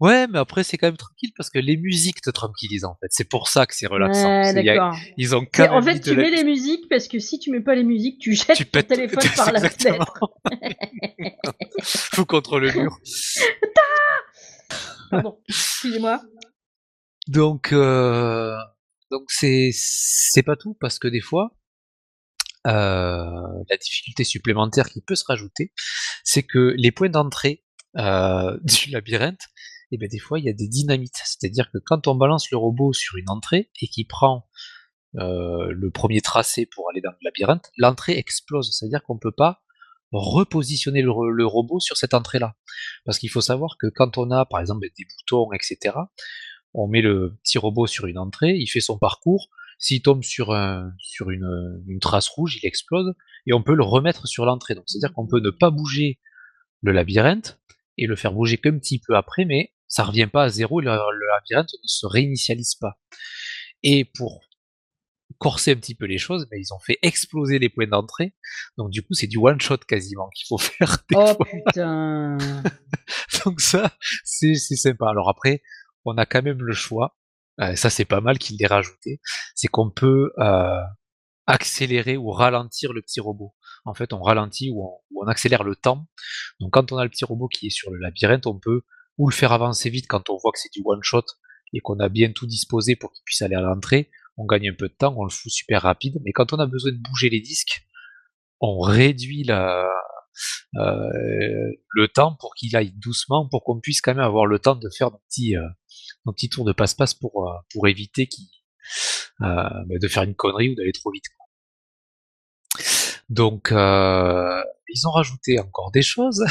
Ouais, 0.00 0.26
mais 0.26 0.40
après 0.40 0.64
c'est 0.64 0.76
quand 0.78 0.88
même 0.88 0.96
tranquille 0.96 1.30
parce 1.36 1.48
que 1.48 1.60
les 1.60 1.76
musiques 1.76 2.20
te 2.22 2.30
tranquillisent 2.30 2.84
en 2.84 2.96
fait. 3.00 3.06
C'est 3.10 3.28
pour 3.28 3.46
ça 3.46 3.66
que 3.66 3.74
c'est 3.76 3.86
relaxant. 3.86 4.42
Ouais, 4.42 4.68
a-. 4.76 4.90
Ils 5.16 5.36
ont 5.36 5.46
quand 5.46 5.70
En 5.72 5.80
fait, 5.80 6.00
tu 6.00 6.16
la 6.16 6.22
mets 6.24 6.30
les 6.32 6.42
musiques 6.42 6.88
parce 6.90 7.06
que 7.06 7.20
si 7.20 7.38
tu 7.38 7.52
mets 7.52 7.60
pas 7.60 7.76
les 7.76 7.84
musiques, 7.84 8.18
tu 8.18 8.34
jettes 8.34 8.56
Tu 8.56 8.64
ton 8.64 8.80
pètes- 8.80 8.88
téléphone 8.88 9.20
c'est 9.22 9.36
par 9.36 9.52
la 9.52 9.60
fenêtre. 9.70 10.20
Tout 12.14 12.26
contre 12.26 12.58
le 12.58 12.72
mur. 12.72 12.98
Pardon, 15.08 15.38
excusez-moi. 15.48 16.20
Donc, 17.28 17.72
euh, 17.72 18.56
donc 19.10 19.24
c'est 19.28 19.70
c'est 19.72 20.42
pas 20.42 20.56
tout 20.56 20.76
parce 20.80 20.98
que 20.98 21.08
des 21.08 21.20
fois, 21.20 21.56
euh, 22.66 23.62
la 23.70 23.76
difficulté 23.76 24.24
supplémentaire 24.24 24.88
qui 24.88 25.00
peut 25.00 25.14
se 25.14 25.24
rajouter, 25.24 25.72
c'est 26.24 26.42
que 26.42 26.74
les 26.76 26.92
points 26.92 27.08
d'entrée 27.08 27.64
euh, 27.98 28.58
du 28.64 28.90
labyrinthe, 28.90 29.48
et 29.90 29.98
ben 29.98 30.08
des 30.08 30.18
fois 30.18 30.38
il 30.38 30.44
y 30.44 30.48
a 30.48 30.52
des 30.52 30.68
dynamites. 30.68 31.20
C'est-à-dire 31.24 31.70
que 31.72 31.78
quand 31.84 32.06
on 32.08 32.14
balance 32.14 32.50
le 32.50 32.56
robot 32.56 32.92
sur 32.92 33.16
une 33.16 33.30
entrée 33.30 33.70
et 33.80 33.88
qu'il 33.88 34.06
prend 34.06 34.48
euh, 35.18 35.72
le 35.72 35.90
premier 35.90 36.20
tracé 36.20 36.66
pour 36.66 36.88
aller 36.90 37.00
dans 37.00 37.10
le 37.10 37.18
labyrinthe, 37.22 37.70
l'entrée 37.76 38.16
explose. 38.16 38.76
C'est-à-dire 38.76 39.02
qu'on 39.02 39.18
peut 39.18 39.32
pas 39.32 39.62
repositionner 40.12 41.02
le, 41.02 41.12
le 41.30 41.46
robot 41.46 41.80
sur 41.80 41.96
cette 41.96 42.14
entrée-là. 42.14 42.54
Parce 43.04 43.18
qu'il 43.18 43.30
faut 43.30 43.40
savoir 43.40 43.76
que 43.78 43.86
quand 43.88 44.18
on 44.18 44.30
a 44.30 44.44
par 44.46 44.60
exemple 44.60 44.86
des 44.96 45.04
boutons, 45.04 45.52
etc., 45.52 45.96
on 46.74 46.86
met 46.88 47.02
le 47.02 47.36
petit 47.42 47.58
robot 47.58 47.86
sur 47.86 48.06
une 48.06 48.18
entrée, 48.18 48.54
il 48.56 48.66
fait 48.66 48.80
son 48.80 48.98
parcours, 48.98 49.48
s'il 49.78 50.02
tombe 50.02 50.22
sur, 50.22 50.52
un, 50.52 50.92
sur 50.98 51.30
une, 51.30 51.82
une 51.86 51.98
trace 52.00 52.28
rouge, 52.28 52.58
il 52.62 52.66
explose, 52.66 53.14
et 53.46 53.52
on 53.52 53.62
peut 53.62 53.74
le 53.74 53.82
remettre 53.84 54.26
sur 54.26 54.44
l'entrée. 54.46 54.74
Donc 54.74 54.84
c'est-à-dire 54.86 55.12
qu'on 55.14 55.26
peut 55.26 55.40
ne 55.40 55.50
pas 55.50 55.70
bouger 55.70 56.18
le 56.80 56.92
labyrinthe, 56.92 57.58
et 57.98 58.06
le 58.06 58.16
faire 58.16 58.32
bouger 58.32 58.56
qu'un 58.58 58.78
petit 58.78 58.98
peu 58.98 59.16
après, 59.16 59.44
mais 59.44 59.72
ça 59.86 60.04
revient 60.04 60.26
pas 60.26 60.44
à 60.44 60.48
zéro, 60.48 60.80
le, 60.80 60.86
le 60.90 61.26
labyrinthe 61.34 61.72
ne 61.72 61.86
se 61.86 62.06
réinitialise 62.06 62.74
pas. 62.76 62.98
Et 63.82 64.04
pour 64.04 64.40
corser 65.38 65.72
un 65.72 65.76
petit 65.76 65.94
peu 65.94 66.06
les 66.06 66.18
choses, 66.18 66.46
ben, 66.50 66.58
ils 66.58 66.72
ont 66.72 66.78
fait 66.78 66.98
exploser 67.02 67.58
les 67.58 67.68
points 67.68 67.86
d'entrée, 67.88 68.32
donc 68.78 68.90
du 68.90 69.02
coup 69.02 69.12
c'est 69.12 69.26
du 69.26 69.38
one-shot 69.38 69.78
quasiment 69.78 70.28
qu'il 70.30 70.46
faut 70.46 70.58
faire 70.58 70.98
des 71.10 71.16
Oh 71.18 71.26
fois. 71.34 71.46
putain. 71.66 72.38
Donc 73.44 73.60
ça, 73.60 73.92
c'est 74.24 74.54
c'est 74.54 74.76
sympa. 74.76 75.08
Alors 75.10 75.28
après, 75.28 75.62
on 76.04 76.16
a 76.16 76.26
quand 76.26 76.42
même 76.42 76.62
le 76.62 76.72
choix. 76.72 77.16
euh, 77.60 77.76
ça, 77.76 77.90
c'est 77.90 78.04
pas 78.04 78.20
mal 78.20 78.38
qu'il 78.38 78.56
l'ait 78.58 78.66
rajouté. 78.66 79.20
C'est 79.54 79.68
qu'on 79.68 79.90
peut 79.90 80.32
euh, 80.38 80.80
accélérer 81.46 82.16
ou 82.16 82.30
ralentir 82.30 82.92
le 82.92 83.02
petit 83.02 83.20
robot. 83.20 83.54
En 83.84 83.94
fait, 83.94 84.12
on 84.12 84.22
ralentit 84.22 84.70
ou 84.70 85.00
on, 85.16 85.26
accélère 85.26 85.62
le 85.62 85.76
temps. 85.76 86.08
Donc 86.58 86.72
quand 86.72 86.90
on 86.90 86.96
a 86.96 87.04
le 87.04 87.10
petit 87.10 87.24
robot 87.24 87.46
qui 87.48 87.68
est 87.68 87.70
sur 87.70 87.92
le 87.92 87.98
labyrinthe, 87.98 88.46
on 88.46 88.58
peut 88.58 88.82
ou 89.18 89.28
le 89.28 89.34
faire 89.34 89.52
avancer 89.52 89.88
vite 89.88 90.06
quand 90.08 90.30
on 90.30 90.36
voit 90.36 90.50
que 90.52 90.58
c'est 90.58 90.72
du 90.72 90.82
one 90.84 91.02
shot 91.02 91.24
et 91.72 91.80
qu'on 91.80 92.00
a 92.00 92.08
bien 92.08 92.32
tout 92.32 92.46
disposé 92.46 92.96
pour 92.96 93.12
qu'il 93.12 93.22
puisse 93.24 93.42
aller 93.42 93.54
à 93.54 93.60
l'entrée. 93.60 94.10
On 94.36 94.46
gagne 94.46 94.70
un 94.70 94.74
peu 94.74 94.88
de 94.88 94.94
temps, 94.94 95.14
on 95.16 95.24
le 95.24 95.30
fout 95.30 95.52
super 95.52 95.82
rapide. 95.82 96.20
Mais 96.24 96.32
quand 96.32 96.52
on 96.52 96.58
a 96.58 96.66
besoin 96.66 96.90
de 96.90 96.98
bouger 96.98 97.28
les 97.28 97.40
disques, 97.40 97.86
on 98.60 98.80
réduit 98.80 99.44
la, 99.44 99.86
euh, 100.76 101.70
le 101.90 102.08
temps 102.08 102.36
pour 102.40 102.54
qu'il 102.54 102.74
aille 102.76 102.92
doucement, 102.92 103.48
pour 103.48 103.64
qu'on 103.64 103.80
puisse 103.80 104.00
quand 104.00 104.14
même 104.14 104.24
avoir 104.24 104.46
le 104.46 104.58
temps 104.58 104.76
de 104.76 104.88
faire 104.96 105.10
nos 105.10 105.18
petits, 105.28 105.56
euh, 105.56 105.68
nos 106.26 106.32
petits 106.32 106.48
tours 106.48 106.64
de 106.64 106.72
passe-passe 106.72 107.14
pour, 107.14 107.48
euh, 107.48 107.52
pour 107.72 107.88
éviter 107.88 108.28
euh, 109.40 109.44
bah, 109.44 109.94
de 110.00 110.08
faire 110.08 110.22
une 110.22 110.34
connerie 110.34 110.70
ou 110.70 110.74
d'aller 110.74 110.92
trop 110.92 111.10
vite. 111.10 111.24
Donc, 113.28 113.72
euh, 113.72 114.62
ils 114.88 115.06
ont 115.06 115.10
rajouté 115.10 115.58
encore 115.58 115.90
des 115.90 116.02
choses. 116.02 116.44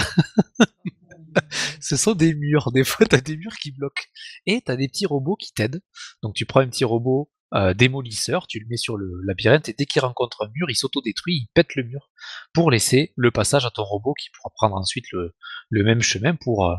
Ce 1.79 1.95
sont 1.95 2.13
des 2.13 2.33
murs. 2.33 2.71
Des 2.71 2.83
fois, 2.83 3.05
tu 3.05 3.15
as 3.15 3.21
des 3.21 3.37
murs 3.37 3.55
qui 3.55 3.71
bloquent. 3.71 4.03
Et 4.45 4.61
tu 4.61 4.71
as 4.71 4.75
des 4.75 4.87
petits 4.87 5.05
robots 5.05 5.35
qui 5.35 5.53
t'aident. 5.53 5.81
Donc, 6.23 6.33
tu 6.33 6.45
prends 6.45 6.61
un 6.61 6.67
petit 6.67 6.85
robot 6.85 7.31
démolisseur, 7.75 8.47
tu 8.47 8.61
le 8.61 8.65
mets 8.69 8.77
sur 8.77 8.95
le 8.95 9.11
labyrinthe, 9.25 9.67
et 9.67 9.75
dès 9.77 9.85
qu'il 9.85 10.01
rencontre 10.01 10.45
un 10.45 10.49
mur, 10.55 10.69
il 10.69 10.75
s'autodétruit, 10.77 11.33
il 11.35 11.49
pète 11.53 11.75
le 11.75 11.83
mur 11.83 12.09
pour 12.53 12.71
laisser 12.71 13.11
le 13.17 13.29
passage 13.29 13.65
à 13.65 13.71
ton 13.71 13.83
robot 13.83 14.13
qui 14.13 14.29
pourra 14.29 14.53
prendre 14.55 14.77
ensuite 14.77 15.03
le, 15.11 15.35
le 15.69 15.83
même 15.83 16.01
chemin 16.01 16.33
pour, 16.33 16.73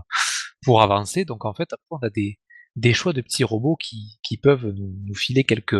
pour 0.63 0.81
avancer. 0.81 1.27
Donc, 1.27 1.45
en 1.45 1.53
fait, 1.53 1.71
après, 1.75 1.85
on 1.91 1.99
a 1.99 2.09
des, 2.09 2.39
des 2.77 2.95
choix 2.95 3.13
de 3.13 3.21
petits 3.21 3.45
robots 3.45 3.77
qui, 3.77 4.19
qui 4.23 4.37
peuvent 4.37 4.67
nous, 4.67 4.95
nous 5.05 5.15
filer 5.15 5.45
quelques, 5.45 5.75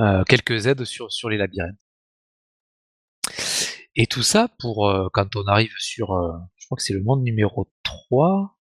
euh, 0.00 0.24
quelques 0.28 0.66
aides 0.66 0.84
sur, 0.84 1.12
sur 1.12 1.28
les 1.28 1.36
labyrinthes. 1.36 1.78
Et 3.96 4.06
tout 4.06 4.22
ça 4.22 4.48
pour 4.58 4.88
euh, 4.88 5.08
quand 5.12 5.36
on 5.36 5.46
arrive 5.46 5.72
sur, 5.78 6.12
euh, 6.12 6.32
je 6.56 6.66
crois 6.66 6.76
que 6.76 6.82
c'est 6.82 6.94
le 6.94 7.02
monde 7.02 7.22
numéro 7.22 7.70
3, 7.84 8.58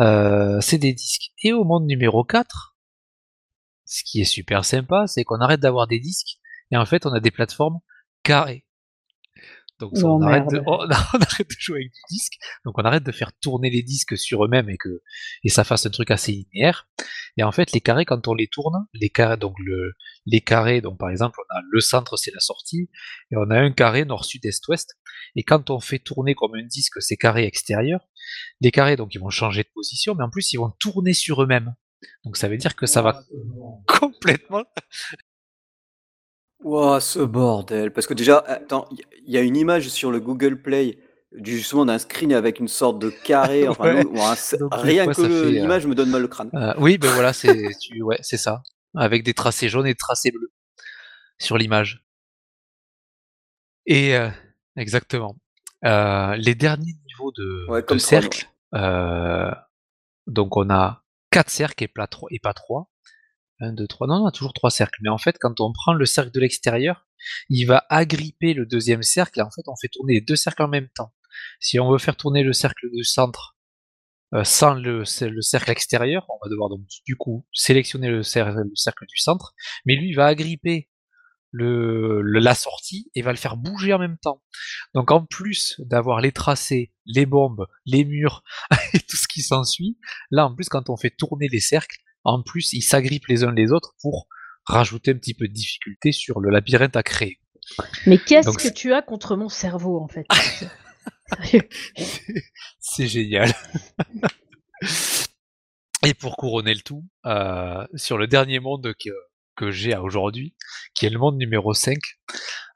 euh, 0.00 0.60
c'est 0.60 0.78
des 0.78 0.92
disques. 0.92 1.32
Et 1.42 1.52
au 1.52 1.64
monde 1.64 1.86
numéro 1.86 2.24
4, 2.24 2.76
ce 3.86 4.02
qui 4.04 4.20
est 4.20 4.24
super 4.24 4.64
sympa, 4.66 5.06
c'est 5.06 5.24
qu'on 5.24 5.40
arrête 5.40 5.60
d'avoir 5.60 5.86
des 5.86 5.98
disques 5.98 6.38
et 6.70 6.76
en 6.76 6.84
fait 6.84 7.06
on 7.06 7.12
a 7.12 7.20
des 7.20 7.30
plateformes 7.30 7.78
carrées. 8.22 8.66
Donc 9.80 9.96
ça, 9.96 10.06
on, 10.06 10.20
arrête 10.22 10.46
de, 10.48 10.58
merde. 10.58 10.66
on 10.66 11.18
arrête 11.18 11.48
de 11.48 11.56
jouer 11.58 11.76
avec 11.78 11.92
du 11.92 12.00
disque, 12.10 12.34
donc 12.64 12.76
on 12.78 12.82
arrête 12.82 13.04
de 13.04 13.12
faire 13.12 13.32
tourner 13.40 13.70
les 13.70 13.82
disques 13.82 14.18
sur 14.18 14.44
eux-mêmes 14.44 14.68
et 14.68 14.76
que 14.76 15.02
et 15.44 15.48
ça 15.48 15.64
fasse 15.64 15.86
un 15.86 15.90
truc 15.90 16.10
assez 16.10 16.32
linéaire. 16.32 16.88
Et 17.36 17.44
en 17.44 17.52
fait, 17.52 17.72
les 17.72 17.80
carrés, 17.80 18.04
quand 18.04 18.26
on 18.26 18.34
les 18.34 18.48
tourne, 18.48 18.86
les 18.92 19.10
carrés, 19.10 19.36
donc 19.36 19.54
le, 19.64 19.92
les 20.26 20.40
carrés, 20.40 20.80
donc 20.80 20.98
par 20.98 21.10
exemple, 21.10 21.38
on 21.38 21.56
a 21.56 21.60
le 21.70 21.80
centre, 21.80 22.16
c'est 22.16 22.32
la 22.32 22.40
sortie, 22.40 22.90
et 23.30 23.36
on 23.36 23.50
a 23.50 23.58
un 23.58 23.70
carré 23.70 24.04
nord, 24.04 24.24
sud, 24.24 24.44
est, 24.44 24.66
ouest. 24.68 24.98
Et 25.36 25.44
quand 25.44 25.70
on 25.70 25.78
fait 25.78 25.98
tourner 26.00 26.34
comme 26.34 26.54
un 26.54 26.64
disque 26.64 27.00
ces 27.00 27.16
carrés 27.16 27.44
extérieurs, 27.44 28.08
les 28.60 28.70
carrés, 28.70 28.96
donc 28.96 29.14
ils 29.14 29.20
vont 29.20 29.30
changer 29.30 29.62
de 29.62 29.70
position, 29.72 30.14
mais 30.14 30.24
en 30.24 30.30
plus 30.30 30.52
ils 30.52 30.58
vont 30.58 30.72
tourner 30.78 31.14
sur 31.14 31.42
eux-mêmes. 31.42 31.74
Donc 32.24 32.36
ça 32.36 32.48
veut 32.48 32.56
dire 32.56 32.76
que 32.76 32.86
ça 32.86 33.02
va 33.02 33.22
complètement. 33.86 34.64
Ouah, 36.62 37.00
ce 37.00 37.20
bordel. 37.20 37.92
Parce 37.92 38.06
que 38.06 38.14
déjà, 38.14 38.38
attends, 38.46 38.86
il 38.90 38.98
y- 38.98 39.02
il 39.26 39.32
y 39.34 39.36
a 39.38 39.42
une 39.42 39.56
image 39.56 39.88
sur 39.88 40.10
le 40.10 40.20
Google 40.20 40.60
Play 40.60 40.98
du- 41.32 41.56
justement 41.58 41.84
d'un 41.84 41.98
screen 41.98 42.32
avec 42.32 42.58
une 42.58 42.68
sorte 42.68 42.98
de 42.98 43.10
carré. 43.10 43.66
Enfin, 43.68 43.94
Ouais. 43.94 44.00
un- 44.00 44.58
Donc, 44.58 44.70
rien 44.74 45.06
que 45.06 45.12
ça 45.12 45.22
le- 45.22 45.28
fait, 45.28 45.34
euh, 45.46 45.50
l'image 45.50 45.86
me 45.86 45.94
donne 45.94 46.10
mal 46.10 46.24
au 46.24 46.28
crâne. 46.28 46.50
Euh, 46.54 46.74
oui, 46.78 46.98
ben 46.98 47.10
voilà, 47.12 47.32
c'est 47.32 47.46
tu, 47.80 48.02
ouais, 48.02 48.18
c'est 48.22 48.36
ça, 48.38 48.62
avec 48.96 49.22
des 49.22 49.34
tracés 49.34 49.68
jaunes 49.68 49.86
et 49.86 49.90
des 49.92 49.96
tracés 49.96 50.30
bleus 50.30 50.50
sur 51.38 51.58
l'image. 51.58 52.04
Et 53.86 54.16
euh, 54.16 54.28
exactement. 54.76 55.36
Euh, 55.84 56.34
les 56.36 56.54
derniers 56.54 56.94
niveaux 57.06 57.32
de, 57.32 57.66
Ouais, 57.68 57.82
de 57.82 57.86
comme 57.86 57.98
Tron, 57.98 58.08
cercles, 58.08 58.46
euh, 58.74 59.50
donc 60.26 60.56
on 60.56 60.68
a 60.70 61.04
quatre 61.30 61.50
cercles 61.50 61.84
et, 61.84 61.88
pas 61.88 62.06
trois, 62.08 62.28
et 62.32 62.40
pas 62.40 62.52
trois. 62.52 62.90
Un, 63.60 63.72
deux, 63.72 63.86
trois. 63.88 64.06
Non, 64.06 64.22
on 64.22 64.26
a 64.26 64.30
toujours 64.32 64.52
trois 64.52 64.70
cercles. 64.70 65.00
Mais 65.02 65.08
en 65.10 65.18
fait, 65.18 65.36
quand 65.40 65.60
on 65.60 65.72
prend 65.72 65.92
le 65.92 66.06
cercle 66.06 66.30
de 66.30 66.40
l'extérieur, 66.40 67.06
il 67.48 67.64
va 67.64 67.84
agripper 67.88 68.54
le 68.54 68.66
deuxième 68.66 69.02
cercle 69.02 69.40
et 69.40 69.42
en 69.42 69.50
fait, 69.50 69.62
on 69.66 69.74
fait 69.76 69.88
tourner 69.88 70.14
les 70.14 70.20
deux 70.20 70.36
cercles 70.36 70.62
en 70.62 70.68
même 70.68 70.88
temps. 70.94 71.12
Si 71.60 71.78
on 71.80 71.90
veut 71.90 71.98
faire 71.98 72.16
tourner 72.16 72.42
le 72.44 72.52
cercle 72.52 72.88
du 72.92 73.04
centre 73.04 73.56
euh, 74.34 74.44
sans 74.44 74.74
le, 74.74 75.00
le 75.22 75.42
cercle 75.42 75.70
extérieur, 75.70 76.26
on 76.30 76.38
va 76.44 76.50
devoir 76.50 76.70
donc 76.70 76.82
du 77.06 77.16
coup 77.16 77.46
sélectionner 77.52 78.10
le, 78.10 78.22
cer- 78.22 78.54
le 78.54 78.76
cercle 78.76 79.06
du 79.06 79.18
centre, 79.18 79.54
mais 79.86 79.96
lui 79.96 80.10
il 80.10 80.14
va 80.16 80.26
agripper 80.26 80.88
la 81.52 82.54
sortie 82.54 83.10
et 83.14 83.22
va 83.22 83.30
le 83.32 83.38
faire 83.38 83.56
bouger 83.56 83.92
en 83.92 83.98
même 83.98 84.18
temps. 84.18 84.42
Donc 84.94 85.10
en 85.10 85.24
plus 85.24 85.76
d'avoir 85.80 86.20
les 86.20 86.32
tracés, 86.32 86.92
les 87.06 87.26
bombes, 87.26 87.66
les 87.86 88.04
murs 88.04 88.42
et 88.94 89.00
tout 89.00 89.16
ce 89.16 89.28
qui 89.28 89.42
s'ensuit, 89.42 89.98
là 90.30 90.46
en 90.46 90.54
plus 90.54 90.68
quand 90.68 90.90
on 90.90 90.96
fait 90.96 91.10
tourner 91.10 91.48
les 91.48 91.60
cercles, 91.60 91.98
en 92.28 92.42
plus 92.42 92.72
ils 92.72 92.82
s'agrippent 92.82 93.28
les 93.28 93.44
uns 93.44 93.52
les 93.52 93.72
autres 93.72 93.94
pour 94.00 94.28
rajouter 94.64 95.12
un 95.12 95.18
petit 95.18 95.34
peu 95.34 95.48
de 95.48 95.52
difficulté 95.52 96.12
sur 96.12 96.40
le 96.40 96.50
labyrinthe 96.50 96.96
à 96.96 97.02
créer. 97.02 97.40
Mais 98.06 98.18
qu'est-ce 98.18 98.56
que 98.56 98.72
tu 98.72 98.92
as 98.92 99.02
contre 99.02 99.36
mon 99.36 99.48
cerveau, 99.48 100.00
en 100.00 100.08
fait? 100.08 100.26
C'est 102.80 103.06
génial. 103.06 103.52
Et 106.06 106.14
pour 106.14 106.36
couronner 106.36 106.74
le 106.74 106.80
tout, 106.80 107.04
euh, 107.26 107.84
sur 107.94 108.18
le 108.18 108.28
dernier 108.28 108.60
monde 108.60 108.94
que, 109.02 109.10
que 109.56 109.70
j'ai 109.72 109.92
à 109.92 110.02
aujourd'hui, 110.02 110.54
qui 110.94 111.06
est 111.06 111.10
le 111.10 111.18
monde 111.18 111.36
numéro 111.36 111.74
5, 111.74 111.98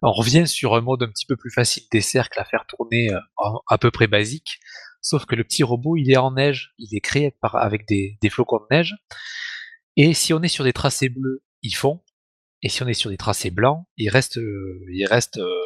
on 0.02 0.10
revient 0.10 0.48
sur 0.48 0.74
un 0.74 0.80
mode 0.80 1.04
un 1.04 1.08
petit 1.08 1.26
peu 1.26 1.36
plus 1.36 1.52
facile 1.52 1.84
des 1.92 2.00
cercles 2.00 2.40
à 2.40 2.44
faire 2.44 2.66
tourner 2.66 3.12
euh, 3.12 3.20
à 3.68 3.78
peu 3.78 3.90
près 3.92 4.08
basique, 4.08 4.58
sauf 5.02 5.26
que 5.26 5.34
le 5.34 5.44
petit 5.44 5.62
robot 5.62 5.96
il 5.96 6.10
est 6.10 6.16
en 6.16 6.32
neige, 6.32 6.72
il 6.78 6.96
est 6.96 7.00
créé 7.00 7.32
par, 7.42 7.56
avec 7.56 7.86
des, 7.86 8.18
des 8.22 8.30
flocons 8.30 8.58
de 8.58 8.74
neige, 8.74 8.96
et 9.96 10.14
si 10.14 10.32
on 10.32 10.42
est 10.42 10.48
sur 10.48 10.64
des 10.64 10.72
tracés 10.72 11.10
bleus, 11.10 11.44
ils 11.60 11.74
font, 11.74 12.02
et 12.62 12.68
si 12.68 12.82
on 12.82 12.88
est 12.88 12.94
sur 12.94 13.10
des 13.10 13.18
tracés 13.18 13.50
blancs, 13.50 13.84
ils 13.96 14.08
restent, 14.08 14.38
euh, 14.38 14.80
ils 14.92 15.06
restent 15.06 15.38
euh, 15.38 15.60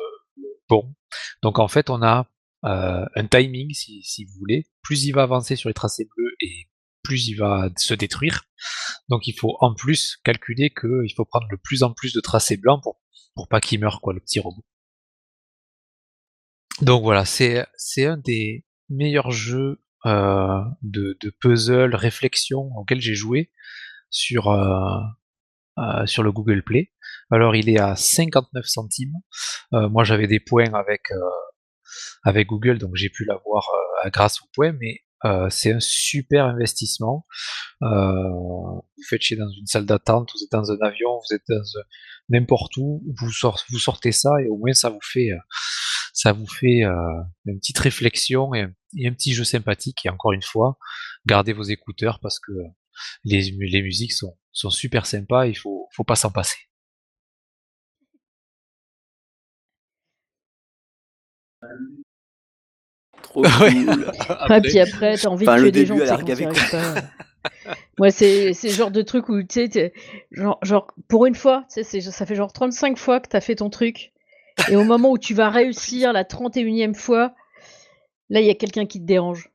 bons. 0.68 0.94
Donc 1.42 1.58
en 1.58 1.68
fait 1.68 1.90
on 1.90 2.02
a 2.02 2.28
euh, 2.64 3.04
un 3.14 3.26
timing, 3.26 3.72
si, 3.72 4.02
si 4.02 4.24
vous 4.24 4.32
voulez. 4.38 4.66
Plus 4.82 5.04
il 5.04 5.12
va 5.12 5.22
avancer 5.22 5.54
sur 5.56 5.68
les 5.68 5.74
tracés 5.74 6.08
bleus 6.16 6.34
et 6.40 6.68
plus 7.02 7.28
il 7.28 7.34
va 7.34 7.68
se 7.76 7.94
détruire. 7.94 8.42
Donc 9.08 9.28
il 9.28 9.34
faut 9.34 9.56
en 9.60 9.74
plus 9.74 10.16
calculer 10.24 10.70
qu'il 10.70 11.12
faut 11.14 11.24
prendre 11.24 11.46
de 11.48 11.56
plus 11.56 11.82
en 11.82 11.92
plus 11.92 12.12
de 12.12 12.20
tracés 12.20 12.56
blancs 12.56 12.82
pour, 12.82 13.00
pour 13.34 13.48
pas 13.48 13.60
qu'il 13.60 13.78
meure, 13.78 14.00
quoi, 14.00 14.12
le 14.12 14.20
petit 14.20 14.40
robot. 14.40 14.64
Donc 16.82 17.02
voilà, 17.04 17.24
c'est 17.24 17.64
un 18.04 18.16
des 18.18 18.65
meilleurs 18.88 19.30
jeux 19.30 19.80
euh, 20.06 20.60
de, 20.82 21.16
puzzle, 21.40 21.94
réflexion 21.94 22.70
auquel 22.76 23.00
j'ai 23.00 23.14
joué 23.14 23.50
sur, 24.10 24.48
euh, 24.48 25.00
euh, 25.78 26.06
sur 26.06 26.22
le 26.22 26.32
Google 26.32 26.62
Play. 26.62 26.92
Alors 27.30 27.56
il 27.56 27.68
est 27.68 27.80
à 27.80 27.96
59 27.96 28.66
centimes. 28.66 29.14
Euh, 29.72 29.88
moi 29.88 30.04
j'avais 30.04 30.26
des 30.26 30.40
points 30.40 30.72
avec, 30.74 31.10
euh, 31.10 31.20
avec 32.22 32.48
Google, 32.48 32.78
donc 32.78 32.92
j'ai 32.94 33.10
pu 33.10 33.24
l'avoir 33.24 33.68
grâce 34.12 34.40
aux 34.42 34.48
points, 34.54 34.72
mais 34.72 35.00
euh, 35.24 35.48
c'est 35.50 35.72
un 35.72 35.80
super 35.80 36.44
investissement. 36.44 37.26
Euh, 37.82 38.30
vous 38.30 39.02
faites 39.08 39.22
chier 39.22 39.36
dans 39.36 39.48
une 39.48 39.66
salle 39.66 39.86
d'attente, 39.86 40.30
vous 40.34 40.44
êtes 40.44 40.52
dans 40.52 40.70
un 40.70 40.78
avion, 40.82 41.18
vous 41.18 41.34
êtes 41.34 41.42
dans 41.48 41.62
n'importe 42.28 42.76
où, 42.76 43.02
vous, 43.18 43.30
vous 43.70 43.78
sortez 43.78 44.12
ça 44.12 44.30
et 44.42 44.48
au 44.48 44.56
moins 44.56 44.72
ça 44.72 44.90
vous 44.90 45.00
fait, 45.02 45.30
ça 46.16 46.32
vous 46.32 46.46
fait 46.46 46.82
euh, 46.84 46.94
une 47.44 47.58
petite 47.58 47.78
réflexion 47.78 48.54
et, 48.54 48.62
un- 48.62 48.72
et 48.96 49.06
un 49.06 49.12
petit 49.12 49.34
jeu 49.34 49.44
sympathique. 49.44 50.06
Et 50.06 50.08
encore 50.08 50.32
une 50.32 50.42
fois, 50.42 50.78
gardez 51.26 51.52
vos 51.52 51.62
écouteurs 51.64 52.18
parce 52.20 52.40
que 52.40 52.52
les, 53.24 53.50
les 53.60 53.82
musiques 53.82 54.12
sont, 54.14 54.36
sont 54.52 54.70
super 54.70 55.04
sympas, 55.06 55.46
il 55.46 55.54
faut, 55.56 55.88
faut 55.94 56.04
pas 56.04 56.16
s'en 56.16 56.30
passer. 56.30 56.56
Trop 63.22 63.42
Ouais. 63.44 63.84
cool. 63.84 64.12
Et 64.56 64.60
puis 64.62 64.78
après, 64.80 65.16
t'as 65.16 65.28
envie 65.28 65.46
Enfin, 65.48 65.56
de 65.56 65.62
tuer 65.62 65.72
des 65.72 65.86
gens. 65.86 65.96
Moi, 67.98 68.10
c'est 68.10 68.52
le 68.62 68.70
genre 68.70 68.90
de 68.90 69.02
truc 69.02 69.28
où, 69.28 69.42
tu 69.42 69.70
sais, 69.70 69.92
genre, 70.32 70.58
genre, 70.62 70.86
pour 71.08 71.26
une 71.26 71.34
fois, 71.34 71.64
ça 71.68 71.82
fait 72.26 72.34
genre 72.34 72.52
35 72.52 72.98
fois 72.98 73.20
que 73.20 73.28
t'as 73.28 73.40
fait 73.40 73.56
ton 73.56 73.70
truc. 73.70 74.12
Et 74.70 74.76
au 74.76 74.84
moment 74.84 75.10
où 75.10 75.18
tu 75.18 75.34
vas 75.34 75.50
réussir 75.50 76.12
la 76.12 76.24
31e 76.24 76.94
fois, 76.94 77.34
là, 78.28 78.40
il 78.40 78.46
y 78.46 78.50
a 78.50 78.54
quelqu'un 78.54 78.86
qui 78.86 79.00
te 79.00 79.06
dérange. 79.06 79.50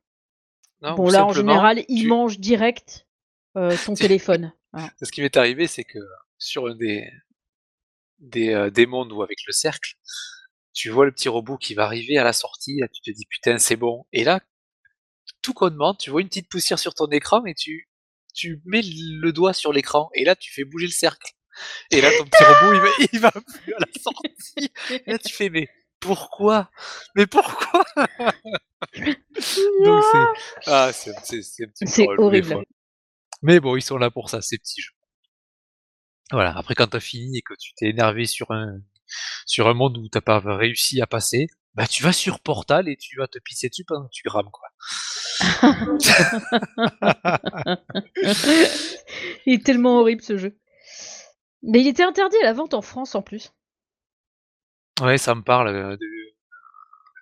Non, 0.82 0.96
bon, 0.96 1.08
ou 1.08 1.12
là, 1.12 1.26
en 1.26 1.34
général, 1.34 1.84
il 1.88 2.04
tu- 2.04 2.08
mange 2.08 2.40
direct 2.40 3.08
euh, 3.58 3.76
ton 3.86 3.94
téléphone. 3.96 4.54
Ce 5.02 5.12
qui 5.12 5.22
m'est 5.22 5.36
arrivé, 5.38 5.68
c'est 5.68 5.84
que 5.84 6.00
sur 6.38 6.68
un 6.68 6.76
des, 6.76 7.08
des, 8.20 8.50
euh, 8.54 8.70
des 8.70 8.86
mondes 8.86 9.12
où 9.12 9.22
avec 9.22 9.40
le 9.46 9.52
cercle, 9.54 9.96
tu 10.74 10.90
vois 10.90 11.06
le 11.06 11.12
petit 11.12 11.30
robot 11.30 11.58
qui 11.58 11.74
va 11.74 11.84
arriver 11.86 12.18
à 12.18 12.24
la 12.24 12.34
sortie, 12.34 12.78
là, 12.78 12.88
tu 12.88 13.02
te 13.02 13.12
dis 13.16 13.26
putain 13.26 13.58
c'est 13.58 13.76
bon. 13.76 14.06
Et 14.14 14.24
là, 14.24 14.40
tout 15.42 15.54
connement, 15.54 15.94
tu 15.94 16.10
vois 16.10 16.22
une 16.22 16.28
petite 16.30 16.50
poussière 16.50 16.80
sur 16.80 16.94
ton 16.94 17.08
écran 17.08 17.46
et 17.46 17.54
tu, 17.54 17.90
tu 18.34 18.62
mets 18.66 18.82
le 18.84 19.32
doigt 19.32 19.54
sur 19.54 19.74
l'écran 19.74 20.10
et 20.14 20.24
là 20.24 20.36
tu 20.36 20.54
fais 20.54 20.64
bouger 20.64 20.86
le 20.86 20.92
cercle. 20.92 21.32
Et 21.92 22.02
là 22.02 22.10
ton 22.18 22.26
petit 22.26 22.44
robot 22.44 22.74
il 22.74 22.80
va, 22.80 22.90
il 23.14 23.20
va 23.20 23.32
plus 23.32 23.74
à 23.74 23.80
la 23.80 23.88
sortie. 24.02 24.72
Et 25.06 25.12
là 25.12 25.18
tu 25.18 25.34
fais 25.34 25.50
mais 25.50 25.68
pourquoi? 26.02 26.70
Mais 27.16 27.28
pourquoi? 27.28 27.86
Donc 29.86 30.04
c'est 30.12 30.26
ah 30.68 30.92
c'est 30.92 31.14
c'est 31.24 31.42
c'est 31.44 31.64
un 31.64 31.68
petit 31.68 31.88
C'est 31.88 32.08
horrible. 32.18 32.66
Mais 33.44 33.60
bon, 33.60 33.76
ils 33.76 33.82
sont 33.82 33.98
là 33.98 34.12
pour 34.12 34.30
ça, 34.30 34.42
ces 34.42 34.58
petits 34.58 34.82
jeux. 34.82 34.94
Voilà, 36.32 36.58
après 36.58 36.76
quand 36.76 36.88
t'as 36.88 37.00
fini 37.00 37.38
et 37.38 37.42
que 37.42 37.54
tu 37.60 37.74
t'es 37.76 37.88
énervé 37.88 38.26
sur 38.26 38.52
un 38.52 38.80
sur 39.46 39.68
un 39.68 39.74
monde 39.74 39.98
où 39.98 40.08
t'as 40.10 40.22
pas 40.22 40.40
réussi 40.40 41.02
à 41.02 41.08
passer, 41.08 41.48
bah 41.76 41.88
tu 41.88 42.04
vas 42.04 42.14
sur 42.14 42.40
Portal 42.40 42.88
et 42.90 42.98
tu 42.98 43.18
vas 43.18 43.28
te 43.28 43.40
pisser 43.40 43.70
dessus 43.70 43.84
pendant 43.86 44.06
que 44.06 44.14
tu 44.14 44.24
grammes 44.24 44.52
quoi. 44.52 44.70
il 49.46 49.54
est 49.54 49.66
tellement 49.66 50.00
horrible 50.00 50.24
ce 50.24 50.38
jeu. 50.38 50.58
Mais 51.64 51.82
il 51.82 51.88
était 51.88 52.04
interdit 52.04 52.38
à 52.42 52.46
la 52.46 52.54
vente 52.54 52.74
en 52.74 52.82
France 52.82 53.16
en 53.16 53.22
plus. 53.22 53.52
Ouais, 55.02 55.18
ça 55.18 55.36
me 55.36 55.42
parle 55.42 55.68
euh, 55.68 55.98
de 55.98 56.06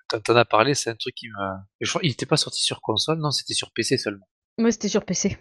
quand 0.10 0.20
t'en 0.22 0.36
as 0.36 0.46
parlé, 0.46 0.74
c'est 0.74 0.90
un 0.90 0.96
truc 0.96 1.14
qui 1.16 1.30
m'a. 1.30 1.66
Je 1.80 1.90
crois 1.90 2.02
qu'il 2.02 2.12
était 2.12 2.26
pas 2.26 2.38
sorti 2.38 2.64
sur 2.64 2.82
console, 2.82 3.20
non, 3.20 3.30
c'était 3.32 3.54
sur 3.54 3.72
PC 3.72 3.98
seulement. 3.98 4.28
Moi, 4.58 4.72
c'était 4.72 4.90
sur 4.90 5.06
PC. 5.06 5.38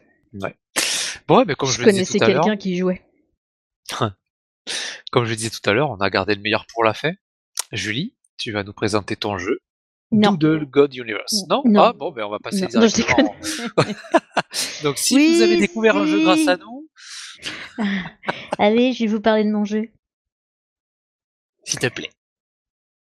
Bon, 1.26 1.38
ouais, 1.38 1.44
mais 1.46 1.54
comme 1.54 1.70
je, 1.70 1.78
je 1.80 1.84
le 1.84 1.92
disais 1.92 2.04
connaissais 2.04 2.18
tout 2.18 2.24
à 2.24 2.28
l'heure, 2.28 2.44
quelqu'un 2.44 2.56
qui 2.58 2.76
jouait. 2.76 3.02
comme 5.10 5.24
je 5.24 5.30
le 5.30 5.36
disais 5.36 5.50
tout 5.50 5.68
à 5.68 5.72
l'heure, 5.72 5.90
on 5.90 5.96
a 5.96 6.10
gardé 6.10 6.34
le 6.34 6.42
meilleur 6.42 6.66
pour 6.72 6.84
la 6.84 6.92
fin. 6.92 7.12
Julie, 7.72 8.14
tu 8.36 8.52
vas 8.52 8.62
nous 8.62 8.74
présenter 8.74 9.16
ton 9.16 9.38
jeu. 9.38 9.58
Non. 10.10 10.32
Doodle 10.32 10.66
God 10.66 10.94
Universe. 10.94 11.44
Non, 11.48 11.62
Non. 11.64 11.82
Ah 11.82 11.92
bon, 11.92 12.12
ben 12.12 12.24
on 12.24 12.30
va 12.30 12.38
passer 12.38 12.66
Non, 12.74 12.80
non, 12.80 12.88
je 12.88 12.94
directement. 12.94 13.34
Donc 14.82 14.98
si 14.98 15.14
Oui, 15.14 15.34
vous 15.34 15.42
avez 15.42 15.56
découvert 15.58 15.96
un 15.96 16.06
jeu 16.06 16.22
grâce 16.22 16.46
à 16.46 16.56
nous, 16.56 16.88
Allez, 18.58 18.92
je 18.92 19.04
vais 19.04 19.10
vous 19.10 19.20
parler 19.20 19.44
de 19.44 19.52
mon 19.52 19.64
jeu. 19.64 19.88
s'il 21.64 21.78
te 21.78 21.86
plaît. 21.86 22.10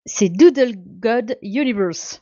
C'est 0.05 0.29
Doodle 0.29 0.75
God 0.75 1.37
Universe. 1.41 2.21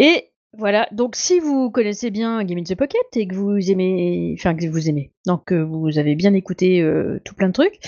Et 0.00 0.30
voilà, 0.56 0.88
donc 0.92 1.16
si 1.16 1.40
vous 1.40 1.70
connaissez 1.70 2.10
bien 2.10 2.42
Game 2.44 2.58
in 2.58 2.62
the 2.62 2.74
Pocket 2.76 3.00
et 3.16 3.26
que 3.26 3.34
vous 3.34 3.70
aimez, 3.70 4.34
enfin 4.38 4.54
que 4.54 4.66
vous 4.66 4.88
aimez, 4.88 5.12
donc 5.26 5.46
que 5.46 5.54
vous 5.60 5.98
avez 5.98 6.14
bien 6.14 6.32
écouté 6.34 6.80
euh, 6.80 7.20
tout 7.24 7.34
plein 7.34 7.48
de 7.48 7.52
trucs, 7.52 7.78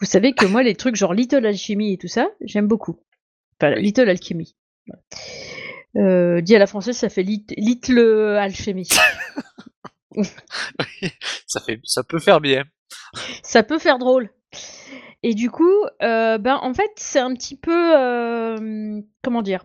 vous 0.00 0.06
savez 0.06 0.32
que 0.32 0.44
moi 0.46 0.62
les 0.62 0.74
trucs 0.74 0.96
genre 0.96 1.14
Little 1.14 1.46
Alchemy 1.46 1.92
et 1.94 1.96
tout 1.96 2.08
ça, 2.08 2.28
j'aime 2.42 2.66
beaucoup. 2.66 2.98
Enfin. 3.60 3.74
Little 3.76 4.08
Alchemy. 4.08 4.56
Euh, 5.96 6.40
dit 6.40 6.56
à 6.56 6.58
la 6.58 6.66
française, 6.66 6.96
ça 6.96 7.08
fait 7.08 7.22
lit- 7.22 7.46
Little 7.56 8.36
Alchemy. 8.38 8.88
ça 11.46 11.60
fait, 11.60 11.80
ça 11.84 12.02
peut 12.02 12.18
faire 12.18 12.40
bien. 12.40 12.64
ça 13.42 13.62
peut 13.62 13.78
faire 13.78 13.98
drôle. 13.98 14.30
Et 15.22 15.34
du 15.34 15.50
coup, 15.50 15.72
euh, 16.02 16.38
ben 16.38 16.58
en 16.62 16.72
fait, 16.74 16.90
c'est 16.96 17.18
un 17.18 17.34
petit 17.34 17.56
peu 17.56 17.96
euh, 17.98 19.00
comment 19.22 19.42
dire? 19.42 19.64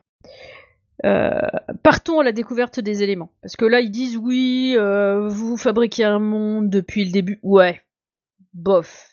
Euh, 1.03 1.41
partons 1.83 2.19
à 2.19 2.23
la 2.23 2.31
découverte 2.31 2.79
des 2.79 3.03
éléments. 3.03 3.31
Parce 3.41 3.55
que 3.55 3.65
là, 3.65 3.81
ils 3.81 3.91
disent 3.91 4.17
oui, 4.17 4.75
euh, 4.77 5.27
vous 5.27 5.57
fabriquez 5.57 6.03
un 6.05 6.19
monde 6.19 6.69
depuis 6.69 7.05
le 7.05 7.11
début. 7.11 7.39
Ouais, 7.43 7.81
bof. 8.53 9.09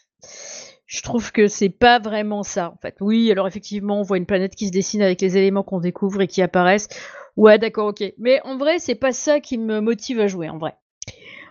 Je 0.87 1.03
trouve 1.03 1.33
que 1.33 1.49
c'est 1.49 1.71
pas 1.71 1.99
vraiment 1.99 2.43
ça, 2.43 2.71
en 2.71 2.77
fait. 2.77 2.97
Oui, 3.01 3.31
alors 3.33 3.49
effectivement, 3.49 3.99
on 3.99 4.03
voit 4.03 4.19
une 4.19 4.27
planète 4.27 4.55
qui 4.55 4.67
se 4.67 4.73
dessine 4.73 5.03
avec 5.03 5.21
les 5.21 5.37
éléments 5.37 5.63
qu'on 5.63 5.81
découvre 5.81 6.21
et 6.21 6.29
qui 6.29 6.43
apparaissent. 6.43 6.89
Ouais, 7.37 7.59
d'accord, 7.59 7.89
ok. 7.89 8.05
Mais 8.19 8.41
en 8.45 8.59
vrai, 8.59 8.79
c'est 8.79 8.95
pas 8.95 9.13
ça 9.13 9.41
qui 9.41 9.57
me 9.59 9.81
motive 9.81 10.21
à 10.21 10.27
jouer, 10.27 10.51
en 10.51 10.59
vrai. 10.59 10.75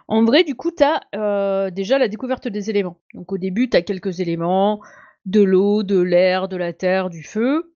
En 0.07 0.23
vrai, 0.23 0.43
du 0.43 0.55
coup, 0.55 0.71
tu 0.71 0.83
as 0.83 1.71
déjà 1.71 1.97
la 1.97 2.07
découverte 2.07 2.47
des 2.47 2.69
éléments. 2.69 2.97
Donc 3.13 3.31
au 3.31 3.37
début, 3.37 3.69
tu 3.69 3.77
as 3.77 3.81
quelques 3.81 4.19
éléments, 4.19 4.79
de 5.25 5.41
l'eau, 5.41 5.83
de 5.83 5.99
l'air, 5.99 6.47
de 6.47 6.57
la 6.57 6.73
terre, 6.73 7.09
du 7.09 7.23
feu. 7.23 7.70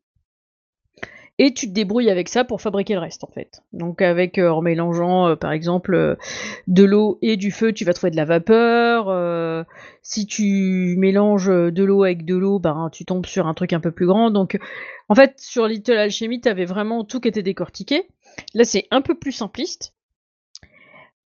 Et 1.38 1.54
tu 1.54 1.68
te 1.68 1.74
débrouilles 1.74 2.10
avec 2.10 2.30
ça 2.30 2.46
pour 2.46 2.62
fabriquer 2.62 2.94
le 2.94 3.02
reste, 3.02 3.26
en 3.26 3.30
fait. 3.30 3.62
Donc 3.74 4.02
avec, 4.02 4.38
euh, 4.38 4.50
en 4.50 4.62
mélangeant, 4.62 5.28
euh, 5.28 5.36
par 5.36 5.52
exemple, 5.52 5.94
euh, 5.94 6.16
de 6.68 6.86
l'eau 6.86 7.20
et 7.22 7.36
du 7.36 7.52
feu, 7.52 7.74
tu 7.74 7.84
vas 7.84 7.94
trouver 7.94 8.12
de 8.12 8.16
la 8.16 8.24
vapeur. 8.24 9.66
si 10.02 10.28
tu 10.28 10.96
mélanges 10.98 11.48
de 11.48 11.84
l'eau 11.84 12.04
avec 12.04 12.26
de 12.26 12.36
l'eau, 12.36 12.60
ben, 12.60 12.90
tu 12.92 13.06
tombes 13.06 13.26
sur 13.26 13.48
un 13.48 13.54
truc 13.54 13.74
un 13.74 13.80
peu 13.82 13.92
plus 13.92 14.06
grand. 14.06 14.32
Donc, 14.32 14.58
en 15.10 15.16
fait, 15.16 15.34
sur 15.38 15.68
Little 15.68 15.98
Alchemy, 15.98 16.40
tu 16.42 16.50
avais 16.50 16.66
vraiment 16.66 17.04
tout 17.04 17.20
qui 17.20 17.28
était 17.28 17.44
décortiqué. 17.44 18.08
Là, 18.54 18.64
c'est 18.64 18.88
un 18.92 19.02
peu 19.02 19.16
plus 19.16 19.32
simpliste. 19.32 19.94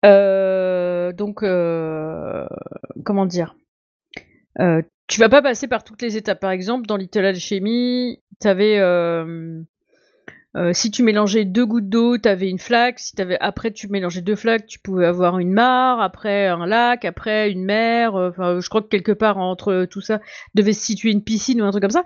Donc, 0.03 1.41
comment 3.05 3.27
dire? 3.27 3.57
Tu 5.09 5.21
vas 5.21 5.29
pas 5.29 5.43
passer 5.43 5.69
par 5.69 5.85
toutes 5.85 6.03
les 6.03 6.17
étapes. 6.17 6.41
Par 6.41 6.51
exemple, 6.51 6.87
dans 6.87 6.97
Little 6.97 7.25
Alchemy, 7.25 8.21
t'avais 8.41 8.79
euh, 8.79 9.63
euh, 10.57 10.73
si 10.73 10.91
tu 10.91 11.03
mélangeais 11.03 11.45
deux 11.45 11.67
gouttes 11.67 11.89
d'eau, 11.89 12.19
t'avais 12.19 12.49
une 12.49 12.59
flaque. 12.59 12.99
Si 12.99 13.15
t'avais 13.15 13.37
après 13.41 13.71
tu 13.71 13.89
mélangeais 13.89 14.23
deux 14.23 14.37
flaques, 14.37 14.67
tu 14.67 14.79
pouvais 14.79 15.07
avoir 15.07 15.39
une 15.39 15.53
mare. 15.53 16.01
Après 16.01 16.47
un 16.47 16.67
lac. 16.67 17.05
Après 17.05 17.51
une 17.51 17.65
mer. 17.65 18.17
euh, 18.17 18.31
Enfin, 18.31 18.59
je 18.61 18.69
crois 18.69 18.83
que 18.83 18.89
quelque 18.89 19.13
part 19.13 19.39
entre 19.39 19.85
tout 19.85 20.01
ça 20.01 20.21
devait 20.55 20.73
se 20.73 20.85
situer 20.85 21.11
une 21.11 21.23
piscine 21.23 21.61
ou 21.63 21.65
un 21.65 21.71
truc 21.71 21.83
comme 21.83 21.91
ça. 21.91 22.05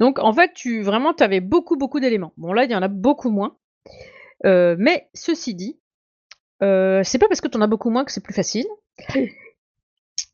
Donc, 0.00 0.18
en 0.18 0.32
fait, 0.32 0.52
tu 0.54 0.82
vraiment 0.82 1.14
t'avais 1.14 1.40
beaucoup 1.40 1.76
beaucoup 1.76 2.00
d'éléments. 2.00 2.32
Bon 2.36 2.52
là, 2.52 2.64
il 2.64 2.70
y 2.70 2.74
en 2.74 2.82
a 2.82 2.88
beaucoup 2.88 3.30
moins. 3.30 3.56
Euh, 4.44 4.74
mais 4.78 5.08
ceci 5.14 5.54
dit, 5.54 5.78
c'est 6.60 7.18
pas 7.18 7.28
parce 7.28 7.40
que 7.40 7.48
t'en 7.48 7.60
as 7.60 7.66
beaucoup 7.66 7.90
moins 7.90 8.04
que 8.04 8.12
c'est 8.12 8.22
plus 8.22 8.34
facile. 8.34 8.66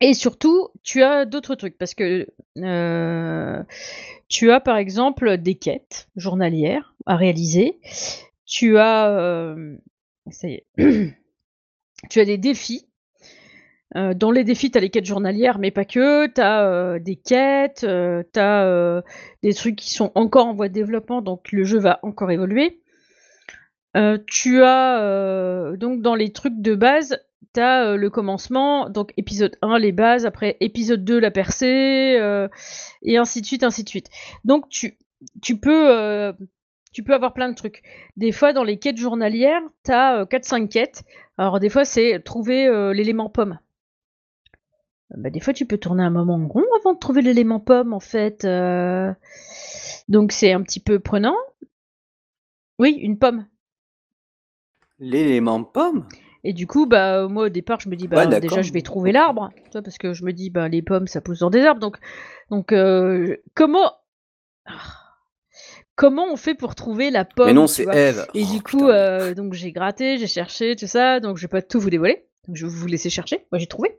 Et 0.01 0.15
surtout, 0.15 0.69
tu 0.85 1.03
as 1.03 1.25
d'autres 1.25 1.57
trucs 1.57 1.77
parce 1.77 1.95
que 1.95 2.29
euh, 2.59 3.63
tu 4.29 4.51
as 4.51 4.61
par 4.61 4.77
exemple 4.77 5.39
des 5.39 5.57
quêtes 5.57 6.09
journalières 6.17 6.95
à 7.07 7.17
réaliser. 7.17 7.81
Tu 8.47 8.79
as, 8.79 9.11
euh, 9.11 9.77
ça 10.31 10.49
y 10.49 10.55
est, 10.55 10.67
tu 12.11 12.21
as 12.21 12.25
des 12.25 12.39
défis. 12.39 12.89
Euh, 13.97 14.13
dans 14.13 14.31
les 14.31 14.45
défis, 14.45 14.71
t'as 14.71 14.81
les 14.81 14.91
quêtes 14.91 15.07
journalières, 15.07 15.59
mais 15.59 15.71
pas 15.71 15.85
que. 15.85 16.27
T'as 16.27 16.65
euh, 16.65 16.99
des 16.99 17.17
quêtes, 17.17 17.85
euh, 17.85 18.23
t'as 18.33 18.65
euh, 18.65 19.03
des 19.43 19.55
trucs 19.55 19.77
qui 19.77 19.91
sont 19.91 20.13
encore 20.15 20.47
en 20.47 20.55
voie 20.55 20.69
de 20.69 20.75
développement, 20.75 21.23
donc 21.23 21.51
le 21.53 21.65
jeu 21.65 21.79
va 21.79 21.99
encore 22.03 22.31
évoluer. 22.31 22.83
Tu 24.29 24.63
as 24.63 25.73
donc 25.77 26.03
dans 26.03 26.15
les 26.15 26.33
trucs 26.33 26.61
de 26.61 26.77
base, 26.77 27.19
t'as 27.53 27.87
euh, 27.87 27.97
le 27.97 28.11
commencement, 28.11 28.89
donc 28.91 29.13
épisode 29.17 29.57
1 29.63 29.79
les 29.79 29.93
bases, 29.93 30.27
après 30.27 30.57
épisode 30.61 31.05
2 31.05 31.19
la 31.19 31.31
percée, 31.31 32.17
euh, 32.19 32.49
et 33.03 33.17
ainsi 33.17 33.41
de 33.41 33.47
suite, 33.47 33.63
ainsi 33.63 33.85
de 33.85 33.89
suite. 33.89 34.09
Donc 34.45 34.69
tu, 34.69 34.99
tu 35.43 35.59
peux 35.59 35.91
euh, 35.91 36.33
tu 36.93 37.03
peux 37.03 37.15
avoir 37.15 37.35
plein 37.35 37.49
de 37.49 37.55
trucs. 37.55 37.83
Des 38.17 38.33
fois 38.33 38.53
dans 38.53 38.65
les 38.65 38.79
quêtes 38.79 38.99
journalières, 38.99 39.63
t'as 39.83 40.25
4-5 40.25 40.69
quêtes. 40.69 41.05
Alors 41.37 41.61
des 41.61 41.69
fois 41.69 41.85
c'est 41.85 42.21
trouver 42.21 42.69
l'élément 42.95 43.29
pomme. 43.31 43.59
Bah, 45.17 45.31
des 45.31 45.41
fois, 45.41 45.55
tu 45.55 45.65
peux 45.65 45.79
tourner 45.79 46.03
un 46.03 46.11
moment 46.11 46.37
rond 46.49 46.67
avant 46.81 46.93
de 46.93 46.99
trouver 46.99 47.23
l'élément 47.23 47.61
pomme, 47.61 47.95
en 47.95 48.01
fait. 48.01 48.47
Donc, 50.09 50.33
c'est 50.33 50.53
un 50.53 50.63
petit 50.63 50.81
peu 50.81 50.99
prenant. 50.99 51.35
Oui, 52.79 52.93
une 53.01 53.19
pomme. 53.19 53.47
L'élément 54.99 55.65
pomme? 55.65 56.07
Et 56.45 56.53
du 56.53 56.67
coup, 56.67 56.87
bah, 56.87 57.27
moi, 57.29 57.47
au 57.47 57.49
départ, 57.49 57.81
je 57.81 57.89
me 57.89 57.97
dis, 57.97 58.09
bah, 58.09 58.27
Ouais, 58.27 58.41
déjà, 58.41 58.63
je 58.63 58.73
vais 58.73 58.83
trouver 58.83 59.13
l'arbre. 59.13 59.51
Parce 59.73 59.99
que 59.99 60.13
je 60.13 60.25
me 60.25 60.33
dis, 60.33 60.51
bah, 60.51 60.69
les 60.69 60.83
pommes, 60.83 61.07
ça 61.07 61.21
pousse 61.21 61.41
dans 61.41 61.51
des 61.51 61.63
arbres. 61.63 61.81
Donc, 61.81 61.99
donc 62.51 62.73
euh, 62.73 63.37
comment... 63.55 63.93
Ah. 64.67 64.73
Comment 65.99 66.27
on 66.33 66.37
fait 66.37 66.55
pour 66.55 66.77
trouver 66.77 67.11
la 67.11 67.25
pomme 67.25 67.49
Mais 67.49 67.53
non, 67.53 67.67
c'est 67.67 67.83
Eve. 67.93 68.25
Et 68.33 68.45
Oh, 68.45 68.53
du 68.53 68.63
coup, 68.63 68.89
euh, 68.89 69.35
donc 69.35 69.55
j'ai 69.55 69.73
gratté, 69.73 70.17
j'ai 70.17 70.29
cherché, 70.29 70.77
tout 70.77 70.87
ça, 70.87 71.19
donc 71.19 71.39
je 71.39 71.43
vais 71.43 71.49
pas 71.49 71.61
tout 71.61 71.81
vous 71.81 71.91
dévoiler. 71.91 72.25
Donc 72.47 72.57
je 72.57 72.67
vais 72.67 72.73
vous 72.73 72.87
laisser 72.87 73.11
chercher. 73.11 73.45
Moi, 73.51 73.59
j'ai 73.59 73.67
trouvé. 73.67 73.99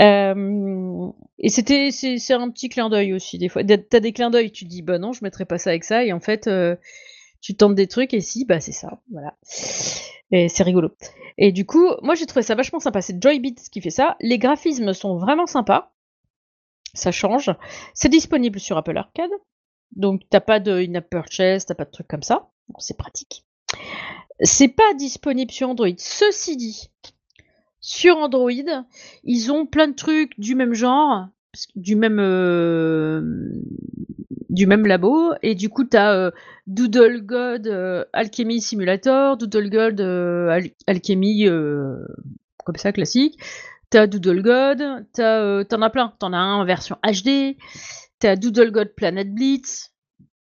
Euh, 0.00 1.08
et 1.38 1.48
c'était, 1.48 1.90
c'est, 1.92 2.18
c'est 2.18 2.34
un 2.34 2.50
petit 2.50 2.68
clin 2.68 2.90
d'œil 2.90 3.14
aussi 3.14 3.38
des 3.38 3.48
fois. 3.48 3.62
T'as 3.64 4.00
des 4.00 4.12
clins 4.12 4.28
d'œil, 4.28 4.50
tu 4.50 4.64
te 4.64 4.68
dis 4.68 4.82
bah 4.82 4.98
non, 4.98 5.14
je 5.14 5.20
mettrai 5.24 5.46
pas 5.46 5.56
ça 5.56 5.70
avec 5.70 5.84
ça, 5.84 6.04
et 6.04 6.12
en 6.12 6.20
fait, 6.20 6.46
tu 7.44 7.54
tentes 7.54 7.74
des 7.74 7.88
trucs 7.88 8.14
et 8.14 8.22
si, 8.22 8.46
bah 8.46 8.58
c'est 8.58 8.72
ça, 8.72 9.02
voilà. 9.10 9.36
Et 10.30 10.48
c'est 10.48 10.62
rigolo. 10.62 10.88
Et 11.36 11.52
du 11.52 11.66
coup, 11.66 11.86
moi 12.00 12.14
j'ai 12.14 12.24
trouvé 12.24 12.42
ça 12.42 12.54
vachement 12.54 12.80
sympa. 12.80 13.02
C'est 13.02 13.22
Joybit 13.22 13.56
qui 13.70 13.82
fait 13.82 13.90
ça. 13.90 14.16
Les 14.20 14.38
graphismes 14.38 14.94
sont 14.94 15.18
vraiment 15.18 15.44
sympas. 15.44 15.92
Ça 16.94 17.12
change. 17.12 17.50
C'est 17.92 18.08
disponible 18.08 18.58
sur 18.58 18.78
Apple 18.78 18.96
Arcade. 18.96 19.30
Donc 19.94 20.22
t'as 20.30 20.40
pas 20.40 20.58
de 20.58 20.72
in-app 20.72 21.10
purchase, 21.10 21.66
t'as 21.66 21.74
pas 21.74 21.84
de 21.84 21.90
trucs 21.90 22.08
comme 22.08 22.22
ça. 22.22 22.48
Donc 22.68 22.76
c'est 22.78 22.96
pratique. 22.96 23.44
C'est 24.40 24.68
pas 24.68 24.94
disponible 24.94 25.52
sur 25.52 25.68
Android. 25.68 25.88
Ceci 25.98 26.56
dit, 26.56 26.90
sur 27.78 28.16
Android, 28.16 28.50
ils 29.22 29.52
ont 29.52 29.66
plein 29.66 29.88
de 29.88 29.94
trucs 29.94 30.32
du 30.40 30.54
même 30.54 30.72
genre, 30.72 31.28
du 31.76 31.94
même 31.94 32.20
euh, 32.20 33.20
du 34.54 34.66
même 34.66 34.86
labo, 34.86 35.32
et 35.42 35.54
du 35.54 35.68
coup 35.68 35.84
t'as 35.84 36.14
euh, 36.14 36.30
Doodle 36.66 37.22
God 37.22 37.66
euh, 37.66 38.04
Alchemy 38.12 38.60
Simulator, 38.60 39.36
Doodle 39.36 39.68
God 39.68 40.00
euh, 40.00 40.48
Al- 40.48 40.70
Alchemy 40.86 41.46
comme 42.64 42.76
ça 42.76 42.92
classique. 42.92 43.38
T'as 43.90 44.06
Doodle 44.06 44.42
God, 44.42 45.06
euh, 45.18 45.64
t'en 45.64 45.82
as 45.82 45.90
plein. 45.90 46.14
T'en 46.18 46.32
as 46.32 46.38
un 46.38 46.54
en 46.54 46.64
version 46.64 46.96
HD. 47.04 47.56
T'as 48.18 48.36
Doodle 48.36 48.70
God 48.70 48.94
Planet 48.96 49.32
Blitz. 49.32 49.92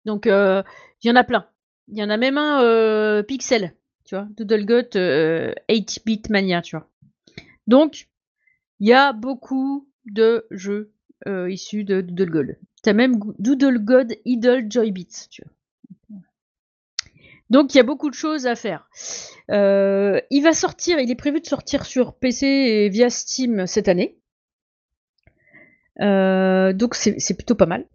Donc 0.06 0.26
il 0.26 0.64
y 1.04 1.12
en 1.12 1.16
a 1.16 1.24
plein. 1.24 1.46
Il 1.90 1.98
y 1.98 2.04
en 2.04 2.10
a 2.10 2.18
même 2.18 2.38
un 2.38 3.24
pixel, 3.28 3.74
tu 4.06 4.16
vois, 4.16 4.28
Doodle 4.38 4.66
God 4.66 4.88
euh, 4.96 5.54
8-bit 5.70 6.30
mania, 6.30 6.62
tu 6.62 6.78
vois. 6.78 6.88
Donc 7.68 8.08
il 8.80 8.88
y 8.88 8.94
a 8.94 9.12
beaucoup 9.14 9.90
de 10.06 10.48
jeux 10.52 10.94
issus 11.28 11.84
de 11.84 12.02
Doodle 12.02 12.32
God. 12.32 12.56
T'as 12.82 12.94
même 12.94 13.20
Doodle 13.40 13.80
God 13.80 14.16
Idle 14.26 14.66
Joybits, 14.70 15.28
tu. 15.30 15.44
Donc 17.50 17.74
il 17.74 17.78
y 17.78 17.80
a 17.80 17.84
beaucoup 17.84 18.10
de 18.10 18.16
choses 18.16 18.46
à 18.46 18.56
faire. 18.56 18.88
Euh, 19.50 20.22
il 20.30 20.42
va 20.42 20.54
sortir, 20.54 21.00
il 21.00 21.10
est 21.10 21.16
prévu 21.16 21.42
de 21.42 21.48
sortir 21.48 21.86
sur 21.86 22.14
PC 22.14 22.46
et 22.46 22.90
via 22.90 23.10
Steam 23.10 23.66
cette 23.66 23.88
année. 23.88 24.20
Euh, 26.02 26.72
donc 26.74 26.96
c'est 26.96 27.20
c'est 27.20 27.34
plutôt 27.34 27.56
pas 27.56 27.66
mal. 27.66 27.86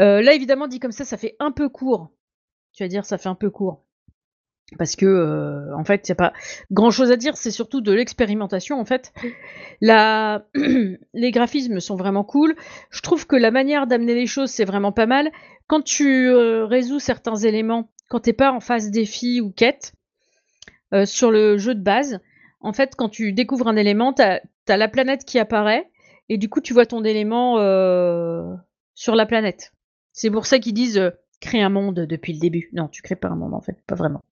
Euh, 0.00 0.20
là 0.20 0.34
évidemment 0.34 0.66
dit 0.66 0.80
comme 0.80 0.92
ça, 0.92 1.04
ça 1.04 1.16
fait 1.16 1.36
un 1.38 1.52
peu 1.52 1.68
court. 1.68 2.10
Tu 2.72 2.82
vas 2.82 2.88
dire 2.88 3.04
ça 3.04 3.18
fait 3.18 3.28
un 3.28 3.34
peu 3.34 3.50
court. 3.50 3.84
Parce 4.76 4.96
que 4.96 5.06
euh, 5.06 5.74
en 5.74 5.84
fait, 5.84 6.06
il 6.06 6.10
n'y 6.10 6.12
a 6.12 6.16
pas 6.16 6.34
grand 6.70 6.90
chose 6.90 7.10
à 7.10 7.16
dire, 7.16 7.38
c'est 7.38 7.50
surtout 7.50 7.80
de 7.80 7.92
l'expérimentation 7.92 8.78
en 8.78 8.84
fait. 8.84 9.14
Les 9.80 11.30
graphismes 11.30 11.80
sont 11.80 11.96
vraiment 11.96 12.24
cool. 12.24 12.54
Je 12.90 13.00
trouve 13.00 13.26
que 13.26 13.36
la 13.36 13.50
manière 13.50 13.86
d'amener 13.86 14.14
les 14.14 14.26
choses, 14.26 14.50
c'est 14.50 14.66
vraiment 14.66 14.92
pas 14.92 15.06
mal. 15.06 15.30
Quand 15.68 15.80
tu 15.80 16.28
euh, 16.28 16.66
résous 16.66 16.98
certains 16.98 17.36
éléments, 17.36 17.90
quand 18.10 18.20
t'es 18.20 18.34
pas 18.34 18.52
en 18.52 18.60
phase 18.60 18.90
défi 18.90 19.40
ou 19.40 19.50
quête, 19.50 19.94
euh, 20.92 21.06
sur 21.06 21.30
le 21.30 21.56
jeu 21.56 21.74
de 21.74 21.82
base, 21.82 22.20
en 22.60 22.74
fait, 22.74 22.94
quand 22.94 23.08
tu 23.08 23.32
découvres 23.32 23.68
un 23.68 23.76
élément, 23.76 24.12
t'as 24.12 24.40
as 24.68 24.76
la 24.76 24.88
planète 24.88 25.24
qui 25.24 25.38
apparaît, 25.38 25.90
et 26.28 26.36
du 26.36 26.50
coup, 26.50 26.60
tu 26.60 26.74
vois 26.74 26.84
ton 26.84 27.04
élément 27.04 27.54
sur 28.94 29.14
la 29.14 29.24
planète. 29.24 29.72
C'est 30.12 30.30
pour 30.30 30.44
ça 30.44 30.58
qu'ils 30.58 30.74
disent 30.74 31.10
créer 31.40 31.62
un 31.62 31.70
monde 31.70 32.00
depuis 32.00 32.34
le 32.34 32.40
début. 32.40 32.68
Non, 32.74 32.88
tu 32.88 33.00
crées 33.00 33.16
pas 33.16 33.28
un 33.28 33.36
monde 33.36 33.54
en 33.54 33.60
fait, 33.62 33.78
pas 33.86 33.94
vraiment. 33.94 34.22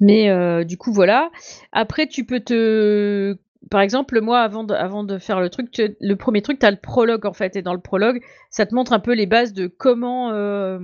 Mais 0.00 0.28
euh, 0.28 0.64
du 0.64 0.76
coup, 0.76 0.92
voilà. 0.92 1.30
Après, 1.72 2.06
tu 2.06 2.24
peux 2.24 2.40
te. 2.40 3.36
Par 3.70 3.80
exemple, 3.80 4.20
moi, 4.20 4.40
avant 4.40 4.64
de, 4.64 4.74
avant 4.74 5.04
de 5.04 5.18
faire 5.18 5.40
le 5.40 5.48
truc, 5.48 5.80
le 6.00 6.14
premier 6.16 6.42
truc, 6.42 6.58
tu 6.58 6.66
as 6.66 6.70
le 6.70 6.76
prologue 6.76 7.24
en 7.26 7.32
fait. 7.32 7.56
Et 7.56 7.62
dans 7.62 7.72
le 7.74 7.80
prologue, 7.80 8.20
ça 8.50 8.66
te 8.66 8.74
montre 8.74 8.92
un 8.92 9.00
peu 9.00 9.14
les 9.14 9.26
bases 9.26 9.52
de 9.52 9.66
comment. 9.66 10.30
euh, 10.32 10.78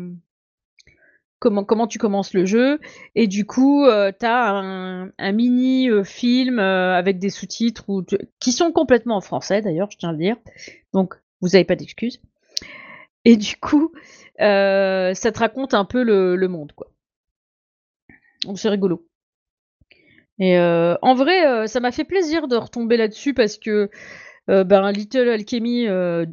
Comment, 1.42 1.64
comment 1.64 1.86
tu 1.86 1.96
commences 1.98 2.34
le 2.34 2.44
jeu 2.44 2.80
et 3.14 3.26
du 3.26 3.46
coup 3.46 3.86
euh, 3.86 4.12
tu 4.12 4.26
as 4.26 4.50
un, 4.50 5.10
un 5.16 5.32
mini 5.32 5.88
euh, 5.88 6.02
avec 6.94 7.18
des 7.18 7.30
sous-titres 7.30 7.86
qui 8.40 8.52
sont 8.52 8.72
complètement 8.72 9.16
en 9.16 9.20
français 9.22 9.62
d'ailleurs 9.62 9.90
je 9.90 9.96
tiens 9.96 10.10
à 10.10 10.12
le 10.12 10.18
dire 10.18 10.36
donc 10.92 11.14
vous 11.40 11.48
n'avez 11.48 11.64
pas 11.64 11.76
d'excuses 11.76 12.20
et 13.24 13.38
du 13.38 13.56
coup 13.56 13.92
ça 14.38 15.14
te 15.32 15.38
raconte 15.38 15.72
un 15.72 15.86
peu 15.86 16.02
le, 16.02 16.36
le 16.36 16.48
monde 16.48 16.72
quoi 16.72 16.88
donc 18.44 18.58
c'est 18.58 18.68
rigolo 18.68 19.06
et 20.38 20.58
euh, 20.58 20.96
en 21.02 21.14
vrai 21.14 21.46
euh, 21.46 21.66
ça 21.66 21.80
m'a 21.80 21.92
fait 21.92 22.04
plaisir 22.04 22.48
de 22.48 22.56
retomber 22.56 22.96
là-dessus 22.96 23.34
parce 23.34 23.58
que 23.58 23.90
euh, 24.48 24.64
ben 24.64 24.90
Little 24.90 25.28
Alchemy 25.28 25.86
euh, 25.88 26.26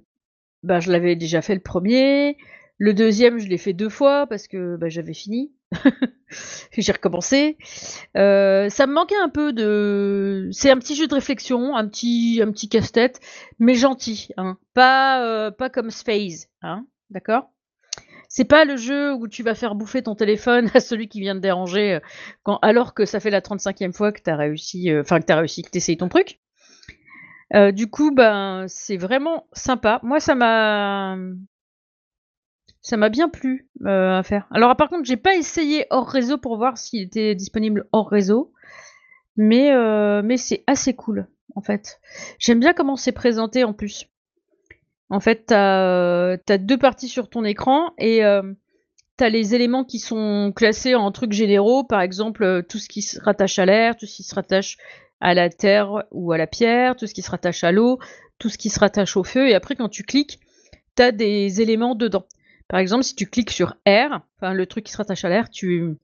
ben, 0.64 0.80
je 0.80 0.92
l'avais 0.92 1.16
déjà 1.16 1.42
fait 1.42 1.56
le 1.56 1.62
premier 1.62 2.38
le 2.80 2.94
deuxième, 2.94 3.40
je 3.40 3.48
l'ai 3.48 3.58
fait 3.58 3.74
deux 3.74 3.90
fois 3.90 4.28
parce 4.28 4.48
que 4.48 4.76
bah, 4.76 4.88
j'avais 4.88 5.16
fini. 5.16 5.52
J'ai 6.78 6.92
recommencé. 6.92 7.58
Ça 8.14 8.20
me 8.86 8.94
manquait 8.94 9.16
un 9.20 9.30
peu 9.30 9.52
de. 9.52 10.48
C'est 10.52 10.70
un 10.70 10.78
petit 10.78 10.96
jeu 10.96 11.08
de 11.08 11.16
réflexion, 11.16 11.76
un 11.76 11.88
petit, 11.88 12.40
un 12.40 12.52
petit 12.52 12.70
casse-tête, 12.70 13.20
mais 13.58 13.74
gentil, 13.74 14.30
hein. 14.38 14.60
Pas, 14.76 15.50
pas 15.58 15.72
comme 15.72 15.90
Space, 15.90 16.50
hein. 16.62 16.86
D'accord? 17.10 17.50
C'est 18.38 18.46
pas 18.46 18.66
le 18.66 18.78
jeu 18.78 19.16
où 19.16 19.28
tu 19.28 19.42
vas 19.42 19.56
faire 19.56 19.74
bouffer 19.74 20.04
ton 20.04 20.14
téléphone 20.14 20.70
à 20.76 20.80
celui 20.80 21.10
qui 21.10 21.22
vient 21.22 21.34
de 21.34 21.40
déranger, 21.40 21.96
euh, 22.48 22.54
alors 22.62 22.94
que 22.94 23.04
ça 23.04 23.20
fait 23.20 23.32
la 23.32 23.42
35e 23.42 23.94
fois 23.94 24.12
que 24.12 24.22
t'as 24.22 24.36
réussi, 24.36 24.92
euh, 24.92 25.02
enfin 25.02 25.20
que 25.20 25.26
t'as 25.26 25.38
réussi, 25.38 25.64
que 25.64 25.72
t'essayes 25.72 25.98
ton 25.98 26.08
truc. 26.08 26.40
Euh, 27.56 27.72
du 27.72 27.90
coup, 27.90 28.12
ben, 28.14 28.66
c'est 28.68 28.98
vraiment 28.98 29.48
sympa. 29.54 30.00
Moi, 30.04 30.20
ça 30.20 30.36
m'a, 30.36 31.18
ça 32.84 32.96
m'a 32.96 33.10
bien 33.10 33.28
plu 33.28 33.72
euh, 33.88 34.20
à 34.20 34.22
faire. 34.22 34.46
Alors 34.52 34.76
par 34.76 34.90
contre, 34.90 35.06
j'ai 35.06 35.18
pas 35.18 35.34
essayé 35.34 35.88
hors 35.90 36.08
réseau 36.08 36.38
pour 36.38 36.58
voir 36.58 36.78
s'il 36.78 37.02
était 37.02 37.34
disponible 37.34 37.88
hors 37.92 38.08
réseau, 38.08 38.54
mais 39.36 39.74
euh, 39.74 40.22
mais 40.24 40.38
c'est 40.38 40.64
assez 40.68 40.96
cool 40.96 41.28
en 41.56 41.62
fait. 41.62 42.00
J'aime 42.38 42.60
bien 42.60 42.74
comment 42.74 42.98
c'est 42.98 43.14
présenté 43.14 43.64
en 43.64 43.74
plus. 43.74 44.06
En 45.10 45.20
fait, 45.20 45.46
t'as 45.48 46.34
as 46.34 46.58
deux 46.58 46.78
parties 46.78 47.08
sur 47.08 47.30
ton 47.30 47.46
écran 47.46 47.94
et 47.98 48.24
euh, 48.26 48.42
t'as 49.16 49.30
les 49.30 49.56
éléments 49.56 49.86
qui 49.86 50.00
sont 50.00 50.52
classés 50.56 50.96
en 50.96 51.12
trucs 51.12 51.32
généraux, 51.32 51.84
par 51.84 52.02
exemple 52.02 52.44
euh, 52.44 52.62
tout 52.62 52.78
ce 52.78 52.90
qui 52.90 53.02
se 53.02 53.20
rattache 53.22 53.58
à 53.58 53.66
l'air, 53.66 53.96
tout 53.96 54.06
ce 54.06 54.16
qui 54.16 54.24
se 54.24 54.36
rattache 54.36 54.78
à 55.22 55.34
la 55.34 55.50
terre 55.50 56.04
ou 56.12 56.32
à 56.34 56.38
la 56.38 56.48
pierre, 56.48 56.96
tout 56.96 57.08
ce 57.08 57.14
qui 57.14 57.22
se 57.22 57.32
rattache 57.32 57.64
à 57.64 57.72
l'eau, 57.72 58.00
tout 58.38 58.50
ce 58.50 58.58
qui 58.58 58.70
se 58.70 58.80
rattache 58.80 59.18
au 59.18 59.24
feu, 59.24 59.50
et 59.50 59.56
après 59.56 59.76
quand 59.76 59.90
tu 59.90 60.04
cliques, 60.04 60.40
t'as 60.96 61.12
des 61.12 61.62
éléments 61.62 61.96
dedans. 61.96 62.26
Par 62.68 62.80
exemple, 62.80 63.04
si 63.04 63.16
tu 63.16 63.28
cliques 63.28 63.52
sur 63.52 63.76
air, 63.86 64.22
enfin 64.38 64.54
le 64.54 64.66
truc 64.66 64.84
qui 64.86 64.92
se 64.92 64.98
rattache 64.98 65.24
à 65.24 65.30
l'air, 65.30 65.50
tu 65.50 65.96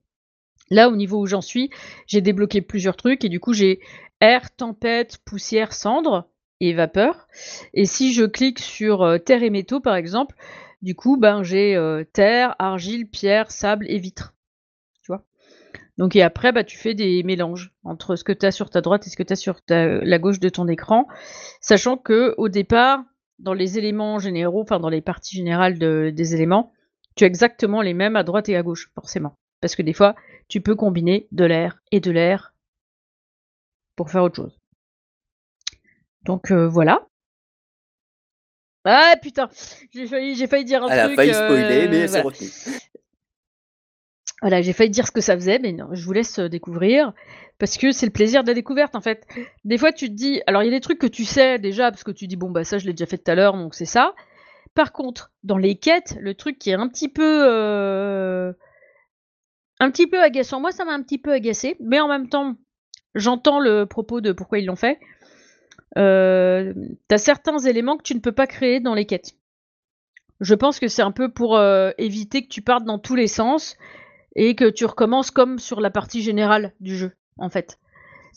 là 0.70 0.88
au 0.88 0.96
niveau 0.96 1.20
où 1.20 1.26
j'en 1.26 1.42
suis, 1.42 1.70
j'ai 2.06 2.22
débloqué 2.22 2.62
plusieurs 2.62 2.96
trucs 2.96 3.24
et 3.24 3.28
du 3.28 3.38
coup 3.38 3.52
j'ai 3.52 3.80
air, 4.20 4.50
tempête, 4.56 5.18
poussière, 5.26 5.74
cendre 5.74 6.30
et 6.68 6.74
vapeur. 6.74 7.28
Et 7.74 7.86
si 7.86 8.12
je 8.12 8.24
clique 8.24 8.58
sur 8.58 9.02
euh, 9.02 9.18
terre 9.18 9.42
et 9.42 9.50
métaux 9.50 9.80
par 9.80 9.96
exemple, 9.96 10.34
du 10.82 10.94
coup 10.94 11.16
ben 11.16 11.42
j'ai 11.42 11.76
euh, 11.76 12.04
terre, 12.04 12.54
argile, 12.58 13.08
pierre, 13.08 13.50
sable 13.50 13.86
et 13.88 13.98
vitre. 13.98 14.34
Tu 15.02 15.12
vois? 15.12 15.22
Donc 15.98 16.16
et 16.16 16.22
après, 16.22 16.52
bah, 16.52 16.64
tu 16.64 16.76
fais 16.78 16.94
des 16.94 17.22
mélanges 17.22 17.72
entre 17.84 18.16
ce 18.16 18.24
que 18.24 18.32
tu 18.32 18.46
as 18.46 18.52
sur 18.52 18.70
ta 18.70 18.80
droite 18.80 19.06
et 19.06 19.10
ce 19.10 19.16
que 19.16 19.22
tu 19.22 19.32
as 19.32 19.36
sur 19.36 19.62
ta, 19.62 19.86
la 19.86 20.18
gauche 20.18 20.40
de 20.40 20.48
ton 20.48 20.68
écran, 20.68 21.06
sachant 21.60 21.96
que 21.96 22.34
au 22.38 22.48
départ, 22.48 23.04
dans 23.38 23.54
les 23.54 23.78
éléments 23.78 24.18
généraux, 24.18 24.62
enfin 24.62 24.80
dans 24.80 24.88
les 24.88 25.00
parties 25.00 25.36
générales 25.36 25.78
de- 25.78 26.12
des 26.14 26.34
éléments, 26.34 26.72
tu 27.16 27.24
as 27.24 27.26
exactement 27.28 27.82
les 27.82 27.94
mêmes 27.94 28.16
à 28.16 28.24
droite 28.24 28.48
et 28.48 28.56
à 28.56 28.62
gauche, 28.62 28.90
forcément. 28.94 29.34
Parce 29.60 29.76
que 29.76 29.82
des 29.82 29.92
fois, 29.92 30.14
tu 30.48 30.60
peux 30.60 30.74
combiner 30.74 31.28
de 31.32 31.44
l'air 31.44 31.80
et 31.92 32.00
de 32.00 32.10
l'air 32.10 32.54
pour 33.96 34.10
faire 34.10 34.22
autre 34.22 34.36
chose. 34.36 34.60
Donc 36.24 36.50
euh, 36.50 36.68
voilà. 36.68 37.06
Ah 38.84 39.14
putain, 39.20 39.48
j'ai 39.94 40.06
failli, 40.06 40.34
j'ai 40.34 40.46
failli 40.46 40.64
dire 40.64 40.82
un 40.84 40.88
Elle 40.88 40.98
a 41.00 41.04
truc. 41.04 41.16
failli 41.16 41.32
spoiler, 41.34 41.86
euh, 41.86 41.88
mais 41.90 42.08
c'est 42.08 42.20
voilà. 42.20 42.22
retenu. 42.24 42.48
Voilà, 44.42 44.60
j'ai 44.60 44.74
failli 44.74 44.90
dire 44.90 45.06
ce 45.06 45.10
que 45.12 45.22
ça 45.22 45.34
faisait, 45.36 45.58
mais 45.58 45.72
non, 45.72 45.88
je 45.92 46.04
vous 46.04 46.12
laisse 46.12 46.38
euh, 46.38 46.48
découvrir 46.48 47.12
parce 47.58 47.78
que 47.78 47.92
c'est 47.92 48.04
le 48.04 48.12
plaisir 48.12 48.42
de 48.42 48.48
la 48.48 48.54
découverte 48.54 48.94
en 48.94 49.00
fait. 49.00 49.26
Des 49.64 49.78
fois, 49.78 49.90
tu 49.92 50.08
te 50.08 50.12
dis, 50.14 50.42
alors 50.46 50.62
il 50.62 50.66
y 50.66 50.68
a 50.68 50.72
des 50.72 50.80
trucs 50.80 50.98
que 50.98 51.06
tu 51.06 51.24
sais 51.24 51.58
déjà 51.58 51.90
parce 51.90 52.04
que 52.04 52.10
tu 52.10 52.26
dis 52.26 52.36
bon 52.36 52.50
bah 52.50 52.64
ça 52.64 52.76
je 52.78 52.84
l'ai 52.84 52.92
déjà 52.92 53.06
fait 53.06 53.16
tout 53.16 53.30
à 53.30 53.34
l'heure 53.34 53.54
donc 53.54 53.74
c'est 53.74 53.86
ça. 53.86 54.14
Par 54.74 54.92
contre, 54.92 55.32
dans 55.44 55.56
les 55.56 55.76
quêtes, 55.76 56.16
le 56.20 56.34
truc 56.34 56.58
qui 56.58 56.70
est 56.70 56.74
un 56.74 56.88
petit 56.88 57.08
peu 57.08 57.44
euh, 57.48 58.52
un 59.80 59.90
petit 59.90 60.06
peu 60.08 60.20
agaçant, 60.20 60.60
moi 60.60 60.72
ça 60.72 60.84
m'a 60.84 60.92
un 60.92 61.02
petit 61.02 61.18
peu 61.18 61.32
agacé, 61.32 61.76
mais 61.80 62.00
en 62.00 62.08
même 62.08 62.28
temps, 62.28 62.56
j'entends 63.14 63.60
le 63.60 63.86
propos 63.86 64.20
de 64.20 64.32
pourquoi 64.32 64.58
ils 64.58 64.66
l'ont 64.66 64.76
fait. 64.76 64.98
Euh, 65.96 66.72
T'as 67.08 67.18
certains 67.18 67.58
éléments 67.58 67.96
que 67.96 68.02
tu 68.02 68.14
ne 68.14 68.20
peux 68.20 68.32
pas 68.32 68.46
créer 68.46 68.80
dans 68.80 68.94
les 68.94 69.06
quêtes. 69.06 69.34
Je 70.40 70.54
pense 70.54 70.78
que 70.80 70.88
c'est 70.88 71.02
un 71.02 71.10
peu 71.12 71.30
pour 71.30 71.56
euh, 71.56 71.90
éviter 71.98 72.42
que 72.42 72.48
tu 72.48 72.62
partes 72.62 72.84
dans 72.84 72.98
tous 72.98 73.14
les 73.14 73.26
sens 73.28 73.76
et 74.36 74.54
que 74.56 74.70
tu 74.70 74.84
recommences 74.86 75.30
comme 75.30 75.58
sur 75.58 75.80
la 75.80 75.90
partie 75.90 76.22
générale 76.22 76.74
du 76.80 76.96
jeu, 76.96 77.12
en 77.38 77.50
fait. 77.50 77.78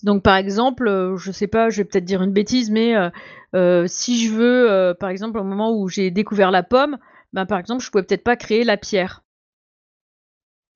Donc 0.04 0.24
par 0.24 0.36
exemple, 0.38 0.88
euh, 0.88 1.18
je 1.18 1.32
sais 1.32 1.48
pas, 1.48 1.70
je 1.70 1.78
vais 1.80 1.86
peut-être 1.86 2.06
dire 2.06 2.24
une 2.24 2.34
bêtise, 2.34 2.72
mais 2.72 2.96
euh, 2.96 3.10
euh, 3.56 3.86
si 3.88 4.26
je 4.26 4.34
veux, 4.34 4.96
par 5.00 5.10
exemple, 5.10 5.40
au 5.40 5.44
moment 5.46 5.74
où 5.78 5.90
j'ai 5.90 6.12
découvert 6.12 6.52
la 6.52 6.64
pomme, 6.64 6.98
ben 7.34 7.46
par 7.48 7.60
exemple, 7.60 7.84
je 7.84 7.92
pouvais 7.92 8.04
peut-être 8.04 8.24
pas 8.24 8.38
créer 8.38 8.64
la 8.64 8.78
pierre. 8.78 9.24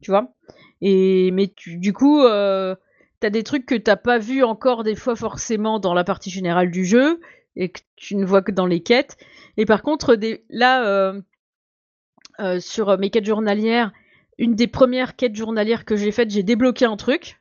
Tu 0.01 0.11
vois? 0.11 0.33
Et 0.81 1.31
mais 1.31 1.53
tu- 1.55 1.77
du 1.77 1.93
coup, 1.93 2.21
t'as 3.21 3.29
des 3.29 3.43
trucs 3.43 3.65
que 3.65 3.75
t'as 3.75 3.95
pas 3.95 4.17
vu 4.17 4.43
encore 4.43 4.83
des 4.83 4.95
fois 4.95 5.15
forcément 5.15 5.79
dans 5.79 5.93
la 5.93 6.03
partie 6.03 6.29
générale 6.29 6.71
du 6.71 6.85
jeu 6.85 7.21
et 7.55 7.69
que 7.69 7.79
tu 7.95 8.15
ne 8.15 8.25
vois 8.25 8.41
que 8.41 8.51
dans 8.51 8.65
les 8.65 8.83
quêtes. 8.83 9.17
Et 9.57 9.65
par 9.65 9.81
contre, 9.83 10.17
là, 10.49 10.85
euh, 10.85 11.21
euh, 12.39 12.59
sur 12.59 12.97
mes 12.97 13.09
quêtes 13.09 13.25
journalières, 13.25 13.93
une 14.37 14.55
des 14.55 14.67
premières 14.67 15.15
quêtes 15.15 15.35
journalières 15.35 15.85
que 15.85 15.95
j'ai 15.95 16.11
faites, 16.11 16.31
j'ai 16.31 16.43
débloqué 16.43 16.85
un 16.85 16.97
truc 16.97 17.39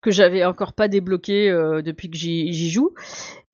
que 0.00 0.10
j'avais 0.10 0.44
encore 0.44 0.72
pas 0.72 0.88
débloqué 0.88 1.50
euh, 1.50 1.82
depuis 1.82 2.10
que 2.10 2.16
j'y 2.16 2.70
joue. 2.70 2.94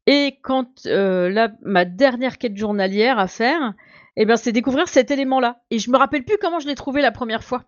Et 0.06 0.38
quand 0.42 0.86
euh, 0.86 1.28
là, 1.28 1.52
ma 1.62 1.84
dernière 1.84 2.38
quête 2.38 2.56
journalière 2.56 3.18
à 3.18 3.26
faire, 3.26 3.74
eh 4.16 4.24
ben, 4.24 4.36
c'est 4.36 4.52
découvrir 4.52 4.88
cet 4.88 5.10
élément-là. 5.10 5.60
Et 5.70 5.78
je 5.78 5.90
me 5.90 5.98
rappelle 5.98 6.24
plus 6.24 6.38
comment 6.40 6.60
je 6.60 6.68
l'ai 6.68 6.76
trouvé 6.76 7.02
la 7.02 7.10
première 7.10 7.44
fois. 7.44 7.64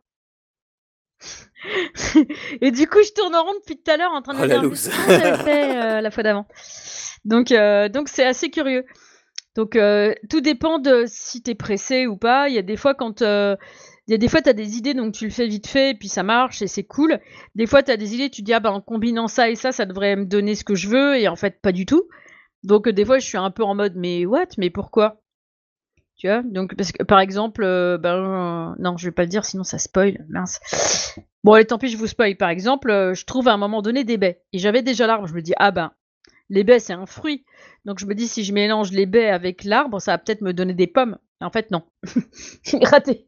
et 2.60 2.70
du 2.70 2.86
coup, 2.86 2.98
je 3.02 3.12
tourne 3.12 3.34
en 3.34 3.44
rond 3.44 3.54
depuis 3.54 3.76
tout 3.76 3.90
à 3.90 3.96
l'heure 3.96 4.12
en 4.12 4.22
train 4.22 4.34
de 4.34 4.38
Oh, 4.38 4.42
me 4.42 4.46
la 4.46 4.58
dire 4.58 4.62
comment 4.62 5.18
j'avais 5.18 5.44
fait 5.44 5.76
euh, 5.76 6.00
la 6.00 6.10
fois 6.10 6.22
d'avant? 6.22 6.46
Donc, 7.24 7.52
euh, 7.52 7.88
donc 7.88 8.08
c'est 8.08 8.24
assez 8.24 8.50
curieux. 8.50 8.84
Donc, 9.56 9.74
euh, 9.74 10.14
tout 10.30 10.40
dépend 10.40 10.78
de 10.78 11.04
si 11.06 11.42
t'es 11.42 11.54
pressé 11.54 12.06
ou 12.06 12.16
pas. 12.16 12.48
Il 12.48 12.54
y 12.54 12.58
a 12.58 12.62
des 12.62 12.76
fois 12.76 12.94
quand 12.94 13.22
il 14.08 14.12
y 14.12 14.14
a 14.14 14.18
des 14.18 14.28
fois, 14.28 14.40
tu 14.40 14.48
as 14.48 14.54
des 14.54 14.78
idées, 14.78 14.94
donc 14.94 15.12
tu 15.12 15.26
le 15.26 15.30
fais 15.30 15.46
vite 15.46 15.66
fait, 15.66 15.90
et 15.90 15.94
puis 15.94 16.08
ça 16.08 16.22
marche, 16.22 16.62
et 16.62 16.66
c'est 16.66 16.84
cool. 16.84 17.20
Des 17.54 17.66
fois, 17.66 17.82
tu 17.82 17.90
as 17.90 17.98
des 17.98 18.14
idées, 18.14 18.30
tu 18.30 18.40
dis, 18.40 18.54
ah 18.54 18.60
ben, 18.60 18.70
en 18.70 18.80
combinant 18.80 19.28
ça 19.28 19.50
et 19.50 19.54
ça, 19.54 19.70
ça 19.70 19.84
devrait 19.84 20.16
me 20.16 20.24
donner 20.24 20.54
ce 20.54 20.64
que 20.64 20.74
je 20.74 20.88
veux, 20.88 21.18
et 21.18 21.28
en 21.28 21.36
fait, 21.36 21.60
pas 21.60 21.72
du 21.72 21.84
tout. 21.84 22.08
Donc, 22.62 22.88
des 22.88 23.04
fois, 23.04 23.18
je 23.18 23.26
suis 23.26 23.36
un 23.36 23.50
peu 23.50 23.62
en 23.62 23.74
mode, 23.74 23.92
mais 23.96 24.24
what? 24.24 24.46
Mais 24.56 24.70
pourquoi? 24.70 25.20
Tu 26.18 26.26
vois 26.26 26.42
Donc, 26.42 26.74
parce 26.74 26.90
que, 26.90 27.04
par 27.04 27.20
exemple, 27.20 27.62
euh, 27.62 27.96
ben, 27.96 28.72
euh, 28.72 28.74
non, 28.80 28.96
je 28.96 29.06
vais 29.06 29.12
pas 29.12 29.22
le 29.22 29.28
dire, 29.28 29.44
sinon 29.44 29.62
ça 29.62 29.78
spoil, 29.78 30.26
mince. 30.28 30.60
Bon, 31.44 31.52
allez, 31.52 31.64
tant 31.64 31.78
pis, 31.78 31.88
je 31.88 31.96
vous 31.96 32.08
spoil. 32.08 32.36
Par 32.36 32.50
exemple, 32.50 32.90
euh, 32.90 33.14
je 33.14 33.24
trouve 33.24 33.46
à 33.46 33.52
un 33.52 33.56
moment 33.56 33.82
donné 33.82 34.02
des 34.02 34.16
baies, 34.16 34.42
et 34.52 34.58
j'avais 34.58 34.82
déjà 34.82 35.06
l'arbre, 35.06 35.28
je 35.28 35.34
me 35.34 35.42
dis, 35.42 35.54
ah 35.58 35.70
ben, 35.70 35.92
les 36.50 36.64
baies, 36.64 36.80
c'est 36.80 36.92
un 36.92 37.06
fruit. 37.06 37.44
Donc, 37.84 38.00
je 38.00 38.06
me 38.06 38.14
dis, 38.16 38.26
si 38.26 38.42
je 38.42 38.52
mélange 38.52 38.90
les 38.90 39.06
baies 39.06 39.30
avec 39.30 39.62
l'arbre, 39.62 40.00
ça 40.00 40.12
va 40.12 40.18
peut-être 40.18 40.40
me 40.40 40.52
donner 40.52 40.74
des 40.74 40.88
pommes. 40.88 41.18
En 41.40 41.50
fait, 41.50 41.70
non. 41.70 41.84
Raté 42.82 43.26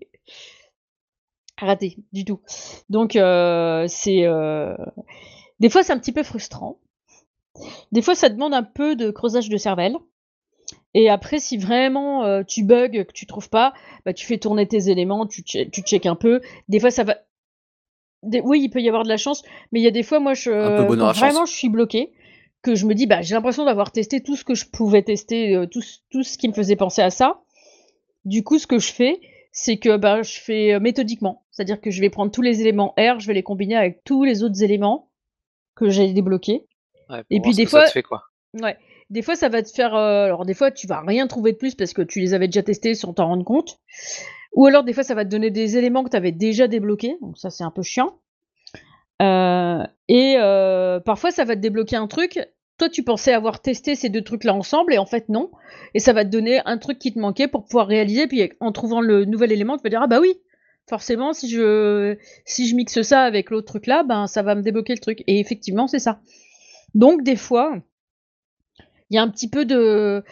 raté 1.59 1.99
du 2.15 2.25
tout. 2.25 2.41
Donc 2.89 3.17
euh, 3.17 3.85
c'est 3.87 4.27
des 5.61 5.69
fois 5.69 5.83
c'est 5.83 5.93
un 5.93 5.99
petit 5.99 6.13
peu 6.13 6.23
frustrant. 6.23 6.79
Des 7.93 8.01
fois 8.01 8.15
ça 8.15 8.31
demande 8.31 8.55
un 8.55 8.63
peu 8.63 8.97
de 8.97 9.11
creusage 9.11 9.51
de 9.51 9.59
cervelle. 9.59 9.99
Et 10.95 11.09
après 11.09 11.39
si 11.39 11.57
vraiment 11.57 12.25
euh, 12.25 12.43
tu 12.43 12.65
bugs, 12.65 13.05
que 13.05 13.13
tu 13.13 13.27
trouves 13.27 13.49
pas, 13.49 13.73
bah, 14.05 14.13
tu 14.13 14.27
fais 14.27 14.39
tourner 14.39 14.67
tes 14.67 14.91
éléments, 14.91 15.27
tu, 15.27 15.43
che 15.43 15.69
tu 15.71 15.83
check 15.83 16.07
un 16.07 16.17
peu. 16.17 16.41
Des 16.69 16.81
fois 16.81 16.91
ça 16.91 17.05
va. 17.05 17.19
Des... 18.23 18.41
Oui, 18.41 18.61
il 18.63 18.71
peut 18.71 18.81
y 18.81 18.89
avoir 18.89 19.05
de 19.05 19.09
la 19.09 19.17
chance, 19.17 19.43
mais 19.73 19.81
il 19.81 19.83
y 19.83 19.87
a 19.87 19.93
des 19.93 20.03
fois 20.03 20.21
moi 20.21 20.35
je 20.35 20.51
Un 20.51 20.87
peu 20.87 20.99
chance. 20.99 21.19
vraiment 21.19 21.47
je 21.47 21.53
suis 21.53 21.69
bloquée, 21.69 22.13
que 22.63 22.75
je 22.75 22.87
me 22.87 22.95
dis 22.95 23.07
bah 23.07 23.23
j'ai 23.23 23.35
l'impression 23.35 23.65
d'avoir 23.65 23.93
testé 23.93 24.21
tout 24.23 24.37
ce 24.37 24.45
que 24.45 24.55
je 24.55 24.67
pouvais 24.67 25.03
tester, 25.03 25.55
euh, 25.55 25.67
tout, 25.67 25.83
tout 26.11 26.23
ce 26.23 26.37
qui 26.37 26.49
me 26.49 26.53
faisait 26.55 26.77
penser 26.77 27.03
à 27.03 27.11
ça. 27.11 27.41
Du 28.25 28.43
coup 28.43 28.59
ce 28.59 28.67
que 28.67 28.79
je 28.79 28.93
fais, 28.93 29.21
c'est 29.53 29.79
que 29.79 29.97
bah, 29.97 30.23
je 30.23 30.41
fais 30.41 30.75
euh, 30.75 30.81
méthodiquement. 30.81 31.45
C'est-à-dire 31.51 31.81
que 31.81 31.91
je 31.91 32.01
vais 32.01 32.11
prendre 32.11 32.31
tous 32.31 32.43
les 32.43 32.61
éléments 32.61 32.95
R, 32.99 33.21
je 33.21 33.27
vais 33.27 33.35
les 33.35 33.43
combiner 33.43 33.77
avec 33.77 34.03
tous 34.05 34.25
les 34.25 34.43
autres 34.43 34.63
éléments 34.63 35.11
que 35.75 35.89
j'ai 35.89 36.13
débloqués. 36.13 36.67
Ouais, 37.09 37.23
Et 37.31 37.41
puis 37.41 37.55
des 37.55 37.67
fois, 37.67 37.83
ça 37.83 37.87
te 37.87 37.93
fait 37.93 38.03
quoi. 38.03 38.23
ouais, 38.55 38.77
des 39.11 39.23
fois 39.23 39.35
ça 39.35 39.49
va 39.49 39.63
te 39.63 39.71
faire. 39.71 39.95
euh, 39.95 40.25
alors 40.25 40.47
des 40.47 40.55
fois 40.55 40.71
tu 40.71 40.87
vas 40.87 41.01
rien 41.01 41.27
trouver 41.27 41.53
de 41.53 41.57
plus 41.59 41.75
parce 41.75 41.93
que 41.93 42.03
tu 42.03 42.21
les 42.21 42.33
avais 42.35 42.47
déjà 42.47 42.63
testés 42.63 42.95
sans 42.95 43.13
t'en 43.13 43.27
rendre 43.27 43.45
compte. 43.45 43.81
Ou 44.55 44.67
alors 44.67 44.85
des 44.85 44.93
fois 44.93 45.03
ça 45.03 45.15
va 45.15 45.25
te 45.25 45.31
donner 45.31 45.51
des 45.51 45.77
éléments 45.77 46.05
que 46.05 46.11
tu 46.11 46.17
avais 46.17 46.33
déjà 46.33 46.69
débloqués, 46.69 47.17
donc 47.21 47.39
ça 47.39 47.51
c'est 47.51 47.65
un 47.65 47.71
peu 47.71 47.83
chiant. 47.83 48.19
Euh, 49.21 49.85
et 50.09 50.37
euh, 50.39 50.99
parfois 51.01 51.31
ça 51.31 51.45
va 51.45 51.55
te 51.57 51.61
débloquer 51.61 51.97
un 51.97 52.07
truc. 52.07 52.41
Toi 52.79 52.89
tu 52.89 53.03
pensais 53.03 53.33
avoir 53.33 53.61
testé 53.61 53.95
ces 53.95 54.09
deux 54.09 54.23
trucs 54.23 54.45
là 54.45 54.55
ensemble 54.55 54.95
et 54.95 54.99
en 54.99 55.07
fait 55.07 55.29
non. 55.29 55.51
Et 55.95 55.99
ça 55.99 56.13
va 56.13 56.25
te 56.25 56.31
donner 56.31 56.61
un 56.65 56.79
truc 56.79 56.99
qui 56.99 57.13
te 57.13 57.19
manquait 57.19 57.49
pour 57.49 57.65
pouvoir 57.65 57.87
réaliser. 57.87 58.27
Puis 58.27 58.51
en 58.61 58.73
trouvant 58.73 59.01
le 59.01 59.25
nouvel 59.25 59.53
élément, 59.53 59.77
tu 59.77 59.83
vas 59.83 59.91
dire 59.91 60.01
ah 60.03 60.07
bah 60.07 60.21
oui, 60.21 60.35
forcément 60.89 61.33
si 61.33 61.51
je 61.51 62.17
si 62.47 62.67
je 62.67 62.75
mixe 62.75 63.03
ça 63.03 63.23
avec 63.23 63.51
l'autre 63.51 63.67
truc 63.67 63.87
là, 63.87 64.03
ben 64.05 64.27
ça 64.27 64.43
va 64.43 64.55
me 64.55 64.63
débloquer 64.63 64.95
le 64.95 65.01
truc. 65.01 65.23
Et 65.27 65.41
effectivement 65.41 65.87
c'est 65.87 65.99
ça. 65.99 66.21
Donc 66.95 67.23
des 67.23 67.37
fois 67.37 67.77
il 69.11 69.17
y 69.17 69.19
a 69.19 69.23
un 69.23 69.29
petit 69.29 69.51
peu 69.51 69.65
de 69.65 70.23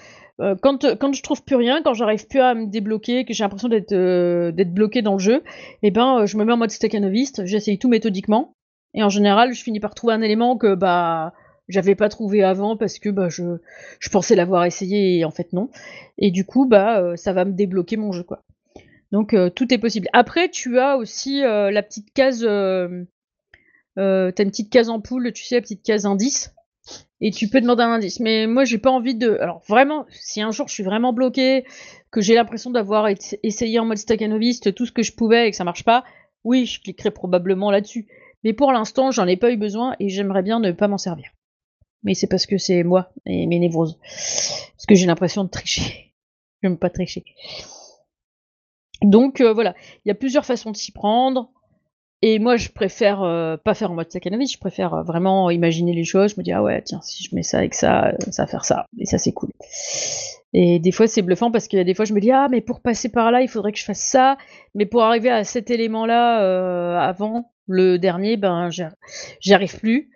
euh, 0.41 0.55
quand, 0.61 0.87
quand 0.99 1.13
je 1.13 1.23
trouve 1.23 1.43
plus 1.43 1.57
rien, 1.57 1.83
quand 1.83 1.95
j'arrive 1.95 2.27
plus 2.29 2.41
à 2.41 2.55
me 2.55 2.67
débloquer, 2.67 3.25
que 3.25 3.35
j'ai 3.35 3.43
l'impression 3.43 3.69
d'être 3.69 3.93
euh, 3.93 4.53
bloqué 4.53 5.03
dans 5.03 5.15
le 5.15 5.19
jeu, 5.19 5.43
et 5.83 5.91
ben 5.91 6.21
euh, 6.21 6.27
je 6.27 6.37
me 6.37 6.45
mets 6.45 6.53
en 6.53 6.57
mode 6.57 6.71
staccanoviste, 6.71 7.45
j'essaye 7.45 7.79
tout 7.79 7.89
méthodiquement, 7.89 8.55
et 8.95 9.03
en 9.03 9.09
général 9.09 9.53
je 9.53 9.63
finis 9.63 9.81
par 9.81 9.95
trouver 9.95 10.15
un 10.15 10.23
élément 10.23 10.57
que 10.57 10.75
bah 10.75 11.33
j'avais 11.69 11.97
pas 11.97 12.09
trouvé 12.09 12.45
avant 12.45 12.77
parce 12.77 12.99
que 12.99 13.11
bah 13.11 13.29
je, 13.29 13.43
pensais 14.11 14.37
l'avoir 14.37 14.65
essayé 14.65 15.19
et 15.19 15.25
en 15.25 15.31
fait 15.31 15.53
non. 15.53 15.71
Et 16.19 16.31
du 16.31 16.47
coup 16.47 16.67
bah 16.67 17.15
ça 17.17 17.33
va 17.33 17.45
me 17.45 17.53
débloquer 17.53 17.97
mon 17.97 18.13
jeu 18.13 18.23
quoi. 18.23 18.43
Donc 19.13 19.37
tout 19.55 19.75
est 19.75 19.79
possible. 19.79 20.09
Après 20.15 20.49
tu 20.49 20.79
as 20.79 20.97
aussi 20.97 21.43
la 21.43 21.83
petite 21.83 22.11
case 22.15 22.41
t'as 22.43 22.89
une 23.99 24.51
petite 24.51 24.71
case 24.71 24.89
ampoule, 24.89 25.33
tu 25.35 25.45
sais 25.45 25.57
la 25.57 25.61
petite 25.61 25.83
case 25.83 26.07
indice 26.07 26.55
et 27.21 27.31
tu 27.31 27.49
peux 27.49 27.61
demander 27.61 27.83
un 27.83 27.93
indice. 27.93 28.21
Mais 28.21 28.47
moi, 28.47 28.65
j'ai 28.65 28.79
pas 28.79 28.91
envie 28.91 29.15
de. 29.15 29.39
Alors, 29.41 29.63
vraiment, 29.69 30.07
si 30.11 30.41
un 30.41 30.51
jour 30.51 30.69
je 30.69 30.75
suis 30.75 30.83
vraiment 30.83 31.13
bloqué, 31.13 31.65
que 32.11 32.21
j'ai 32.21 32.35
l'impression 32.35 32.71
d'avoir 32.71 33.09
essayé 33.43 33.79
en 33.79 33.85
mode 33.85 33.99
staccanoviste 33.99 34.75
tout 34.75 34.87
ce 34.87 34.93
que 34.93 35.03
je 35.03 35.13
pouvais 35.13 35.49
et 35.49 35.51
que 35.51 35.57
ça 35.57 35.65
marche 35.65 35.85
pas, 35.85 36.05
oui, 36.45 36.67
je 36.67 36.81
cliquerai 36.81 37.11
probablement 37.11 37.71
là-dessus. 37.71 38.07
Mais 38.45 38.53
pour 38.53 38.73
l'instant, 38.73 39.11
j'en 39.11 39.27
ai 39.27 39.37
pas 39.37 39.51
eu 39.51 39.57
besoin 39.57 39.97
et 39.99 40.09
j'aimerais 40.09 40.43
bien 40.43 40.61
ne 40.61 40.73
pas 40.73 40.89
m'en 40.89 40.99
servir. 40.99 41.31
Mais 42.05 42.15
c'est 42.15 42.29
parce 42.29 42.47
que 42.47 42.59
c'est 42.59 42.85
moi 42.85 43.13
et 43.27 43.47
mes 43.47 43.59
névroses. 43.59 43.99
Parce 44.77 44.87
que 44.87 44.95
j'ai 44.95 45.07
l'impression 45.07 45.45
de 45.45 45.51
tricher. 45.51 46.15
J'aime 46.63 46.79
pas 46.79 46.91
tricher. 46.91 47.25
Donc 49.03 49.41
euh, 49.41 49.53
voilà, 49.53 49.75
il 50.05 50.09
y 50.09 50.11
a 50.11 50.15
plusieurs 50.15 50.45
façons 50.45 50.71
de 50.71 50.77
s'y 50.77 50.93
prendre. 50.93 51.53
Et 52.21 52.39
moi, 52.41 52.57
je 52.57 52.69
préfère 52.69 53.23
euh, 53.23 53.57
pas 53.57 53.75
faire 53.75 53.93
en 53.93 53.95
mode 53.95 54.09
staccanoviste, 54.09 54.55
je 54.55 54.59
préfère 54.59 54.93
euh, 54.93 55.03
vraiment 55.03 55.51
imaginer 55.51 55.93
les 55.93 56.05
choses. 56.05 56.33
Je 56.35 56.41
me 56.41 56.43
dis, 56.43 56.53
ah 56.53 56.63
ouais, 56.63 56.83
tiens, 56.83 57.01
si 57.03 57.23
je 57.23 57.35
mets 57.35 57.45
ça 57.45 57.59
avec 57.59 57.75
ça, 57.75 58.09
euh, 58.09 58.13
ça 58.31 58.43
va 58.43 58.47
faire 58.49 58.65
ça. 58.65 58.87
Et 58.99 59.07
ça, 59.07 59.19
c'est 59.19 59.33
cool. 59.33 59.51
Et 60.55 60.79
des 60.79 60.93
fois, 60.93 61.07
c'est 61.07 61.23
bluffant 61.23 61.51
parce 61.51 61.69
qu'il 61.69 61.79
y 61.79 61.83
a 61.83 61.85
des 61.85 61.95
fois, 61.95 62.05
je 62.05 62.15
me 62.15 62.21
dis, 62.21 62.31
ah, 62.31 62.49
mais 62.51 62.61
pour 62.61 62.81
passer 62.81 63.09
par 63.11 63.31
là, 63.31 63.43
il 63.43 63.49
faudrait 63.49 63.73
que 63.73 63.79
je 63.79 63.85
fasse 63.85 64.01
ça. 64.01 64.39
Mais 64.75 64.87
pour 64.87 65.03
arriver 65.03 65.31
à 65.31 65.45
cet 65.45 65.71
élément-là 65.71 66.43
euh, 66.43 66.99
avant 66.99 67.53
le 67.67 67.99
dernier, 67.99 68.37
ben, 68.37 68.71
j'y 68.71 69.55
arrive 69.55 69.79
plus. 69.79 70.11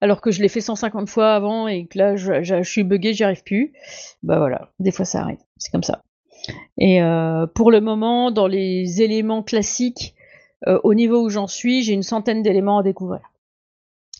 Alors 0.00 0.20
que 0.20 0.30
je 0.30 0.42
l'ai 0.42 0.48
fait 0.48 0.60
150 0.60 1.08
fois 1.08 1.34
avant 1.34 1.68
et 1.68 1.86
que 1.86 1.98
là, 1.98 2.16
je, 2.16 2.62
suis 2.62 2.84
buggé, 2.84 3.14
j'y 3.14 3.24
arrive 3.24 3.42
plus. 3.44 3.72
Bah 4.22 4.38
voilà, 4.38 4.70
des 4.78 4.90
fois, 4.90 5.04
ça 5.04 5.20
arrive. 5.20 5.38
C'est 5.56 5.70
comme 5.70 5.84
ça. 5.84 6.02
Et 6.76 7.02
euh, 7.02 7.46
pour 7.46 7.70
le 7.70 7.80
moment, 7.80 8.30
dans 8.30 8.46
les 8.46 9.02
éléments 9.02 9.42
classiques, 9.42 10.14
euh, 10.68 10.80
au 10.82 10.94
niveau 10.94 11.24
où 11.24 11.28
j'en 11.28 11.46
suis, 11.46 11.82
j'ai 11.82 11.92
une 11.92 12.02
centaine 12.02 12.42
d'éléments 12.42 12.78
à 12.78 12.82
découvrir. 12.82 13.20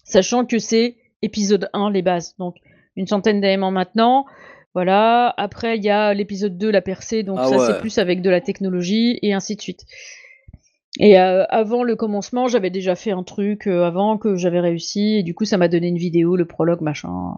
Sachant 0.05 0.45
que 0.45 0.59
c'est 0.59 0.97
épisode 1.23 1.69
1, 1.73 1.91
les 1.91 2.03
bases. 2.03 2.35
Donc, 2.39 2.57
une 2.95 3.07
centaine 3.07 3.41
d'éléments 3.41 3.71
maintenant. 3.73 4.27
Voilà. 4.75 5.35
Après, 5.37 5.77
il 5.77 5.85
y 5.85 5.91
a 5.91 6.15
l'épisode 6.15 6.59
2, 6.59 6.71
la 6.71 6.83
percée. 6.83 7.23
Donc, 7.23 7.39
Ah 7.41 7.49
ça, 7.49 7.67
c'est 7.67 7.81
plus 7.81 7.99
avec 7.99 8.23
de 8.23 8.31
la 8.31 8.41
technologie 8.41 9.19
et 9.23 9.33
ainsi 9.33 9.57
de 9.57 9.61
suite. 9.61 9.85
Et 10.99 11.19
euh, 11.19 11.45
avant 11.49 11.83
le 11.83 11.97
commencement, 11.97 12.47
j'avais 12.49 12.71
déjà 12.71 12.95
fait 12.95 13.11
un 13.11 13.23
truc 13.23 13.67
euh, 13.67 13.85
avant 13.85 14.17
que 14.17 14.37
j'avais 14.37 14.61
réussi. 14.61 15.17
Et 15.19 15.23
du 15.23 15.35
coup, 15.35 15.45
ça 15.45 15.57
m'a 15.57 15.69
donné 15.69 15.89
une 15.89 15.99
vidéo, 15.99 16.37
le 16.37 16.47
prologue, 16.47 16.83
machin. 16.83 17.35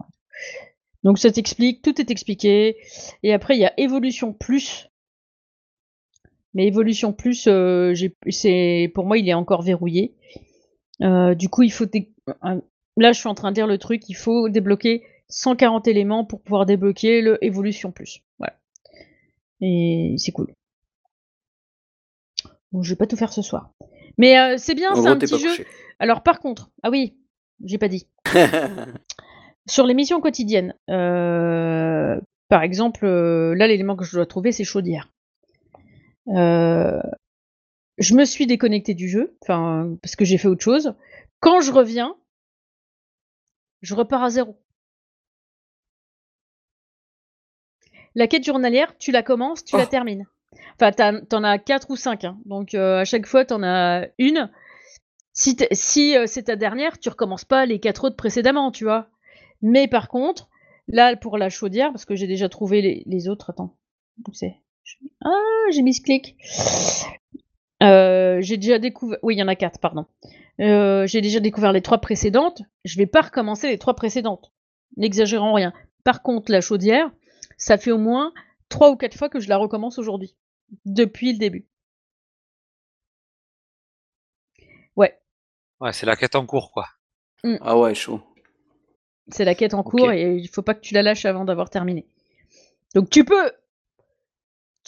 Donc, 1.03 1.17
ça 1.17 1.31
t'explique. 1.31 1.81
Tout 1.81 1.99
est 1.99 2.11
expliqué. 2.11 2.77
Et 3.23 3.33
après, 3.33 3.55
il 3.55 3.59
y 3.59 3.65
a 3.65 3.73
Évolution 3.77 4.33
Plus. 4.33 4.88
Mais 6.53 6.67
Évolution 6.67 7.13
Plus, 7.13 7.47
euh, 7.47 7.93
c'est 8.29 8.91
pour 8.95 9.05
moi, 9.05 9.17
il 9.17 9.29
est 9.29 9.33
encore 9.33 9.61
verrouillé. 9.61 10.15
Euh, 11.01 11.35
du 11.35 11.49
coup, 11.49 11.63
il 11.63 11.71
faut. 11.71 11.85
Là, 12.97 13.11
je 13.11 13.19
suis 13.19 13.29
en 13.29 13.35
train 13.35 13.51
de 13.51 13.55
dire 13.55 13.67
le 13.67 13.77
truc. 13.77 14.09
Il 14.09 14.15
faut 14.15 14.49
débloquer 14.49 15.03
140 15.29 15.87
éléments 15.87 16.25
pour 16.25 16.41
pouvoir 16.41 16.65
débloquer 16.65 17.21
le 17.21 17.43
Évolution 17.43 17.91
Plus. 17.91 18.21
Voilà. 18.39 18.55
Et 19.61 20.15
c'est 20.17 20.31
cool. 20.31 20.53
Bon, 22.71 22.81
je 22.81 22.89
vais 22.89 22.97
pas 22.97 23.07
tout 23.07 23.15
faire 23.15 23.33
ce 23.33 23.41
soir. 23.41 23.71
Mais 24.17 24.37
euh, 24.39 24.55
c'est 24.57 24.75
bien, 24.75 24.91
En 24.91 25.01
c'est 25.01 25.07
un 25.07 25.17
petit 25.17 25.39
jeu. 25.39 25.49
couché. 25.49 25.65
Alors, 25.99 26.23
par 26.23 26.39
contre, 26.39 26.71
ah 26.83 26.89
oui, 26.89 27.15
j'ai 27.63 27.77
pas 27.77 27.87
dit. 27.87 28.07
Sur 29.67 29.85
les 29.85 29.93
missions 29.93 30.19
quotidiennes, 30.19 30.73
par 30.87 32.63
exemple, 32.63 33.05
là, 33.07 33.67
l'élément 33.67 33.95
que 33.95 34.03
je 34.03 34.15
dois 34.15 34.25
trouver, 34.25 34.51
c'est 34.51 34.63
chaudière. 34.63 35.09
Euh, 36.29 37.01
je 37.97 38.13
me 38.15 38.23
suis 38.25 38.47
déconnecté 38.47 38.93
du 38.93 39.09
jeu, 39.09 39.37
enfin, 39.41 39.95
parce 40.01 40.15
que 40.15 40.25
j'ai 40.25 40.37
fait 40.37 40.47
autre 40.47 40.63
chose. 40.63 40.93
Quand 41.39 41.61
je 41.61 41.71
reviens, 41.71 42.15
je 43.81 43.95
repars 43.95 44.23
à 44.23 44.29
zéro. 44.29 44.57
La 48.15 48.27
quête 48.27 48.43
journalière, 48.45 48.97
tu 48.97 49.11
la 49.11 49.23
commences, 49.23 49.63
tu 49.63 49.77
la 49.77 49.83
Oh. 49.83 49.89
termines. 49.89 50.25
Enfin, 50.81 51.21
t'en 51.29 51.43
as 51.43 51.59
quatre 51.59 51.89
ou 51.91 51.95
cinq, 51.95 52.23
hein. 52.23 52.39
donc 52.45 52.73
euh, 52.73 52.99
à 52.99 53.05
chaque 53.05 53.25
fois, 53.25 53.45
t'en 53.45 53.63
as 53.63 54.07
une. 54.17 54.49
Si, 55.33 56.17
euh, 56.17 56.25
c'est 56.25 56.43
ta 56.43 56.55
dernière, 56.55 56.99
tu 56.99 57.09
recommences 57.09 57.45
pas 57.45 57.65
les 57.65 57.79
quatre 57.79 58.05
autres 58.05 58.15
précédemment, 58.15 58.71
tu 58.71 58.83
vois. 58.83 59.09
Mais 59.61 59.87
par 59.87 60.07
contre, 60.09 60.49
là, 60.87 61.15
pour 61.15 61.37
la 61.37 61.49
chaudière, 61.49 61.91
parce 61.91 62.05
que 62.05 62.15
j'ai 62.15 62.27
déjà 62.27 62.49
trouvé 62.49 62.81
les, 62.81 63.03
les 63.05 63.29
autres, 63.29 63.49
attends. 63.51 63.77
Où 64.27 64.33
c'est? 64.33 64.55
Ah, 65.23 65.65
j'ai 65.71 65.81
mis 65.81 65.93
ce 65.93 66.01
clic. 66.01 66.35
Euh, 67.81 68.39
j'ai 68.41 68.57
déjà 68.57 68.79
découvert. 68.79 69.17
Oui, 69.23 69.35
il 69.35 69.39
y 69.39 69.43
en 69.43 69.47
a 69.47 69.55
quatre, 69.55 69.79
pardon. 69.79 70.05
Euh, 70.59 71.07
j'ai 71.07 71.21
déjà 71.21 71.39
découvert 71.39 71.71
les 71.71 71.81
trois 71.81 71.99
précédentes. 71.99 72.61
Je 72.83 72.97
vais 72.97 73.05
pas 73.05 73.21
recommencer 73.21 73.69
les 73.69 73.77
trois 73.77 73.93
précédentes. 73.95 74.51
N'exagérons 74.97 75.53
rien. 75.53 75.73
Par 76.03 76.21
contre, 76.21 76.51
la 76.51 76.61
chaudière, 76.61 77.09
ça 77.57 77.77
fait 77.77 77.91
au 77.91 77.97
moins 77.97 78.33
trois 78.67 78.89
ou 78.91 78.95
quatre 78.97 79.15
fois 79.17 79.29
que 79.29 79.39
je 79.39 79.47
la 79.49 79.57
recommence 79.57 79.97
aujourd'hui. 79.97 80.35
Depuis 80.85 81.31
le 81.33 81.37
début. 81.39 81.65
Ouais, 84.95 85.17
Ouais, 85.79 85.93
c'est 85.93 86.05
la 86.05 86.15
quête 86.15 86.35
en 86.35 86.45
cours, 86.45 86.71
quoi. 86.71 86.87
ah 87.61 87.77
ouais, 87.77 87.95
chaud. 87.95 88.21
c'est 89.29 89.45
la 89.45 89.55
quête 89.55 89.73
en 89.73 89.83
cours 89.83 90.11
et 90.11 90.35
il 90.35 90.47
faut 90.49 90.61
pas 90.61 90.73
que 90.73 90.81
tu 90.81 90.93
la 90.93 91.01
lâches 91.03 91.25
avant 91.25 91.45
d'avoir 91.45 91.69
terminé. 91.69 92.05
Donc 92.95 93.09
tu 93.09 93.23
peux. 93.23 93.51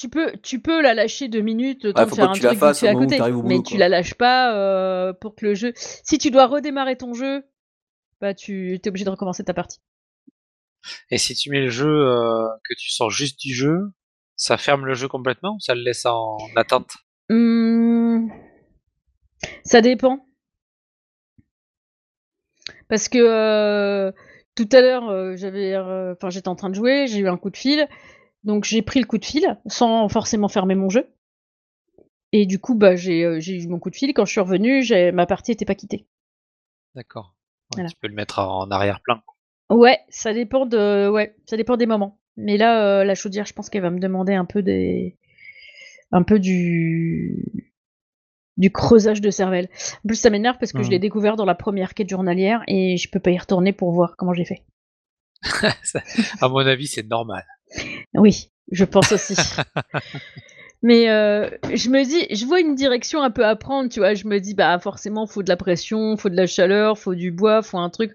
Tu 0.01 0.09
peux, 0.09 0.31
tu 0.41 0.59
peux 0.59 0.81
la 0.81 0.95
lâcher 0.95 1.27
deux 1.27 1.41
minutes, 1.41 1.83
le 1.83 1.93
temps 1.93 1.99
Ouais, 1.99 2.05
de 2.05 2.09
faut 2.09 2.15
faire 2.15 2.25
pas 2.25 2.31
un 2.31 2.33
truc 2.39 2.57
fasses 2.57 2.81
à 2.83 2.93
côté. 2.95 3.19
mais 3.43 3.61
tu 3.61 3.77
la 3.77 3.87
lâches 3.87 4.15
pas 4.15 4.55
euh, 4.55 5.13
pour 5.13 5.35
que 5.35 5.45
le 5.45 5.53
jeu. 5.53 5.73
Si 5.75 6.17
tu 6.17 6.31
dois 6.31 6.47
redémarrer 6.47 6.97
ton 6.97 7.13
jeu, 7.13 7.43
bah 8.19 8.33
tu 8.33 8.73
es 8.73 8.87
obligé 8.87 9.05
de 9.05 9.11
recommencer 9.11 9.43
ta 9.43 9.53
partie. 9.53 9.79
Et 11.11 11.19
si 11.19 11.35
tu 11.35 11.51
mets 11.51 11.59
le 11.61 11.69
jeu, 11.69 11.87
euh, 11.87 12.47
que 12.67 12.73
tu 12.79 12.89
sors 12.89 13.11
juste 13.11 13.39
du 13.39 13.53
jeu, 13.53 13.91
ça 14.35 14.57
ferme 14.57 14.87
le 14.87 14.95
jeu 14.95 15.07
complètement 15.07 15.57
ou 15.57 15.59
ça 15.59 15.75
le 15.75 15.81
laisse 15.83 16.07
en 16.07 16.37
attente? 16.55 16.93
Hmm, 17.29 18.29
Ça 19.63 19.81
dépend. 19.81 20.25
Parce 22.89 23.07
que 23.07 23.19
euh, 23.19 24.11
tout 24.55 24.67
à 24.71 24.81
l'heure, 24.81 25.09
euh, 25.09 25.35
j'avais, 25.35 25.73
euh, 25.75 26.13
enfin, 26.13 26.31
j'étais 26.31 26.47
en 26.47 26.55
train 26.55 26.69
de 26.69 26.75
jouer, 26.75 27.05
j'ai 27.07 27.19
eu 27.19 27.27
un 27.29 27.37
coup 27.37 27.51
de 27.51 27.57
fil, 27.57 27.87
donc 28.43 28.65
j'ai 28.65 28.81
pris 28.81 28.99
le 28.99 29.05
coup 29.05 29.17
de 29.17 29.25
fil 29.25 29.57
sans 29.67 30.07
forcément 30.09 30.47
fermer 30.47 30.75
mon 30.75 30.89
jeu. 30.89 31.07
Et 32.33 32.45
du 32.45 32.59
coup, 32.59 32.75
bah, 32.75 32.95
j'ai, 32.95 33.25
euh, 33.25 33.39
eu 33.41 33.67
mon 33.67 33.77
coup 33.79 33.89
de 33.89 33.95
fil. 33.95 34.13
Quand 34.13 34.25
je 34.25 34.31
suis 34.31 34.39
revenue, 34.39 34.83
j'ai, 34.83 35.11
ma 35.11 35.25
partie 35.25 35.51
était 35.51 35.65
pas 35.65 35.75
quittée. 35.75 36.07
D'accord. 36.95 37.35
Ouais, 37.71 37.75
Voilà. 37.75 37.89
Tu 37.89 37.95
peux 37.99 38.07
le 38.07 38.13
mettre 38.13 38.39
en 38.39 38.69
arrière-plan. 38.71 39.21
Ouais, 39.69 39.99
ça 40.09 40.33
dépend 40.33 40.65
de, 40.65 41.09
ouais, 41.09 41.35
ça 41.45 41.57
dépend 41.57 41.75
des 41.77 41.85
moments. 41.85 42.19
Mais 42.37 42.57
là, 42.57 42.99
euh, 43.01 43.03
la 43.03 43.15
chaudière, 43.15 43.45
je 43.45 43.53
pense 43.53 43.69
qu'elle 43.69 43.81
va 43.81 43.89
me 43.89 43.99
demander 43.99 44.33
un 44.33 44.45
peu 44.45 44.61
des, 44.63 45.17
un 46.11 46.23
peu 46.23 46.39
du, 46.39 47.73
du 48.57 48.71
creusage 48.71 49.19
de 49.21 49.29
cervelle. 49.29 49.69
En 50.03 50.07
plus, 50.07 50.15
ça 50.15 50.29
m'énerve 50.29 50.57
parce 50.57 50.71
que 50.71 50.83
je 50.83 50.87
Mhm. 50.87 50.91
l'ai 50.91 50.99
découvert 50.99 51.35
dans 51.35 51.45
la 51.45 51.55
première 51.55 51.93
quête 51.93 52.09
journalière 52.09 52.63
et 52.67 52.95
je 52.97 53.09
peux 53.09 53.19
pas 53.19 53.31
y 53.31 53.37
retourner 53.37 53.73
pour 53.73 53.91
voir 53.91 54.15
comment 54.17 54.33
j'ai 54.33 54.45
fait. 54.45 54.63
À 56.41 56.47
mon 56.49 56.59
avis, 56.65 56.87
c'est 56.87 57.03
normal. 57.07 57.45
Oui, 58.13 58.51
je 58.71 58.85
pense 58.85 59.11
aussi. 59.11 59.35
Mais 60.83 61.09
euh, 61.09 61.49
je 61.73 61.89
me 61.89 62.03
dis, 62.03 62.25
je 62.35 62.45
vois 62.45 62.59
une 62.59 62.73
direction 62.75 63.21
un 63.21 63.29
peu 63.29 63.45
à 63.45 63.55
prendre, 63.55 63.89
tu 63.89 63.99
vois. 63.99 64.15
Je 64.15 64.27
me 64.27 64.39
dis, 64.39 64.55
bah 64.55 64.79
forcément, 64.79 65.27
faut 65.27 65.43
de 65.43 65.49
la 65.49 65.57
pression, 65.57 66.17
faut 66.17 66.29
de 66.29 66.35
la 66.35 66.47
chaleur, 66.47 66.97
faut 66.97 67.13
du 67.13 67.31
bois, 67.31 67.61
faut 67.61 67.77
un 67.77 67.89
truc. 67.91 68.13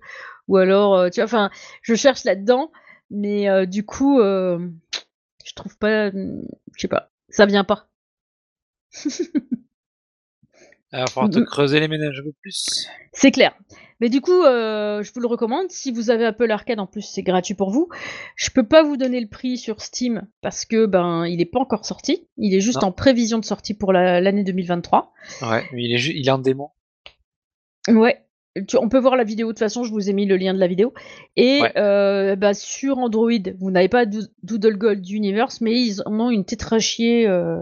Ou 0.49 0.57
alors, 0.57 0.97
euh, 0.97 1.09
tu 1.09 1.21
vois, 1.21 1.25
enfin, 1.27 1.51
je 1.83 1.95
cherche 1.95 2.25
là-dedans, 2.25 2.73
mais 3.11 3.49
euh, 3.49 3.67
du 3.67 3.85
coup, 3.85 4.21
euh, 4.21 4.59
je 5.45 5.53
trouve 5.55 5.79
pas, 5.79 6.11
je 6.11 6.41
sais 6.77 6.89
pas, 6.89 7.11
ça 7.29 7.47
vient 7.47 7.65
pas. 7.65 7.89
Il 10.93 10.99
va 11.01 11.07
falloir 11.07 11.31
te 11.31 11.39
Mm. 11.41 11.45
creuser 11.45 11.81
les 11.81 11.89
ménages 11.89 12.19
un 12.21 12.23
peu 12.25 12.33
plus. 12.41 12.87
C'est 13.13 13.31
clair. 13.31 13.55
Mais 14.01 14.09
du 14.11 14.21
coup, 14.21 14.43
euh, 14.43 15.03
je 15.03 15.11
vous 15.15 15.21
le 15.21 15.27
recommande. 15.27 15.71
Si 15.71 15.91
vous 15.91 16.11
avez 16.11 16.27
Apple 16.27 16.51
Arcade, 16.51 16.79
en 16.81 16.87
plus, 16.87 17.03
c'est 17.03 17.23
gratuit 17.23 17.55
pour 17.55 17.71
vous. 17.71 17.89
Je 18.35 18.51
peux 18.51 18.63
pas 18.67 18.83
vous 18.83 18.97
donner 18.99 19.21
le 19.21 19.27
prix 19.29 19.57
sur 19.57 19.81
Steam 19.81 20.27
parce 20.43 20.65
que 20.67 20.85
ben, 20.87 21.25
il 21.27 21.41
est 21.41 21.47
pas 21.51 21.61
encore 21.61 21.85
sorti. 21.87 22.27
Il 22.37 22.55
est 22.55 22.61
juste 22.61 22.83
Non. 22.83 22.89
en 22.89 22.93
prévision 22.93 23.39
de 23.39 23.45
sortie 23.45 23.73
pour 23.75 23.93
la- 23.95 24.21
l'année 24.21 24.45
2023. 24.45 25.13
Ouais, 25.43 25.65
mais 25.73 25.85
il 25.85 25.95
est, 25.95 26.05
il 26.15 26.29
est 26.29 26.31
en 26.31 26.39
démo. 26.39 26.73
Ouais. 27.89 28.23
Tu- 28.67 28.79
on 28.79 28.89
peut 28.89 28.99
voir 28.99 29.17
la 29.17 29.25
vidéo 29.25 29.49
de 29.49 29.53
toute 29.53 29.59
façon, 29.59 29.85
je 29.85 29.91
vous 29.93 30.09
ai 30.09 30.15
mis 30.15 30.25
le 30.25 30.37
lien 30.37 30.55
de 30.55 30.59
la 30.59 30.67
vidéo. 30.67 30.95
Et 31.37 31.61
Ouais. 31.61 31.73
euh, 31.77 32.37
bah, 32.37 32.55
sur 32.55 32.97
Android, 32.99 33.31
vous 33.59 33.71
n'avez 33.71 33.89
pas 33.89 34.07
Doo- 34.07 34.29
Doodle 34.43 34.79
Gold 34.79 35.09
Universe, 35.09 35.61
mais 35.61 35.73
ils 35.79 36.01
en 36.07 36.19
ont 36.21 36.31
une 36.31 36.45
tétrachier 36.47 37.27
euh, 37.29 37.59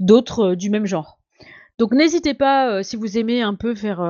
d'autres 0.00 0.54
du 0.54 0.68
même 0.68 0.84
genre. 0.86 1.18
Donc 1.78 1.92
n'hésitez 1.92 2.34
pas, 2.34 2.82
si 2.82 2.96
vous 2.96 3.16
aimez 3.18 3.40
un 3.42 3.54
peu 3.54 3.74
faire 3.74 4.00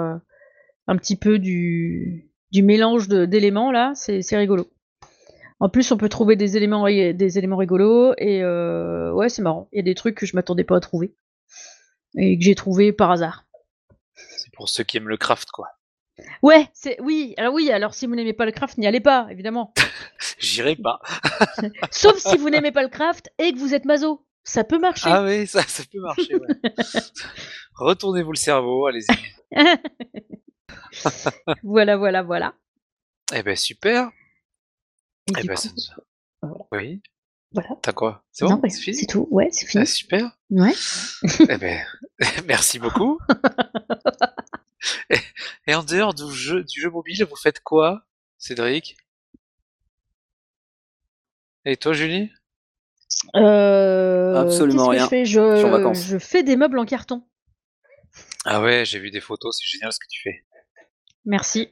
un 0.87 0.97
petit 0.97 1.17
peu 1.17 1.39
du, 1.39 2.31
du 2.51 2.63
mélange 2.63 3.09
d'éléments, 3.09 3.73
là, 3.73 3.93
c'est 3.95 4.37
rigolo. 4.37 4.71
En 5.61 5.69
plus, 5.69 5.93
on 5.93 5.97
peut 5.97 6.09
trouver 6.09 6.37
des 6.37 6.57
éléments, 6.57 6.87
des 6.87 7.39
éléments 7.39 7.57
rigolos, 7.57 8.15
et 8.19 8.43
euh, 8.43 9.13
ouais, 9.13 9.29
c'est 9.29 9.43
marrant. 9.43 9.69
Il 9.73 9.77
y 9.77 9.81
a 9.81 9.85
des 9.85 9.95
trucs 9.95 10.17
que 10.17 10.27
je 10.27 10.37
m'attendais 10.37 10.65
pas 10.65 10.77
à 10.77 10.81
trouver, 10.81 11.15
et 12.17 12.39
que 12.39 12.45
j'ai 12.45 12.55
trouvé 12.55 12.93
par 12.93 13.11
hasard. 13.11 13.47
C'est 14.15 14.53
pour 14.53 14.69
ceux 14.69 14.85
qui 14.85 14.97
aiment 14.97 15.09
le 15.09 15.17
craft, 15.17 15.51
quoi. 15.51 15.69
Ouais, 16.43 16.69
c'est 16.75 17.01
oui. 17.01 17.35
Alors 17.39 17.55
oui, 17.55 17.71
alors 17.73 17.95
si 17.95 18.07
vous 18.07 18.15
n'aimez 18.15 18.33
pas 18.33 18.47
le 18.47 18.53
craft, 18.53 18.79
n'y 18.79 18.87
allez 18.87 19.01
pas, 19.01 19.27
évidemment. 19.31 19.73
J'irai 20.39 20.77
pas. 20.77 21.01
Sauf 21.91 22.19
si 22.19 22.37
vous 22.37 22.51
n'aimez 22.51 22.71
pas 22.71 22.83
le 22.83 22.89
craft 22.89 23.33
et 23.39 23.53
que 23.53 23.59
vous 23.59 23.75
êtes 23.75 23.85
maso. 23.85 24.25
Ça 24.45 24.63
peut 24.63 24.79
marcher. 24.79 25.09
Ah 25.11 25.25
oui, 25.25 25.47
ça, 25.47 25.63
ça 25.63 25.83
peut 25.91 26.01
marcher, 26.01 26.35
ouais. 26.37 26.49
Retournez-vous 27.77 28.33
le 28.33 28.37
cerveau, 28.37 28.87
allez-y. 28.87 29.07
voilà, 31.63 31.97
voilà, 31.97 32.23
voilà. 32.23 32.55
Eh 33.35 33.43
ben, 33.43 33.57
super. 33.57 34.11
Et 35.29 35.33
Eh 35.41 35.47
ben, 35.47 35.55
coup, 35.57 35.69
voilà. 36.43 36.57
Oui. 36.73 37.03
voilà. 37.53 37.69
T'as 37.83 37.93
quoi? 37.93 38.23
C'est 38.33 38.45
bon? 38.45 38.57
ouais, 38.61 38.69
C'est 38.69 38.81
fini? 38.83 38.97
c'est 38.99 39.07
tout. 39.07 39.27
Ouais, 39.31 39.49
c'est 39.51 39.67
fini. 39.67 39.83
Ah, 39.83 39.87
super. 39.87 40.31
Ouais. 40.51 40.73
eh 41.49 41.57
ben, 41.57 41.85
merci 42.47 42.79
beaucoup. 42.79 43.19
et, 45.11 45.17
et 45.67 45.75
en 45.75 45.83
dehors 45.83 46.13
du 46.15 46.31
jeu, 46.33 46.63
du 46.65 46.81
jeu 46.81 46.91
mobile, 46.91 47.25
vous 47.25 47.37
faites 47.37 47.61
quoi, 47.61 48.05
Cédric? 48.39 48.97
Et 51.65 51.77
toi, 51.79 51.95
Julie? 51.95 52.31
Euh, 53.37 54.35
Absolument 54.35 54.87
que 54.87 54.91
rien. 54.91 55.05
Je, 55.05 55.09
fais? 55.09 55.25
Je 55.25 55.31
suis 55.31 55.39
en 55.39 55.57
je, 55.57 55.67
vacances. 55.67 56.07
je 56.07 56.19
fais 56.19 56.43
des 56.43 56.57
meubles 56.57 56.79
en 56.79 56.85
carton. 56.85 57.23
Ah 58.45 58.61
ouais, 58.61 58.85
j'ai 58.85 58.99
vu 58.99 59.11
des 59.11 59.21
photos, 59.21 59.57
c'est 59.59 59.67
génial 59.67 59.93
ce 59.93 59.99
que 59.99 60.07
tu 60.09 60.23
fais. 60.23 60.45
Merci. 61.25 61.69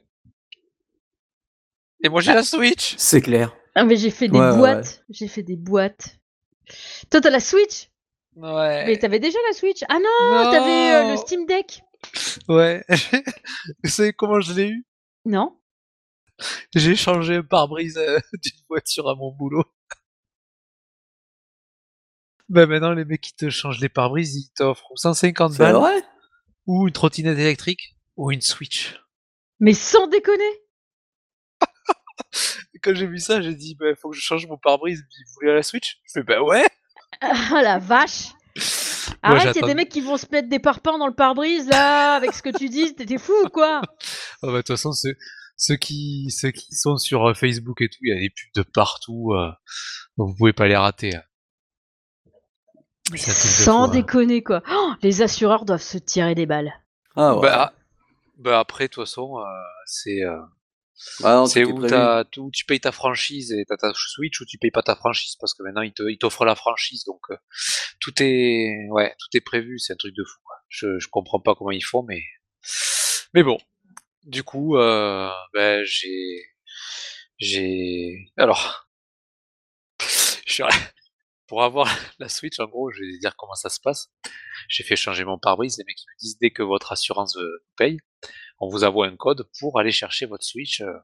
Et 2.03 2.09
moi, 2.09 2.21
j'ai 2.21 2.33
la 2.33 2.43
Switch 2.43 2.95
C'est 2.97 3.21
clair. 3.21 3.55
Ah, 3.75 3.85
mais 3.85 3.95
j'ai 3.95 4.09
fait 4.11 4.27
des 4.27 4.37
Ouais, 4.37 4.51
ouais, 4.51 4.57
boîtes. 4.57 5.03
J'ai 5.09 5.27
fait 5.27 5.43
des 5.43 5.55
boîtes. 5.55 6.19
Toi, 7.09 7.21
t'as 7.21 7.29
la 7.29 7.39
Switch? 7.39 7.89
Ouais. 8.35 8.85
Mais 8.85 8.97
t'avais 8.97 9.19
déjà 9.19 9.37
la 9.47 9.53
Switch? 9.53 9.83
Ah 9.89 9.99
non, 9.99 10.51
t'avais 10.51 10.95
euh, 10.95 11.11
le. 11.11 11.17
Steam 11.17 11.45
Deck. 11.45 11.81
Ouais. 12.49 12.83
Vous 13.83 13.89
savez 13.89 14.11
comment 14.13 14.41
je 14.41 14.53
l'ai 14.53 14.67
eu? 14.67 14.85
Non 15.25 15.57
J'ai 16.75 16.95
changé 16.95 17.35
un 17.37 17.43
pare-brise 17.43 17.97
euh, 17.97 18.19
d'une 18.33 18.61
voiture 18.67 19.07
à 19.09 19.15
mon 19.15 19.31
boulot. 19.31 19.63
Ben 22.53 22.69
maintenant, 22.69 22.93
les 22.93 23.03
mecs 23.03 23.21
qui 23.21 23.33
te 23.35 23.49
changent 23.49 23.79
les 23.79 23.89
pare-brises, 23.89 24.35
ils 24.35 24.51
t'offrent 24.55 24.91
150 24.95 25.53
C'est 25.53 25.57
balles 25.57 25.73
vrai 25.73 26.03
ou 26.67 26.87
une 26.87 26.93
trottinette 26.93 27.39
électrique 27.39 27.95
ou 28.15 28.31
une 28.31 28.41
Switch. 28.41 28.95
Mais 29.59 29.73
sans 29.73 30.05
déconner 30.07 30.43
quand 32.83 32.93
j'ai 32.93 33.07
vu 33.07 33.17
ça, 33.17 33.41
j'ai 33.41 33.55
dit, 33.55 33.75
ben 33.79 33.95
faut 33.95 34.11
que 34.11 34.15
je 34.15 34.21
change 34.21 34.45
mon 34.47 34.57
pare-brise. 34.57 35.03
Puis, 35.09 35.23
Vous 35.25 35.33
voulez 35.41 35.53
la 35.55 35.63
Switch? 35.63 35.99
Je 36.05 36.11
fais, 36.13 36.23
ben 36.23 36.41
ouais. 36.41 36.65
Ah 37.21 37.61
la 37.63 37.79
vache 37.79 38.29
Arrête, 39.23 39.55
il 39.55 39.61
y 39.61 39.63
a 39.63 39.67
des 39.67 39.73
mecs 39.73 39.89
qui 39.89 40.01
vont 40.01 40.17
se 40.17 40.27
mettre 40.31 40.47
des 40.49 40.59
parpaings 40.59 40.99
dans 40.99 41.07
le 41.07 41.13
pare-brise 41.15 41.67
là, 41.69 42.13
avec 42.15 42.33
ce 42.33 42.43
que 42.43 42.55
tu 42.55 42.69
dis, 42.69 42.93
t'étais 42.93 43.17
fou 43.17 43.33
ou 43.45 43.49
quoi? 43.49 43.81
Ah 43.81 43.87
bah, 44.43 44.51
de 44.51 44.57
toute 44.57 44.67
façon, 44.67 44.91
ceux, 44.91 45.15
ceux 45.57 45.75
qui, 45.77 46.29
ceux 46.29 46.51
qui 46.51 46.75
sont 46.75 46.97
sur 46.97 47.25
euh, 47.29 47.33
Facebook 47.33 47.81
et 47.81 47.89
tout, 47.89 47.97
il 48.03 48.13
y 48.13 48.17
a 48.17 48.19
des 48.19 48.29
pubs 48.29 48.63
de 48.63 48.69
partout. 48.69 49.31
euh, 49.33 49.49
donc 50.17 50.29
vous 50.29 50.35
pouvez 50.35 50.53
pas 50.53 50.67
les 50.67 50.75
rater. 50.77 51.15
hein. 51.15 51.23
C'est 52.25 52.29
un 52.29 52.31
truc 52.31 52.83
de 52.83 52.92
Sans 53.15 53.85
hein. 53.85 53.87
déconner 53.89 54.43
quoi. 54.43 54.61
Oh, 54.71 54.93
les 55.01 55.21
assureurs 55.21 55.65
doivent 55.65 55.81
se 55.81 55.97
tirer 55.97 56.35
des 56.35 56.45
balles. 56.45 56.73
Ah 57.15 57.35
ouais. 57.35 57.41
Bah, 57.41 57.73
bah 58.37 58.59
après, 58.59 58.85
de 58.85 58.93
toute 58.93 59.03
façon, 59.05 59.37
euh, 59.39 59.43
c'est 59.85 60.23
euh, 60.23 60.39
Ah 61.23 61.43
c'est 61.47 61.63
tout 61.63 61.69
est 61.85 62.37
où, 62.39 62.45
où 62.45 62.51
tu 62.51 62.65
payes 62.65 62.79
ta 62.79 62.91
franchise 62.91 63.51
et 63.51 63.65
t'as 63.67 63.77
ta 63.77 63.91
Switch 63.93 64.39
ou 64.41 64.45
tu 64.45 64.57
payes 64.57 64.71
pas 64.71 64.81
ta 64.83 64.95
franchise 64.95 65.35
parce 65.39 65.53
que 65.53 65.63
maintenant 65.63 65.81
ils 65.81 65.93
te- 65.93 66.09
ils 66.09 66.17
t'offrent 66.17 66.45
la 66.45 66.55
franchise. 66.55 67.03
Donc 67.05 67.21
euh, 67.29 67.37
tout 67.99 68.13
est 68.21 68.87
ouais, 68.89 69.13
tout 69.19 69.37
est 69.37 69.41
prévu. 69.41 69.79
C'est 69.79 69.93
un 69.93 69.97
truc 69.97 70.15
de 70.15 70.23
fou. 70.23 70.39
quoi. 70.45 70.55
Je, 70.69 70.97
je 70.99 71.07
comprends 71.09 71.39
pas 71.39 71.55
comment 71.55 71.71
ils 71.71 71.83
font, 71.83 72.03
mais 72.03 72.23
mais 73.33 73.43
bon. 73.43 73.57
Du 74.23 74.43
coup, 74.43 74.77
euh, 74.77 75.29
ben 75.53 75.83
j'ai 75.85 76.41
j'ai 77.37 78.31
alors 78.37 78.87
je 80.47 80.53
suis- 80.53 80.63
pour 81.53 81.61
avoir 81.61 81.85
la 82.17 82.29
Switch, 82.29 82.59
en 82.59 82.65
gros, 82.65 82.89
je 82.89 83.01
vais 83.01 83.19
dire 83.19 83.35
comment 83.35 83.53
ça 83.53 83.69
se 83.69 83.79
passe. 83.79 84.11
J'ai 84.69 84.83
fait 84.83 84.95
changer 84.95 85.23
mon 85.23 85.37
pare-brise. 85.37 85.77
Les 85.77 85.83
mecs 85.83 85.99
me 85.99 86.19
disent 86.19 86.39
dès 86.39 86.49
que 86.49 86.63
votre 86.63 86.91
assurance 86.91 87.37
euh, 87.37 87.63
paye, 87.77 87.99
on 88.59 88.67
vous 88.69 88.83
envoie 88.83 89.05
un 89.05 89.15
code 89.15 89.47
pour 89.59 89.79
aller 89.79 89.91
chercher 89.91 90.25
votre 90.25 90.43
Switch 90.43 90.81
euh, 90.81 90.97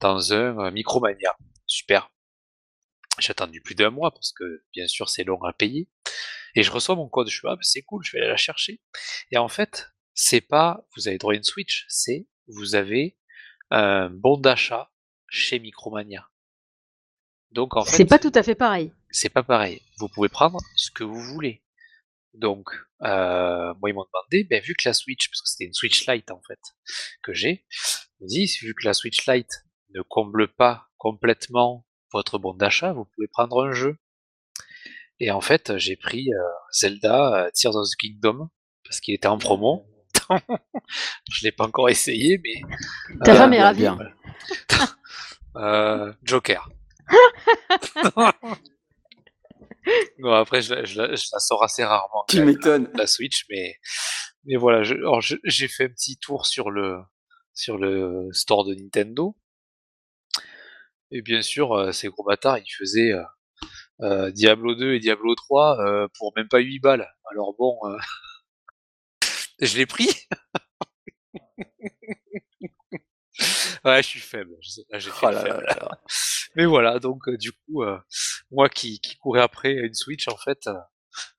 dans 0.00 0.34
un 0.34 0.58
euh, 0.58 0.70
Micromania. 0.70 1.34
Super. 1.66 2.10
J'ai 3.18 3.30
attendu 3.30 3.62
plus 3.62 3.74
d'un 3.74 3.88
mois 3.88 4.10
parce 4.10 4.32
que 4.32 4.44
bien 4.74 4.86
sûr 4.86 5.08
c'est 5.08 5.24
long 5.24 5.42
à 5.44 5.54
payer. 5.54 5.88
Et 6.56 6.62
je 6.62 6.70
reçois 6.70 6.94
mon 6.94 7.08
code. 7.08 7.30
Je 7.30 7.38
suis 7.38 7.48
ah, 7.48 7.56
c'est 7.62 7.80
cool, 7.84 8.04
je 8.04 8.12
vais 8.12 8.18
aller 8.18 8.28
la 8.28 8.36
chercher. 8.36 8.82
Et 9.30 9.38
en 9.38 9.48
fait, 9.48 9.88
c'est 10.12 10.42
pas 10.42 10.86
vous 10.94 11.08
avez 11.08 11.16
droit 11.16 11.32
à 11.32 11.36
une 11.36 11.42
Switch, 11.42 11.86
c'est 11.88 12.26
vous 12.48 12.74
avez 12.74 13.16
un 13.70 14.10
bon 14.10 14.36
d'achat 14.36 14.92
chez 15.30 15.58
Micromania. 15.58 16.28
Donc 17.54 17.76
en 17.76 17.84
fait, 17.84 17.96
C'est 17.96 18.04
pas 18.04 18.18
tout 18.18 18.32
à 18.34 18.42
fait 18.42 18.56
pareil. 18.56 18.92
c'est 19.10 19.28
pas 19.28 19.44
pareil. 19.44 19.80
Vous 19.98 20.08
pouvez 20.08 20.28
prendre 20.28 20.58
ce 20.74 20.90
que 20.90 21.04
vous 21.04 21.20
voulez. 21.20 21.62
Donc, 22.34 22.68
euh, 23.02 23.72
moi, 23.80 23.90
ils 23.90 23.94
m'ont 23.94 24.04
demandé, 24.12 24.44
ben, 24.44 24.60
vu 24.60 24.74
que 24.74 24.88
la 24.88 24.92
Switch, 24.92 25.30
parce 25.30 25.40
que 25.40 25.48
c'était 25.48 25.66
une 25.66 25.72
Switch 25.72 26.08
Lite 26.08 26.32
en 26.32 26.42
fait, 26.46 26.58
que 27.22 27.32
j'ai, 27.32 27.64
ils 28.18 28.22
m'ont 28.22 28.26
dit, 28.26 28.46
vu 28.60 28.74
que 28.74 28.84
la 28.84 28.92
Switch 28.92 29.24
Lite 29.28 29.64
ne 29.94 30.02
comble 30.02 30.48
pas 30.48 30.88
complètement 30.98 31.86
votre 32.12 32.38
bon 32.38 32.54
d'achat, 32.54 32.92
vous 32.92 33.04
pouvez 33.04 33.28
prendre 33.28 33.64
un 33.64 33.70
jeu. 33.70 33.96
Et 35.20 35.30
en 35.30 35.40
fait, 35.40 35.78
j'ai 35.78 35.94
pris 35.94 36.32
euh, 36.34 36.38
Zelda 36.72 37.44
euh, 37.44 37.50
Tears 37.54 37.76
of 37.76 37.88
the 37.88 37.96
Kingdom, 37.96 38.50
parce 38.84 38.98
qu'il 38.98 39.14
était 39.14 39.28
en 39.28 39.38
promo. 39.38 39.86
Je 41.30 41.44
l'ai 41.44 41.52
pas 41.52 41.66
encore 41.66 41.88
essayé, 41.88 42.40
mais 42.42 42.62
Ta 43.24 43.36
femme 43.36 43.52
est 43.52 43.62
ravie. 43.62 43.88
Joker. 46.24 46.68
non, 50.18 50.32
après, 50.32 50.62
je, 50.62 50.74
la- 50.74 50.84
je 50.84 51.00
la- 51.00 51.14
je 51.14 51.26
la 51.32 51.38
sors 51.38 51.62
assez 51.62 51.84
rarement. 51.84 52.24
Tu 52.28 52.42
m'étonnes. 52.42 52.90
la 52.94 53.06
Switch, 53.06 53.44
mais, 53.50 53.76
mais 54.44 54.56
voilà. 54.56 54.82
je- 54.82 54.94
alors, 54.94 55.20
je- 55.20 55.36
j'ai 55.44 55.68
fait 55.68 55.84
un 55.84 55.88
petit 55.88 56.16
tour 56.18 56.46
sur 56.46 56.70
le, 56.70 56.98
sur 57.54 57.76
le 57.78 58.28
store 58.32 58.64
de 58.64 58.74
Nintendo. 58.74 59.36
Et 61.10 61.22
bien 61.22 61.42
sûr, 61.42 61.72
euh, 61.72 61.92
ces 61.92 62.08
gros 62.08 62.24
bâtards, 62.24 62.58
ils 62.58 62.72
faisaient 62.78 63.12
euh, 63.12 63.22
euh, 64.02 64.30
Diablo 64.32 64.74
2 64.74 64.94
et 64.94 64.98
Diablo 65.00 65.34
3 65.34 65.80
euh, 65.80 66.08
pour 66.18 66.32
même 66.36 66.48
pas 66.48 66.58
8 66.58 66.80
balles. 66.80 67.08
Alors 67.30 67.54
bon, 67.58 67.78
je 69.60 69.76
l'ai 69.76 69.86
pris. 69.86 70.08
Ouais, 73.84 74.02
je 74.02 74.08
suis 74.08 74.20
faible. 74.20 74.52
je 74.60 74.70
sais 74.70 74.82
Oh 74.90 75.30
là 75.30 75.40
faible. 75.42 75.64
là 75.66 75.74
là. 75.76 76.00
Mais 76.56 76.66
voilà, 76.66 76.98
donc 77.00 77.26
euh, 77.28 77.36
du 77.36 77.52
coup, 77.52 77.82
euh, 77.82 77.98
moi 78.50 78.68
qui, 78.68 79.00
qui 79.00 79.16
courais 79.16 79.42
après 79.42 79.72
une 79.72 79.94
Switch, 79.94 80.28
en 80.28 80.36
fait, 80.36 80.58
euh, 80.68 80.74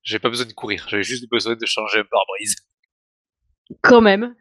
j'ai 0.04 0.20
pas 0.20 0.30
besoin 0.30 0.46
de 0.46 0.54
courir. 0.54 0.86
J'avais 0.90 1.04
juste 1.04 1.30
besoin 1.30 1.56
de 1.56 1.66
changer 1.66 2.00
un 2.00 2.04
pare-brise. 2.04 2.56
Quand 3.82 4.02
même. 4.02 4.36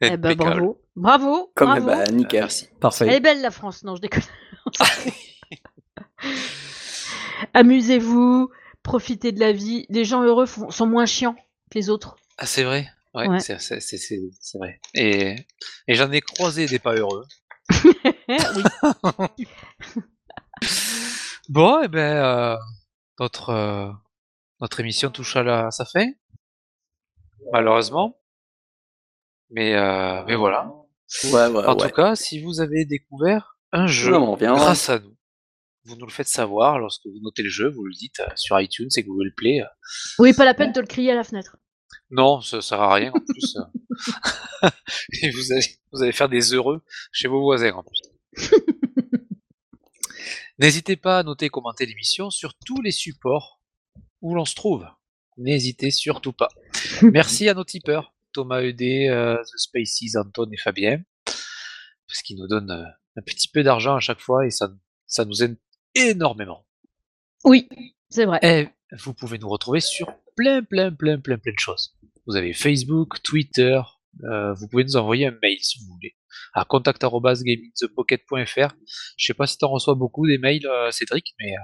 Eh 0.00 0.16
ben 0.16 0.34
bravo. 0.36 0.80
Bravo. 0.94 1.52
Comme 1.54 1.68
bravo. 1.68 1.86
bah, 1.86 2.04
nickel. 2.06 2.40
merci. 2.40 2.68
Elle 2.72 2.78
Parfait. 2.78 3.08
est 3.16 3.20
belle 3.20 3.40
la 3.42 3.50
France, 3.50 3.82
non, 3.82 3.96
je 3.96 4.00
déconne. 4.00 4.22
Amusez-vous, 7.54 8.50
profitez 8.82 9.32
de 9.32 9.40
la 9.40 9.52
vie. 9.52 9.86
Les 9.88 10.04
gens 10.04 10.22
heureux 10.22 10.46
font- 10.46 10.70
sont 10.70 10.86
moins 10.86 11.06
chiants 11.06 11.34
que 11.70 11.78
les 11.78 11.90
autres. 11.90 12.16
Ah, 12.38 12.46
c'est 12.46 12.64
vrai 12.64 12.88
Ouais, 13.16 13.28
Ouais. 13.28 13.40
c'est 13.40 13.58
c'est- 13.60 13.80
c'est- 13.80 13.96
c'est- 13.98 14.20
c'est 14.40 14.58
vrai. 14.58 14.78
Et, 14.94 15.36
et 15.88 15.94
j'en 15.94 16.10
ai 16.12 16.20
croisé 16.20 16.66
des 16.66 16.78
pas 16.78 16.94
heureux. 16.94 17.24
oui. 19.38 19.46
Bon, 21.48 21.82
et 21.82 21.88
ben, 21.88 22.16
euh, 22.16 22.56
notre, 23.20 23.50
euh, 23.50 23.90
notre 24.60 24.80
émission 24.80 25.10
touche 25.10 25.36
à, 25.36 25.42
la, 25.44 25.66
à 25.68 25.70
sa 25.70 25.84
fin, 25.84 26.06
malheureusement. 27.52 28.18
Mais, 29.50 29.74
euh, 29.74 30.24
mais 30.26 30.34
voilà. 30.34 30.72
Ouais, 31.24 31.46
ouais, 31.46 31.64
En 31.66 31.76
ouais. 31.78 31.88
tout 31.88 31.94
cas, 31.94 32.16
si 32.16 32.42
vous 32.42 32.60
avez 32.60 32.84
découvert 32.84 33.58
un 33.70 33.86
jeu 33.86 34.10
Non, 34.12 34.34
grâce 34.36 34.88
à 34.88 34.98
nous, 34.98 35.16
vous 35.84 35.94
nous 35.94 36.06
le 36.06 36.10
faites 36.10 36.26
savoir 36.26 36.80
lorsque 36.80 37.06
vous 37.06 37.20
notez 37.22 37.44
le 37.44 37.48
jeu, 37.48 37.70
vous 37.70 37.84
le 37.84 37.94
dites 37.94 38.18
euh, 38.18 38.26
sur 38.34 38.60
iTunes 38.60 38.88
et 38.96 39.04
Google 39.04 39.32
Play. 39.36 39.62
Oui, 40.18 40.32
pas 40.32 40.44
la 40.44 40.54
peine 40.54 40.72
de 40.72 40.80
le 40.80 40.86
crier 40.88 41.12
à 41.12 41.14
la 41.14 41.22
fenêtre. 41.22 41.56
Non, 42.10 42.40
ça 42.40 42.62
sert 42.62 42.80
à 42.80 42.94
rien 42.94 43.12
en 43.12 43.20
plus. 43.20 43.56
euh. 43.56 44.70
et 45.22 45.30
vous 45.30 45.52
allez, 45.52 45.66
vous 45.92 46.02
allez 46.02 46.12
faire 46.12 46.28
des 46.28 46.54
heureux 46.54 46.82
chez 47.12 47.28
vos 47.28 47.40
voisins 47.40 47.72
en 47.72 47.82
plus. 47.82 48.00
N'hésitez 50.58 50.96
pas 50.96 51.18
à 51.18 51.22
noter 51.22 51.46
et 51.46 51.50
commenter 51.50 51.84
l'émission 51.84 52.30
sur 52.30 52.54
tous 52.64 52.80
les 52.80 52.92
supports 52.92 53.60
où 54.22 54.34
l'on 54.34 54.44
se 54.44 54.54
trouve. 54.54 54.86
N'hésitez 55.36 55.90
surtout 55.90 56.32
pas. 56.32 56.48
Merci 57.02 57.48
à 57.48 57.54
nos 57.54 57.64
tipeurs, 57.64 58.14
Thomas 58.32 58.62
Eudé, 58.62 59.08
euh, 59.08 59.36
The 59.42 59.58
Spaces, 59.58 60.16
Anton 60.16 60.48
et 60.50 60.56
Fabien, 60.56 61.02
parce 61.24 62.22
qu'ils 62.22 62.38
nous 62.38 62.46
donnent 62.46 62.70
euh, 62.70 62.84
un 63.16 63.22
petit 63.22 63.48
peu 63.48 63.62
d'argent 63.62 63.96
à 63.96 64.00
chaque 64.00 64.20
fois 64.20 64.46
et 64.46 64.50
ça, 64.50 64.72
ça 65.06 65.24
nous 65.24 65.42
aide 65.42 65.58
énormément. 65.94 66.66
Oui, 67.44 67.68
c'est 68.08 68.24
vrai. 68.24 68.38
Et 68.42 68.68
vous 68.98 69.12
pouvez 69.12 69.38
nous 69.38 69.48
retrouver 69.48 69.80
sur 69.80 70.08
plein, 70.36 70.62
plein, 70.62 70.92
plein, 70.92 71.18
plein, 71.18 71.38
plein 71.38 71.52
de 71.52 71.58
choses. 71.58 71.94
Vous 72.26 72.36
avez 72.36 72.52
Facebook, 72.52 73.22
Twitter, 73.22 73.80
euh, 74.24 74.52
vous 74.54 74.68
pouvez 74.68 74.84
nous 74.84 74.96
envoyer 74.96 75.26
un 75.26 75.34
mail 75.42 75.58
si 75.60 75.78
vous 75.80 75.86
voulez 75.94 76.14
à 76.54 76.64
contact@gamingthepocket.fr. 76.64 78.74
Je 79.16 79.26
sais 79.26 79.34
pas 79.34 79.46
si 79.46 79.58
tu 79.58 79.64
en 79.64 79.68
reçois 79.70 79.94
beaucoup 79.94 80.26
des 80.26 80.38
mails, 80.38 80.66
euh, 80.66 80.90
Cédric, 80.90 81.34
mais 81.40 81.52
euh, 81.52 81.56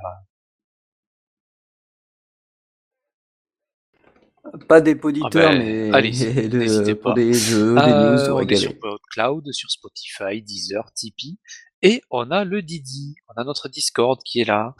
Pas 4.68 4.80
des 4.80 4.94
poditeurs, 4.96 5.50
Ah 5.50 5.54
ben, 5.54 5.58
mais 5.58 5.90
allez-y, 5.96 6.24
de- 6.48 6.58
n'hésitez 6.58 6.94
pour 6.94 7.12
pas. 7.12 7.14
des 7.14 7.32
jeux, 7.32 7.74
des 7.74 7.80
euh, 7.80 8.12
news, 8.16 8.30
on 8.32 8.40
est 8.40 8.56
sur 8.56 8.72
Cloud, 9.12 9.44
sur 9.52 9.70
Spotify, 9.70 10.42
Deezer, 10.42 10.92
Tipeee, 10.94 11.38
et 11.80 12.02
on 12.10 12.30
a 12.30 12.44
le 12.44 12.60
Didi, 12.62 13.14
on 13.28 13.40
a 13.40 13.44
notre 13.44 13.68
Discord 13.68 14.20
qui 14.24 14.40
est 14.40 14.44
là. 14.44 14.74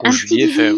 Petit 0.00 0.48
fait 0.48 0.72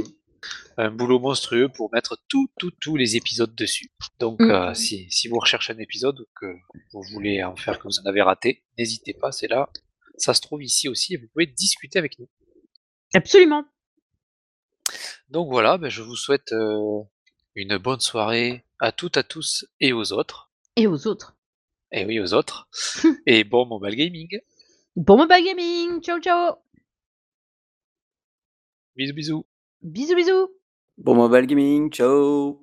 un, 0.76 0.90
boulot 0.90 1.18
monstrueux 1.18 1.68
pour 1.68 1.90
mettre 1.92 2.18
tous, 2.28 2.49
tous, 2.59 2.70
tous 2.80 2.97
les 2.97 3.16
épisodes 3.16 3.55
dessus. 3.55 3.90
Donc, 4.18 4.40
Mm. 4.40 4.51
euh, 4.51 4.74
si, 4.74 5.11
si 5.11 5.28
vous 5.28 5.38
recherchez 5.38 5.72
un 5.72 5.78
épisode 5.78 6.20
ou 6.20 6.26
que 6.40 6.47
vous 6.92 7.03
voulez 7.12 7.42
en 7.42 7.57
faire 7.57 7.78
que 7.78 7.84
vous 7.84 7.99
en 8.01 8.07
avez 8.07 8.22
raté, 8.22 8.64
n'hésitez 8.78 9.14
pas, 9.14 9.32
c'est 9.32 9.49
là. 9.49 9.70
Ça 10.18 10.34
se 10.34 10.40
trouve 10.40 10.62
ici 10.62 10.88
aussi 10.88 11.14
et 11.14 11.16
vous 11.16 11.28
pouvez 11.28 11.47
discuter 11.47 11.99
avec 11.99 12.18
nous. 12.18 12.28
Absolument. 13.14 13.64
Donc 15.28 15.49
voilà, 15.51 15.78
ben, 15.78 15.88
je 15.88 16.03
vous 16.03 16.16
souhaite 16.16 16.53
euh, 16.53 17.03
une 17.55 17.76
bonne 17.78 18.01
soirée 18.01 18.64
à 18.78 18.92
toutes, 18.92 19.16
à 19.16 19.22
tous 19.22 19.66
et 19.80 19.92
aux 19.92 20.12
autres. 20.12 20.51
Et 20.76 20.86
aux 20.86 21.07
autres. 21.07 21.36
Et 21.92 22.05
oui, 22.05 22.20
aux 22.20 22.34
autres. 22.34 22.68
et 23.26 23.44
bon 23.44 23.66
mobile 23.66 23.97
gaming. 23.97 24.28
Bon 24.97 25.16
mobile 25.16 25.44
gaming. 25.44 26.01
Ciao, 26.03 26.20
ciao. 26.20 26.57
Bisous, 28.97 29.14
bisous. 29.14 29.47
Bisous, 29.87 30.16
bisous. 30.16 30.49
Bon 30.99 31.14
mobile 31.14 31.47
gaming, 31.47 31.91
ciao 31.91 32.59